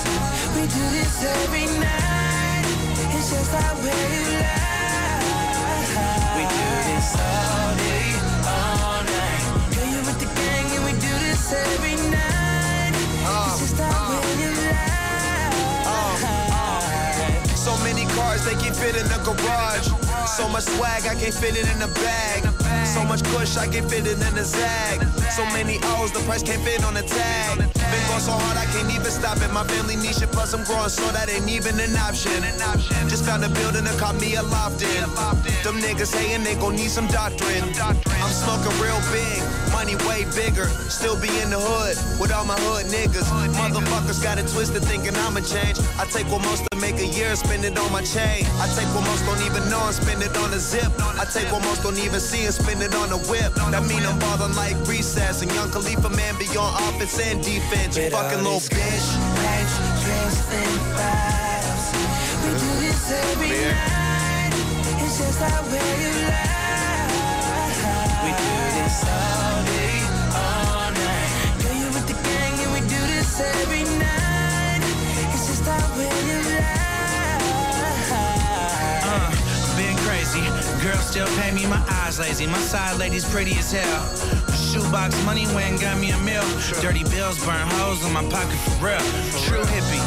We 0.56 0.64
do 0.72 0.84
this 0.96 1.12
every 1.44 1.68
night. 1.76 2.64
It's 3.12 3.28
just 3.28 3.52
our 3.60 3.76
way 3.84 3.92
of 3.92 4.40
life. 4.40 5.92
We 6.32 6.48
do 6.48 6.68
this 6.88 7.12
all 7.12 7.76
day, 7.76 8.08
all 8.56 9.04
night. 9.04 9.44
Girl, 9.76 9.84
you 9.92 10.00
with 10.00 10.16
the 10.16 10.30
gang, 10.32 10.66
and 10.80 10.84
we 10.88 10.96
do 10.96 11.12
this 11.28 11.52
every 11.52 12.00
night. 12.08 12.37
Our 13.76 14.20
way. 16.22 17.42
So 17.54 17.76
many 17.84 18.06
cars 18.16 18.44
they 18.44 18.54
can 18.54 18.72
fit 18.72 18.96
in 18.96 19.06
the 19.08 19.18
garage. 19.24 19.88
So 20.36 20.48
much 20.48 20.64
swag 20.64 21.06
I 21.06 21.14
can't 21.14 21.34
fit 21.34 21.56
it 21.56 21.68
in 21.72 21.78
the 21.78 21.88
bag. 21.88 22.44
So 22.86 23.04
much 23.04 23.22
push 23.24 23.56
I 23.56 23.66
can 23.66 23.88
fit 23.88 24.06
it 24.06 24.20
in 24.20 24.34
the 24.34 24.44
zag. 24.44 25.02
So 25.32 25.44
many 25.46 25.78
O's 25.82 26.12
the 26.12 26.20
price 26.20 26.42
can't 26.42 26.62
fit 26.62 26.84
on 26.84 26.94
the 26.94 27.02
tag. 27.02 27.77
So 28.18 28.32
hard 28.32 28.58
I 28.58 28.66
can't 28.74 28.90
even 28.90 29.10
stop 29.10 29.38
it. 29.38 29.50
My 29.54 29.64
family 29.64 29.96
needs 29.96 30.20
it, 30.20 30.30
plus 30.32 30.52
I'm 30.52 30.64
growing 30.64 30.90
so 30.90 31.06
that 31.12 31.30
ain't 31.30 31.48
even 31.48 31.78
an 31.78 31.96
option. 31.96 32.34
An 32.42 32.60
option. 32.60 33.08
Just 33.08 33.24
found 33.24 33.44
a 33.44 33.48
building 33.48 33.84
that 33.84 33.96
caught 33.96 34.20
me 34.20 34.34
a 34.34 34.42
loft 34.42 34.82
in. 34.82 35.06
Them 35.62 35.78
niggas 35.78 36.12
hating 36.12 36.42
they 36.42 36.54
gon' 36.56 36.74
need 36.74 36.90
some 36.90 37.06
doctrine. 37.06 37.62
I'm 37.78 38.34
smoking 38.34 38.74
real 38.82 38.98
big, 39.14 39.38
money 39.70 39.96
way 40.04 40.26
bigger. 40.34 40.66
Still 40.90 41.14
be 41.16 41.30
in 41.40 41.48
the 41.54 41.62
hood 41.62 41.96
with 42.20 42.32
all 42.34 42.44
my 42.44 42.58
hood 42.68 42.90
niggas. 42.90 43.30
Motherfuckers 43.54 44.20
got 44.22 44.36
it 44.36 44.50
twisted 44.50 44.82
thinking 44.82 45.14
I'ma 45.14 45.40
change. 45.40 45.78
I 45.96 46.04
take 46.10 46.26
what 46.26 46.42
most 46.42 46.66
to 46.68 46.76
make 46.82 46.98
a 46.98 47.06
year, 47.06 47.34
spend 47.36 47.64
it 47.64 47.78
on 47.78 47.90
my 47.92 48.02
chain. 48.02 48.44
I 48.58 48.66
take 48.74 48.90
what 48.92 49.06
most 49.06 49.24
don't 49.24 49.40
even 49.46 49.62
know 49.70 49.80
and 49.86 49.94
spend 49.94 50.22
it 50.22 50.36
on 50.36 50.52
a 50.52 50.58
zip. 50.58 50.90
I 50.98 51.24
take 51.32 51.48
what 51.54 51.62
most 51.62 51.82
don't 51.86 51.98
even 51.98 52.20
see 52.20 52.44
and 52.44 52.54
spend 52.54 52.82
it 52.82 52.94
on 52.94 53.14
a 53.14 53.20
whip. 53.30 53.54
That 53.70 53.86
mean 53.86 54.02
I'm 54.02 54.18
ballin' 54.18 54.54
like 54.58 54.76
recess 54.90 55.40
and 55.40 55.50
young 55.54 55.70
Khalifa 55.70 56.10
man 56.10 56.34
beyond 56.36 56.74
offense 56.82 57.16
and 57.22 57.38
defense. 57.42 57.96
You 58.08 58.14
fucking 58.16 58.38
little 58.42 58.58
bitch. 58.58 59.06
Lights, 59.36 59.76
drills, 60.00 60.40
and 60.48 60.80
bottles. 60.96 61.92
We 62.40 62.48
do 62.56 62.70
this 62.80 63.04
every 63.12 63.52
night. 63.68 64.48
It's 65.04 65.18
just 65.20 65.42
our 65.42 65.62
way 65.68 65.92
of 66.08 66.16
life. 66.24 67.12
We 68.24 68.32
do 68.32 68.56
this 68.80 69.04
all 69.04 69.60
day, 69.68 70.00
all 70.32 70.88
night. 70.88 71.52
Girl, 71.60 71.76
you 71.76 71.88
with 71.92 72.08
the 72.08 72.16
gang, 72.24 72.56
and 72.64 72.72
we 72.72 72.80
do 72.88 73.00
this 73.12 73.40
every 73.44 73.84
night. 74.00 74.80
It's 75.34 75.44
just 75.46 75.68
our 75.68 75.88
way 75.98 76.08
of 76.08 76.48
life. 76.48 78.08
Uh, 79.04 79.28
been 79.76 79.96
crazy. 80.08 80.40
Girls 80.82 81.04
still 81.04 81.28
pay 81.36 81.50
me, 81.52 81.66
my 81.66 81.84
eyes 82.00 82.18
lazy. 82.18 82.46
My 82.46 82.56
side 82.56 82.96
lady's 82.98 83.28
pretty 83.28 83.52
as 83.58 83.70
hell. 83.70 84.57
Shoebox 84.68 85.24
money 85.24 85.46
went 85.54 85.70
and 85.70 85.80
got 85.80 85.98
me 85.98 86.10
a 86.10 86.18
meal. 86.18 86.44
Dirty 86.82 87.02
bills 87.04 87.42
burn 87.42 87.66
holes 87.80 88.04
in 88.04 88.12
my 88.12 88.22
pocket 88.28 88.58
for 88.68 88.84
real. 88.84 89.00
True 89.48 89.64
hippie. 89.64 90.04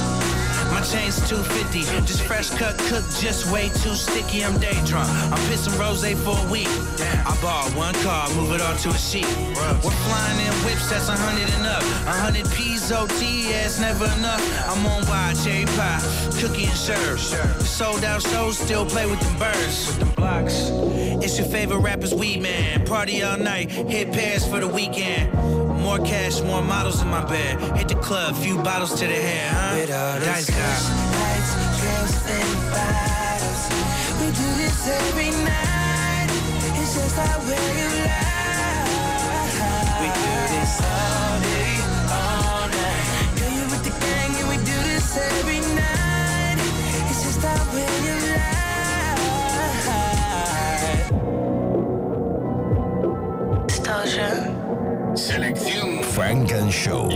My 0.69 0.81
chain's 0.81 1.17
250, 1.27 1.81
just 2.05 2.21
fresh 2.23 2.49
cut, 2.51 2.77
cooked, 2.77 3.19
just 3.19 3.51
way 3.51 3.69
too 3.81 3.95
sticky. 3.95 4.45
I'm 4.45 4.57
day 4.59 4.77
drunk. 4.85 5.09
I'm 5.33 5.41
pissing 5.49 5.77
rose 5.79 6.05
for 6.23 6.37
a 6.37 6.51
week. 6.51 6.69
I 7.25 7.35
bought 7.41 7.73
one 7.75 7.93
car, 8.05 8.29
move 8.35 8.53
it 8.53 8.61
all 8.61 8.75
to 8.77 8.89
a 8.89 8.97
sheet. 8.97 9.25
We're 9.83 9.99
flying 10.05 10.39
in 10.45 10.53
whips, 10.63 10.89
that's 10.89 11.09
a 11.09 11.17
hundred 11.17 11.49
and 11.57 11.65
up. 11.65 11.81
A 12.07 12.15
hundred 12.21 12.45
P's 12.81 12.91
OT, 12.91 13.49
yeah, 13.49 13.65
it's 13.65 13.79
never 13.79 14.05
enough. 14.05 14.41
I'm 14.67 14.83
on 14.87 15.05
wild 15.05 15.37
cherry 15.43 15.65
pie, 15.65 16.01
cookie 16.39 16.65
and 16.65 16.75
serve. 16.75 17.19
Sold 17.19 18.03
out 18.03 18.23
shows, 18.23 18.57
still 18.57 18.85
play 18.87 19.05
with 19.05 19.19
them 19.19 19.37
birds. 19.37 19.85
With 19.87 19.99
them 19.99 20.09
blocks. 20.15 20.71
It's 21.23 21.37
your 21.37 21.47
favorite 21.47 21.79
rapper's 21.79 22.13
weed 22.13 22.41
man. 22.41 22.83
Party 22.85 23.21
all 23.21 23.37
night, 23.37 23.69
hit 23.69 24.11
Paris 24.11 24.47
for 24.47 24.59
the 24.59 24.67
weekend. 24.67 25.31
More 25.79 25.99
cash, 25.99 26.41
more 26.41 26.63
models 26.63 27.01
in 27.03 27.07
my 27.09 27.23
bed. 27.25 27.59
Hit 27.77 27.87
the 27.87 27.95
club, 27.95 28.35
few 28.35 28.57
bottles 28.57 28.99
to 28.99 29.05
the 29.05 29.13
head, 29.13 29.51
huh? 29.53 29.75
With 29.79 29.91
all 29.91 30.19
Dice 30.19 30.47
these 30.47 30.55
guy. 30.55 30.65
lights, 31.21 31.53
drills, 31.77 32.15
and 32.33 32.71
bottles. 32.73 33.61
We 34.21 34.27
do 34.41 34.47
this 34.57 34.87
every 34.87 35.29
night. 35.45 36.29
It's 36.81 36.93
just 36.95 37.17
our 37.19 37.39
way 37.45 37.85
of 37.85 37.93
life. 38.09 39.59
We 40.01 40.07
do 40.07 40.33
this 40.49 40.81
all 40.81 41.30
Selección 55.15 56.03
Frank 56.03 56.51
and 56.51 56.71
Show. 56.71 57.09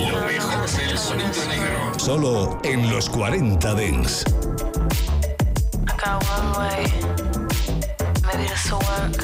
Solo 1.98 2.60
en 2.64 2.90
los 2.90 3.10
40 3.10 3.76
Dents. 3.76 4.24
Maybe 8.24 8.48
this 8.48 8.72
will 8.72 8.80
work. 8.80 9.22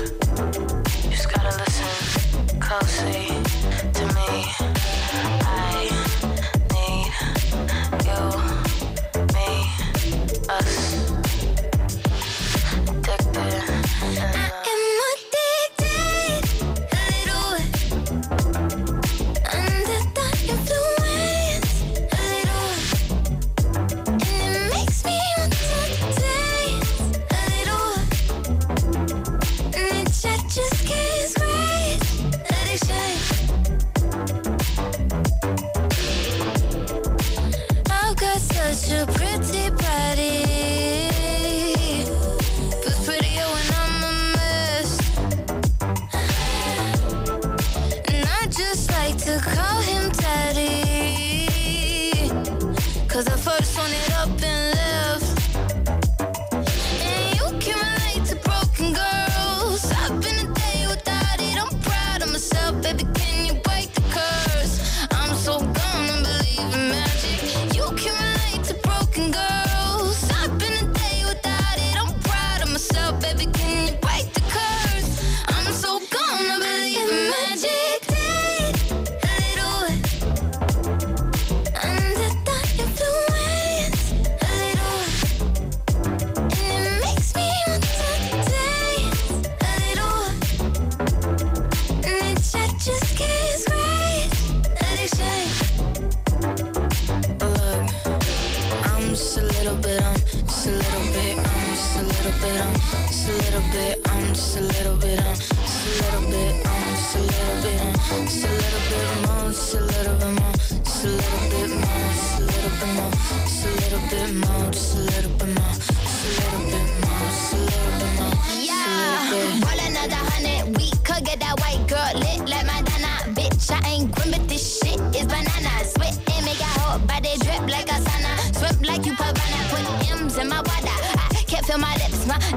You 1.03 1.11
just 1.11 1.29
gotta 1.31 1.55
listen 1.57 2.59
closely 2.59 3.30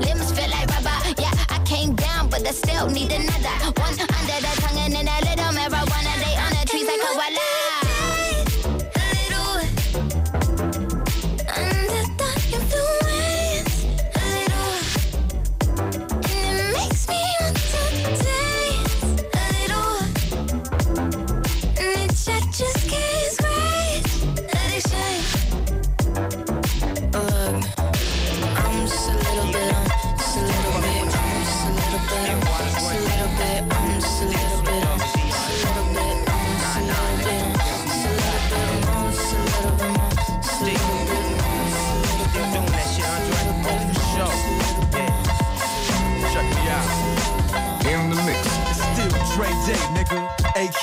limbs 0.01 0.33
feel 0.33 0.51
like 0.51 0.69
rubber. 0.71 0.99
Yeah, 1.19 1.33
I 1.49 1.59
came 1.65 1.95
down, 1.95 2.29
but 2.29 2.47
I 2.47 2.53
still 2.53 2.89
need 2.89 3.13
another 3.13 3.71
one 3.81 3.97
under 4.01 4.39
the 4.45 4.53
tongue 4.61 4.79
and 4.79 4.95
then 4.95 5.09
a 5.09 5.24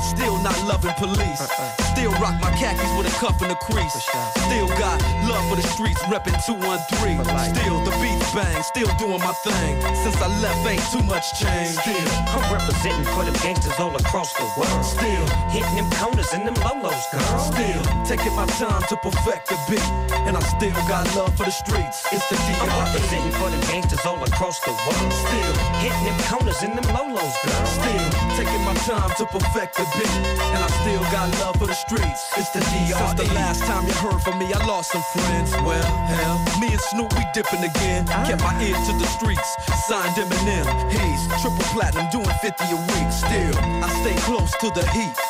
Still 0.00 0.36
not 0.42 0.56
loving 0.64 0.92
police. 0.96 1.40
Uh, 1.40 1.48
uh. 1.58 1.82
Still 1.92 2.12
rock 2.22 2.34
my 2.40 2.50
khakis 2.56 2.90
with 2.96 3.06
a 3.06 3.14
cuff 3.20 3.40
and 3.42 3.52
a 3.52 3.56
crease. 3.56 3.92
Still 4.46 4.68
got 4.80 5.00
love 5.28 5.44
for 5.48 5.56
the 5.56 5.62
streets, 5.62 6.00
reppin' 6.04 6.36
213. 6.46 7.24
Still 7.54 7.84
the 7.84 7.92
beats 8.00 8.34
bang, 8.34 8.62
still 8.62 8.90
doing 8.98 9.20
my 9.20 9.32
thing. 9.44 9.80
Since 10.02 10.16
I 10.16 10.28
left, 10.40 10.66
ain't 10.66 10.82
too 10.90 11.02
much 11.04 11.38
change. 11.38 11.76
Still, 11.76 12.08
I'm 12.32 12.52
representing 12.52 13.04
for 13.12 13.24
them 13.24 13.34
gangsters 13.42 13.78
all 13.78 13.94
across 13.94 14.32
the 14.34 14.48
world. 14.56 14.84
Still 14.84 15.26
hitting 15.50 15.76
them 15.76 15.90
corners 15.98 16.32
and 16.32 16.46
them 16.46 16.54
lolos, 16.64 17.04
girl. 17.12 17.38
Still 17.38 17.99
taking 18.10 18.34
my 18.34 18.46
time 18.58 18.82
to 18.90 18.96
perfect 18.96 19.46
the 19.46 19.54
beat, 19.70 19.86
and 20.26 20.34
I 20.36 20.42
still 20.58 20.74
got 20.90 21.06
love 21.14 21.30
for 21.38 21.46
the 21.46 21.54
streets. 21.54 22.02
It's 22.10 22.26
the 22.26 22.34
I'm 22.58 22.66
D.R.E. 22.66 22.82
representing 22.82 23.34
for 23.38 23.48
them 23.54 23.62
gangsters 23.70 24.02
all 24.02 24.18
across 24.18 24.58
the 24.66 24.74
world. 24.74 25.12
Still 25.14 25.54
hitting 25.78 26.04
them 26.10 26.18
corners 26.26 26.60
in 26.66 26.74
them 26.74 26.90
lolos, 26.90 27.34
girl. 27.46 27.66
Still 27.70 28.06
taking 28.34 28.62
my 28.66 28.74
time 28.82 29.14
to 29.14 29.24
perfect 29.30 29.78
the 29.78 29.86
beat, 29.94 30.10
and 30.42 30.58
I 30.58 30.68
still 30.82 31.02
got 31.14 31.30
love 31.38 31.54
for 31.62 31.70
the 31.70 31.78
streets. 31.86 32.34
It's 32.34 32.50
the 32.50 32.58
D.R.E. 32.58 32.98
Since 32.98 33.14
the 33.14 33.30
last 33.38 33.62
time 33.70 33.86
you 33.86 33.94
heard 34.02 34.18
from 34.26 34.42
me, 34.42 34.50
I 34.50 34.58
lost 34.66 34.90
some 34.90 35.06
friends. 35.14 35.54
Well, 35.62 35.90
hell, 36.10 36.34
me 36.58 36.66
and 36.74 36.82
Snoop 36.90 37.14
we 37.14 37.22
dipping 37.30 37.62
again. 37.62 38.10
Ah. 38.10 38.26
Kept 38.26 38.42
my 38.42 38.58
ear 38.58 38.74
to 38.74 38.92
the 38.98 39.06
streets, 39.06 39.54
signed 39.86 40.18
Eminem, 40.18 40.66
Hayes, 40.90 41.22
triple 41.38 41.62
platinum, 41.70 42.10
doing 42.10 42.34
50 42.42 42.74
a 42.74 42.78
week. 42.90 43.08
Still, 43.14 43.54
I 43.86 43.88
stay 44.02 44.18
close 44.26 44.50
to 44.58 44.68
the 44.74 44.82
heat. 44.90 45.29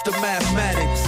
after 0.00 0.16
mathematics. 0.20 1.04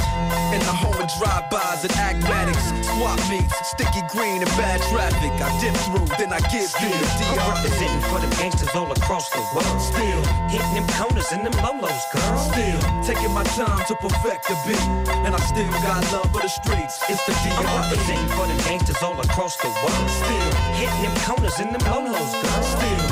In 0.53 0.61
the 0.61 0.77
home 0.77 0.93
of 1.01 1.09
drive-bys 1.17 1.81
and 1.85 1.93
acmatics, 1.97 2.77
swap 2.93 3.17
meets, 3.33 3.57
sticky 3.65 4.05
green 4.13 4.45
and 4.45 4.53
bad 4.61 4.81
traffic. 4.93 5.33
I 5.41 5.49
dip 5.61 5.73
through, 5.89 6.05
then 6.21 6.29
I 6.33 6.41
give 6.53 6.69
you 6.77 6.93
the 6.93 7.25
I'm 7.33 7.57
representing 7.57 8.05
for 8.13 8.21
them 8.21 8.29
gangsters 8.37 8.75
all 8.77 8.93
across 8.93 9.31
the 9.31 9.41
world. 9.57 9.81
Still 9.81 10.21
hitting 10.53 10.75
them 10.77 10.87
corners 11.01 11.33
and 11.33 11.41
them 11.41 11.57
lolos, 11.65 12.05
girl. 12.13 12.37
Still 12.53 12.81
taking 13.01 13.33
my 13.33 13.45
time 13.57 13.81
to 13.89 13.95
perfect 13.97 14.49
the 14.49 14.57
beat, 14.69 14.87
and 15.25 15.33
I 15.35 15.41
still 15.41 15.73
got 15.81 16.05
love 16.13 16.29
for 16.29 16.43
the 16.45 16.53
streets. 16.53 17.01
It's 17.09 17.25
the 17.25 17.33
I'm 17.33 17.65
representing 17.65 18.29
for 18.37 18.45
them 18.45 18.61
gangsters 18.69 19.01
all 19.03 19.19
across 19.19 19.57
the 19.57 19.73
world. 19.73 20.09
Still 20.21 20.53
hitting 20.77 21.01
them 21.01 21.17
corners 21.25 21.57
and 21.61 21.73
them 21.73 21.85
lolos, 21.89 22.33
girl. 22.45 22.63
Still 22.77 23.12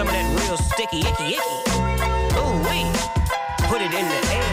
Some 0.00 0.08
of 0.08 0.16
that 0.16 0.32
real 0.32 0.56
sticky, 0.56 1.04
icky, 1.04 1.36
icky. 1.36 1.60
Ooh 2.40 2.56
wee. 2.72 2.88
Put 3.68 3.84
it 3.84 3.92
in 3.92 4.00
the 4.08 4.20
air. 4.32 4.48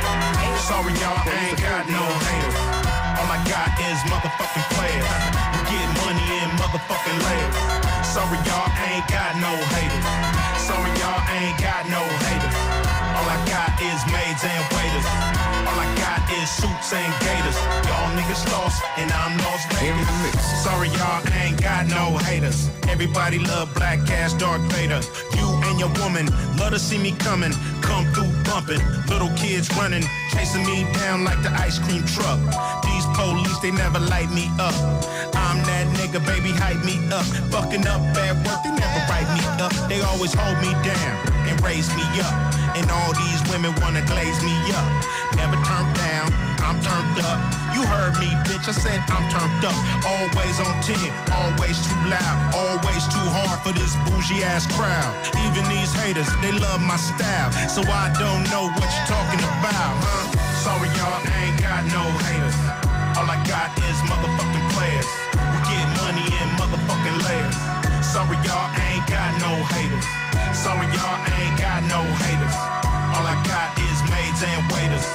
Sorry, 0.59 0.91
y'all, 0.99 1.23
I 1.23 1.31
ain't 1.47 1.55
got 1.55 1.87
no 1.87 2.03
haters. 2.03 2.59
All 3.15 3.31
I 3.31 3.39
got 3.47 3.71
is 3.79 3.95
motherfucking 4.11 4.67
players. 4.75 5.07
Who 5.07 5.59
get 5.71 5.87
money 6.03 6.27
in 6.43 6.51
motherfucking 6.59 7.19
layers. 7.23 7.55
Sorry, 8.03 8.35
y'all, 8.43 8.67
I 8.67 8.99
ain't 8.99 9.07
got 9.07 9.39
no 9.39 9.55
haters. 9.71 10.03
Sorry, 10.67 10.91
y'all, 10.99 11.15
I 11.15 11.39
ain't 11.39 11.59
got 11.63 11.87
no 11.87 12.03
haters. 12.27 12.57
All 13.15 13.27
I 13.31 13.39
got 13.47 13.71
is 13.79 14.03
maids 14.11 14.43
and 14.43 14.63
waiters. 14.75 15.46
All 16.47 16.53
I 16.53 16.63
got 16.63 16.79
is 16.79 16.87
suits 16.87 16.93
and 16.93 17.13
gators. 17.19 17.57
Y'all 17.87 18.11
niggas 18.15 18.51
lost, 18.51 18.83
and 18.97 19.11
I'm 19.11 19.37
lost 19.39 19.71
Vegas. 19.73 20.63
Sorry, 20.63 20.89
y'all, 20.89 21.21
I 21.25 21.47
ain't 21.47 21.61
got 21.61 21.87
no 21.87 22.17
haters. 22.17 22.69
Everybody 22.87 23.39
love 23.39 23.73
black 23.75 23.99
ass 24.09 24.33
Darth 24.33 24.61
Vader. 24.73 25.01
You 25.35 25.47
and 25.67 25.79
your 25.79 25.91
woman 26.01 26.25
love 26.57 26.71
to 26.71 26.79
see 26.79 26.97
me 26.97 27.11
coming. 27.11 27.53
Come 27.81 28.05
through 28.13 28.31
bumping. 28.43 28.81
Little 29.07 29.31
kids 29.35 29.69
running, 29.77 30.03
chasing 30.31 30.65
me 30.65 30.85
down 30.93 31.23
like 31.23 31.41
the 31.43 31.51
ice 31.51 31.79
cream 31.79 32.03
truck. 32.05 32.39
These 32.83 33.05
police, 33.15 33.59
they 33.59 33.71
never 33.71 33.99
light 33.99 34.31
me 34.31 34.49
up. 34.59 34.75
I'm 35.35 35.46
nigga, 36.07 36.23
baby, 36.25 36.51
hype 36.55 36.79
me 36.83 36.95
up. 37.11 37.25
Fucking 37.51 37.85
up 37.87 38.01
at 38.15 38.35
work, 38.47 38.63
they 38.63 38.71
never 38.71 39.01
write 39.11 39.27
me 39.35 39.43
up. 39.59 39.71
They 39.91 39.99
always 40.01 40.33
hold 40.33 40.57
me 40.63 40.71
down 40.83 41.13
and 41.47 41.59
raise 41.61 41.89
me 41.95 42.03
up. 42.23 42.35
And 42.75 42.87
all 42.91 43.11
these 43.13 43.41
women 43.51 43.75
wanna 43.83 44.03
glaze 44.07 44.39
me 44.43 44.55
up. 44.71 44.87
Never 45.35 45.59
turned 45.67 45.93
down, 45.99 46.31
I'm 46.63 46.79
turned 46.79 47.19
up. 47.27 47.39
You 47.75 47.83
heard 47.85 48.15
me, 48.19 48.31
bitch, 48.47 48.67
I 48.67 48.73
said 48.73 49.03
I'm 49.11 49.27
turned 49.27 49.63
up. 49.67 49.75
Always 50.07 50.55
on 50.63 50.75
10, 50.81 50.95
always 51.35 51.77
too 51.83 52.01
loud, 52.07 52.35
always 52.55 53.03
too 53.11 53.27
hard 53.35 53.59
for 53.61 53.73
this 53.75 53.93
bougie 54.07 54.43
ass 54.43 54.65
crowd. 54.77 55.11
Even 55.45 55.67
these 55.67 55.91
haters, 55.93 56.29
they 56.41 56.51
love 56.51 56.81
my 56.81 56.97
style. 56.97 57.51
So 57.67 57.81
I 57.83 58.13
don't 58.15 58.43
know 58.49 58.71
what 58.71 58.87
you're 58.87 59.09
talking 59.11 59.43
about, 59.59 59.93
huh? 59.99 60.25
Sorry, 60.63 60.89
y'all, 60.95 61.21
I 61.21 61.51
ain't 61.51 61.59
got 61.59 61.83
no 61.91 62.03
haters. 62.23 62.57
All 63.17 63.29
I 63.29 63.37
got 63.47 63.76
Y'all, 70.93 71.17
I 71.17 71.29
ain't 71.41 71.57
got 71.57 71.81
no 71.89 72.01
haters. 72.21 72.57
All 73.13 73.25
I 73.25 73.35
got 73.49 73.73
is 73.81 73.97
maids 74.13 74.41
and 74.45 74.61
waiters. 74.69 75.07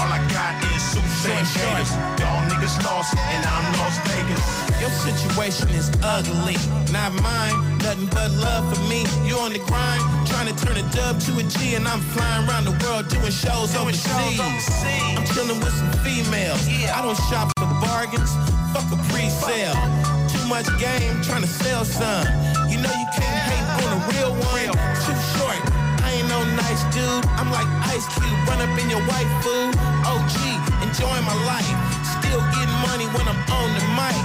All 0.00 0.08
I 0.08 0.20
got 0.32 0.56
is 0.72 0.80
suits 0.80 1.24
and 1.28 1.44
gators. 1.52 1.92
Y'all 2.20 2.42
niggas 2.48 2.80
lost, 2.84 3.12
and 3.16 3.44
I'm 3.44 3.66
Las 3.76 3.96
Vegas. 4.08 4.42
Your 4.80 4.90
situation 4.90 5.68
is 5.70 5.90
ugly, 6.02 6.56
not 6.92 7.12
mine. 7.22 7.78
Nothing 7.78 8.06
but 8.08 8.30
love 8.40 8.64
for 8.72 8.80
me. 8.88 9.04
You 9.26 9.36
on 9.38 9.52
the 9.52 9.60
grind, 9.60 10.02
trying 10.26 10.48
to 10.48 10.56
turn 10.64 10.76
a 10.76 10.86
dub 10.90 11.20
to 11.20 11.38
a 11.38 11.42
G, 11.44 11.74
and 11.74 11.86
I'm 11.86 12.00
flying 12.00 12.48
around 12.48 12.64
the 12.64 12.76
world 12.82 13.08
doing 13.08 13.30
shows 13.30 13.76
overseas. 13.76 14.40
I'm 14.40 15.24
chilling 15.34 15.60
with 15.60 15.74
some 15.74 15.92
females. 16.00 16.66
Yeah. 16.66 16.98
I 16.98 17.02
don't 17.02 17.18
shop 17.28 17.52
for 17.58 17.68
bargains. 17.84 18.32
Fuck 18.72 18.88
a 18.90 18.98
pre-sale. 19.12 19.76
Too 20.32 20.44
much 20.48 20.66
game, 20.80 21.20
trying 21.22 21.42
to 21.42 21.48
sell 21.48 21.84
some. 21.84 22.26
You 22.70 22.80
know 22.80 22.88
you 22.88 23.06
can't 23.12 23.20
hate 23.20 23.22
on 23.22 23.38
a 23.38 23.41
real 24.10 24.32
one. 24.34 24.70
Too 25.04 25.16
short. 25.36 25.60
I 26.02 26.18
ain't 26.18 26.28
no 26.28 26.40
nice 26.58 26.82
dude. 26.90 27.24
I'm 27.38 27.50
like 27.50 27.68
Ice 27.94 28.06
Cube, 28.16 28.38
run 28.48 28.58
up 28.58 28.74
in 28.78 28.88
your 28.90 29.02
white 29.06 29.30
food. 29.44 29.74
OG, 30.06 30.34
enjoying 30.82 31.24
my 31.24 31.36
life. 31.46 31.70
Still 32.18 32.42
getting 32.56 32.78
money 32.86 33.06
when 33.14 33.26
I'm 33.28 33.40
on 33.54 33.68
the 33.76 33.84
mic. 33.94 34.22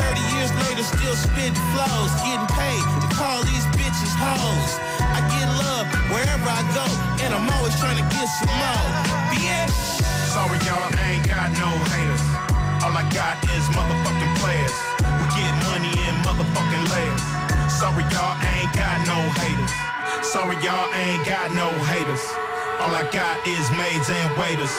30 0.00 0.20
years 0.34 0.50
later, 0.64 0.84
still 0.84 1.16
spitting 1.16 1.58
flows. 1.74 2.12
Getting 2.24 2.48
paid 2.54 2.82
to 3.02 3.08
call 3.14 3.42
these 3.44 3.66
bitches 3.76 4.14
hoes. 4.16 4.72
I 5.02 5.20
get 5.32 5.46
love 5.58 5.86
wherever 6.12 6.48
I 6.48 6.62
go, 6.72 6.86
and 7.24 7.34
I'm 7.34 7.48
always 7.58 7.74
trying 7.78 7.98
to 7.98 8.06
get 8.14 8.26
some 8.38 8.52
more. 8.56 8.88
Bitch. 9.32 9.74
Sorry, 10.32 10.58
y'all, 10.64 10.86
I 10.86 11.18
ain't 11.18 11.26
got 11.26 11.50
no 11.58 11.70
haters. 11.92 12.24
All 12.84 12.94
I 12.94 13.04
got 13.10 13.36
is 13.52 13.64
motherfucking 13.74 14.32
players. 14.38 14.76
We 15.02 15.24
get 15.34 15.52
money 15.66 15.92
in 16.06 16.14
motherfucking 16.22 16.84
layers. 16.94 17.47
Sorry, 17.78 18.02
y'all, 18.10 18.34
ain't 18.58 18.74
got 18.74 19.06
no 19.06 19.14
haters. 19.38 20.26
Sorry, 20.26 20.56
y'all, 20.66 20.92
ain't 20.98 21.24
got 21.24 21.54
no 21.54 21.70
haters. 21.86 22.26
All 22.82 22.90
I 22.90 23.06
got 23.12 23.38
is 23.46 23.70
maids 23.78 24.10
and 24.10 24.34
waiters. 24.34 24.74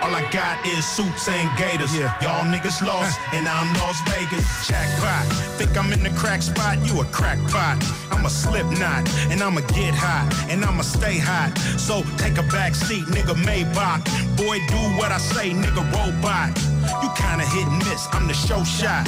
All 0.00 0.16
I 0.16 0.24
got 0.32 0.56
is 0.64 0.80
suits 0.82 1.28
and 1.28 1.44
gators. 1.58 1.94
Y'all 1.94 2.48
niggas 2.48 2.80
lost, 2.80 3.20
and 3.34 3.46
I'm 3.46 3.68
Las 3.74 4.00
Vegas. 4.08 4.66
Jackpot. 4.66 5.26
Think 5.60 5.76
I'm 5.76 5.92
in 5.92 6.02
the 6.02 6.08
crack 6.16 6.40
spot? 6.40 6.78
You 6.86 7.02
a 7.02 7.04
crackpot. 7.12 7.84
I'm 8.10 8.24
a 8.24 8.30
slip 8.30 8.64
knot, 8.80 9.04
and 9.28 9.42
I'ma 9.42 9.60
get 9.76 9.92
hot, 9.92 10.32
and 10.48 10.64
I'ma 10.64 10.84
stay 10.84 11.18
hot. 11.18 11.52
So 11.76 12.00
take 12.16 12.38
a 12.38 12.44
back 12.44 12.74
seat, 12.74 13.04
nigga 13.12 13.36
Maybach. 13.44 14.00
Boy, 14.38 14.56
do 14.72 14.80
what 14.96 15.12
I 15.12 15.18
say, 15.18 15.50
nigga 15.50 15.84
robot. 15.92 16.56
You 17.04 17.12
kinda 17.12 17.44
hit 17.44 17.68
and 17.68 17.78
miss, 17.84 18.08
I'm 18.12 18.26
the 18.26 18.32
show 18.32 18.64
shot. 18.64 19.04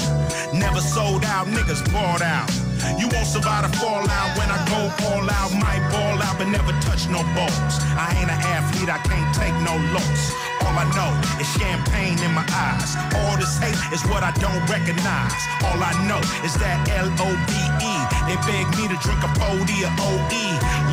Never 0.53 0.83
sold 0.83 1.25
out, 1.25 1.47
niggas 1.47 1.91
bought 1.91 2.21
out. 2.21 2.70
You 2.99 3.09
won't 3.13 3.27
survive 3.27 3.69
the 3.69 3.73
fallout 3.77 4.31
when 4.39 4.49
I 4.49 4.59
go 4.69 4.81
all 5.09 5.27
out. 5.29 5.53
Might 5.53 5.85
ball 5.93 6.21
out, 6.23 6.39
but 6.39 6.49
never 6.49 6.73
touch 6.81 7.09
no 7.09 7.21
balls. 7.37 7.75
I 7.97 8.17
ain't 8.17 8.31
an 8.31 8.41
athlete, 8.57 8.89
I 8.89 8.99
can't 9.05 9.31
take 9.37 9.55
no 9.65 9.77
loss. 9.93 10.33
All 10.65 10.77
I 10.77 10.87
know 10.95 11.11
is 11.41 11.49
champagne 11.59 12.19
in 12.23 12.33
my 12.33 12.47
eyes. 12.47 12.97
All 13.19 13.37
this 13.37 13.59
hate 13.59 13.77
is 13.93 14.03
what 14.07 14.23
I 14.23 14.33
don't 14.39 14.63
recognize. 14.71 15.35
All 15.67 15.81
I 15.83 15.93
know 16.07 16.21
is 16.47 16.55
that 16.63 16.79
L-O-V-E. 16.89 17.95
They 18.29 18.37
beg 18.47 18.67
me 18.79 18.87
to 18.87 18.97
drink 19.03 19.21
a 19.27 19.31
Pody 19.35 19.83
or 19.83 19.93
O-E. 19.99 20.45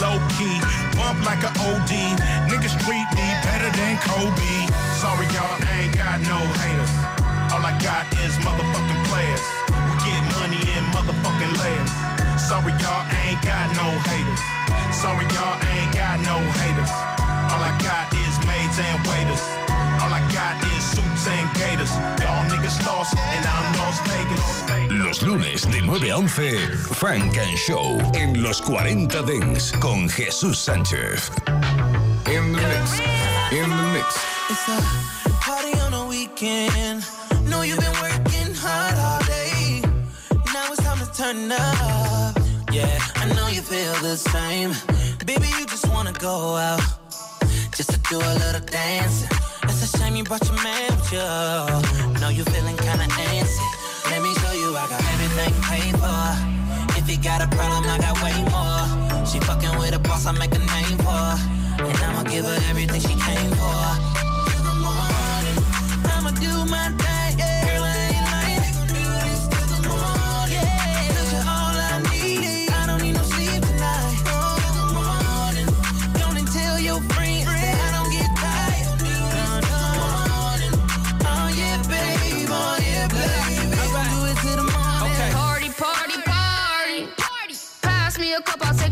Low 0.02 0.18
key, 0.36 0.58
bump 0.98 1.22
like 1.28 1.44
a 1.46 1.52
OD. 1.70 1.94
Niggas 2.50 2.76
treat 2.84 3.08
me 3.14 3.28
better 3.46 3.70
than 3.78 3.96
Kobe. 4.02 4.54
Sorry, 4.98 5.28
y'all, 5.36 5.60
I 5.62 5.86
ain't 5.86 5.96
got 5.96 6.20
no 6.26 6.40
haters. 6.64 6.94
All 7.54 7.64
I 7.64 7.74
got 7.84 8.10
is 8.26 8.34
motherfucking 8.42 9.02
players. 9.12 9.46
We 9.70 9.94
get 10.04 10.22
money 10.40 10.62
in 10.74 10.84
motherfucking 10.96 11.27
Sorry, 11.58 12.72
y'all, 12.80 13.03
ain't 13.28 13.41
got 13.43 13.68
no 13.76 13.88
haters. 14.08 14.41
Sorry, 14.95 15.26
y'all, 15.36 15.58
ain't 15.74 15.93
got 15.93 16.18
no 16.24 16.38
haters. 16.62 16.91
All 17.51 17.60
I 17.60 17.76
got 17.84 18.08
is 18.14 18.38
maids 18.47 18.80
and 18.80 18.99
waiters. 19.08 19.41
All 19.99 20.14
I 20.14 20.22
got 20.32 20.55
is 20.72 20.84
suits 20.95 21.28
and 21.28 21.47
gators. 21.58 21.91
Y'all 22.22 22.45
niggas 22.47 22.78
lost, 22.86 23.16
and 23.18 23.45
I'm 23.45 23.78
Las 23.80 23.99
Vegas. 24.08 24.68
Los 24.91 25.22
lunes 25.24 25.70
de 25.70 25.82
9 25.82 26.12
a 26.12 26.18
11, 26.18 26.58
Frank 26.93 27.38
and 27.38 27.58
Show 27.58 27.99
en 28.14 28.41
los 28.41 28.62
40 28.62 29.22
Dents 29.24 29.74
con 29.80 30.08
Jesús 30.08 30.58
Sánchez. 30.58 31.32
In 32.28 32.53
the 32.53 32.62
mix. 32.62 32.99
In 33.51 33.70
the 33.70 33.84
mix. 33.93 34.24
It's 34.49 34.68
a 34.70 35.30
party 35.41 35.74
on 35.82 35.93
a 35.93 36.08
weekend. 36.08 37.03
Know 37.43 37.64
you've 37.64 37.80
been 37.80 37.91
working 38.01 38.16
turn 41.34 41.52
up. 41.52 42.38
Yeah, 42.72 43.00
I 43.16 43.26
know 43.36 43.48
you 43.48 43.62
feel 43.62 43.94
the 44.02 44.16
same. 44.16 44.72
Baby, 45.26 45.48
you 45.60 45.66
just 45.66 45.88
wanna 45.90 46.14
go 46.14 46.56
out. 46.56 46.82
Just 47.76 47.90
to 47.92 48.00
do 48.10 48.18
a 48.18 48.34
little 48.44 48.66
dancing. 48.66 49.30
It's 49.64 49.82
a 49.88 49.98
shame 49.98 50.16
you 50.16 50.24
brought 50.24 50.46
your 50.48 50.60
man 50.64 50.90
with 50.96 51.12
you. 51.12 52.20
Know 52.22 52.30
you 52.30 52.44
feeling 52.54 52.78
kinda 52.78 53.08
antsy. 53.28 53.68
Let 54.12 54.22
me 54.26 54.32
show 54.42 54.54
you 54.62 54.70
I 54.84 54.86
got 54.94 55.04
everything 55.14 55.54
paid 55.70 55.96
for. 56.04 56.28
If 57.00 57.06
you 57.12 57.18
got 57.30 57.40
a 57.42 57.50
problem, 57.58 57.84
I 57.96 57.98
got 58.06 58.16
way 58.24 58.38
more. 58.54 58.84
She 59.30 59.38
fucking 59.48 59.76
with 59.80 60.00
a 60.00 60.00
boss, 60.00 60.26
I 60.26 60.32
make 60.32 60.56
a 60.56 60.64
name 60.76 60.98
for. 61.06 61.30
And 61.88 61.98
I'ma 62.08 62.24
give 62.24 62.46
her 62.46 62.60
everything 62.70 63.02
she 63.02 63.16
came 63.28 63.52
for. 63.60 63.84
Till 64.48 64.64
the 64.70 64.76
morning, 64.86 65.58
I'ma 66.14 66.32
do 66.46 66.54
my 66.76 66.88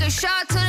the 0.05 0.11
head 0.11 0.64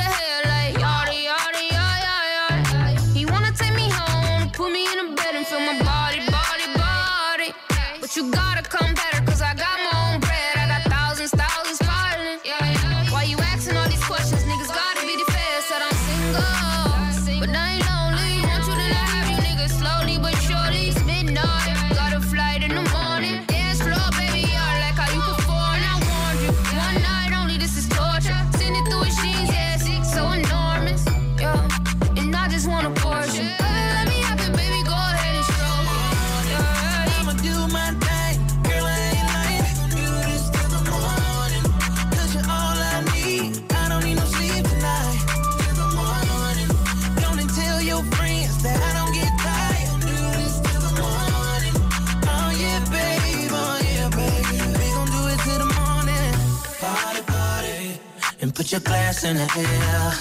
in 59.26 59.36
the 59.36 59.50
air. 59.58 60.12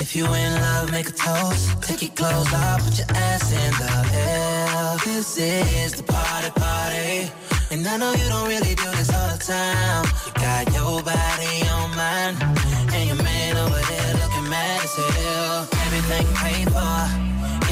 If 0.00 0.14
you 0.14 0.26
in 0.26 0.52
love, 0.60 0.90
make 0.92 1.08
a 1.08 1.12
toast. 1.12 1.82
Take 1.82 2.02
your 2.02 2.10
clothes 2.12 2.52
off, 2.52 2.84
put 2.84 2.98
your 2.98 3.08
ass 3.16 3.50
in 3.52 3.72
the 3.80 3.92
air. 4.12 4.96
This 5.04 5.38
is 5.38 5.92
the 5.92 6.02
party 6.02 6.50
party. 6.50 7.32
And 7.72 7.86
I 7.86 7.96
know 7.96 8.12
you 8.12 8.28
don't 8.28 8.48
really 8.48 8.74
do 8.74 8.88
this 8.98 9.08
all 9.16 9.28
the 9.32 9.40
time. 9.40 10.04
You 10.26 10.32
got 10.44 10.64
your 10.76 11.00
body 11.02 11.54
on 11.72 11.88
mine. 11.96 12.36
And 12.92 13.04
your 13.08 13.20
man 13.24 13.56
over 13.56 13.82
there 13.90 14.12
looking 14.20 14.48
mad 14.50 14.84
as 14.84 14.94
hell. 14.94 15.68
Everything 15.86 16.26
paid 16.42 16.66
for. 16.74 17.00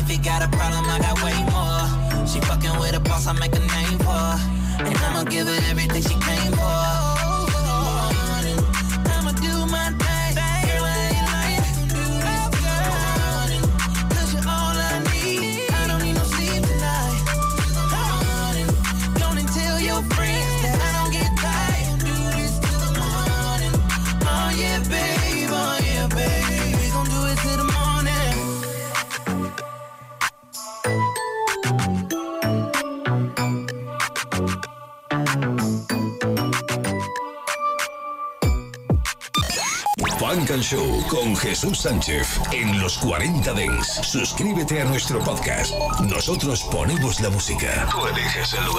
If 0.01 0.09
you 0.11 0.19
got 0.25 0.41
a 0.43 0.49
problem, 0.57 0.85
I 0.89 0.99
got 1.05 1.17
way 1.27 1.37
more. 1.53 2.27
She 2.27 2.41
fucking 2.49 2.81
with 2.81 2.97
a 2.97 3.01
boss, 3.01 3.27
I 3.27 3.33
make 3.35 3.55
a 3.55 3.65
name 3.77 3.99
for. 4.07 4.31
And 4.89 4.97
I'ma 5.05 5.25
give 5.25 5.47
her 5.49 5.61
everything 5.71 6.03
she 6.03 6.17
came 6.29 6.53
for. 6.53 7.02
Show 40.63 41.05
con 41.09 41.35
Jesús 41.37 41.81
Sánchez 41.81 42.41
en 42.53 42.81
los 42.81 42.97
40 42.99 43.53
Dents. 43.53 44.01
Suscríbete 44.03 44.81
a 44.81 44.85
nuestro 44.85 45.19
podcast. 45.19 45.75
Nosotros 46.09 46.63
ponemos 46.71 47.21
la 47.21 47.31
música. 47.31 47.89
Tú 47.91 48.07
eliges 48.07 48.53
el 48.55 48.61
lugar. 48.61 48.71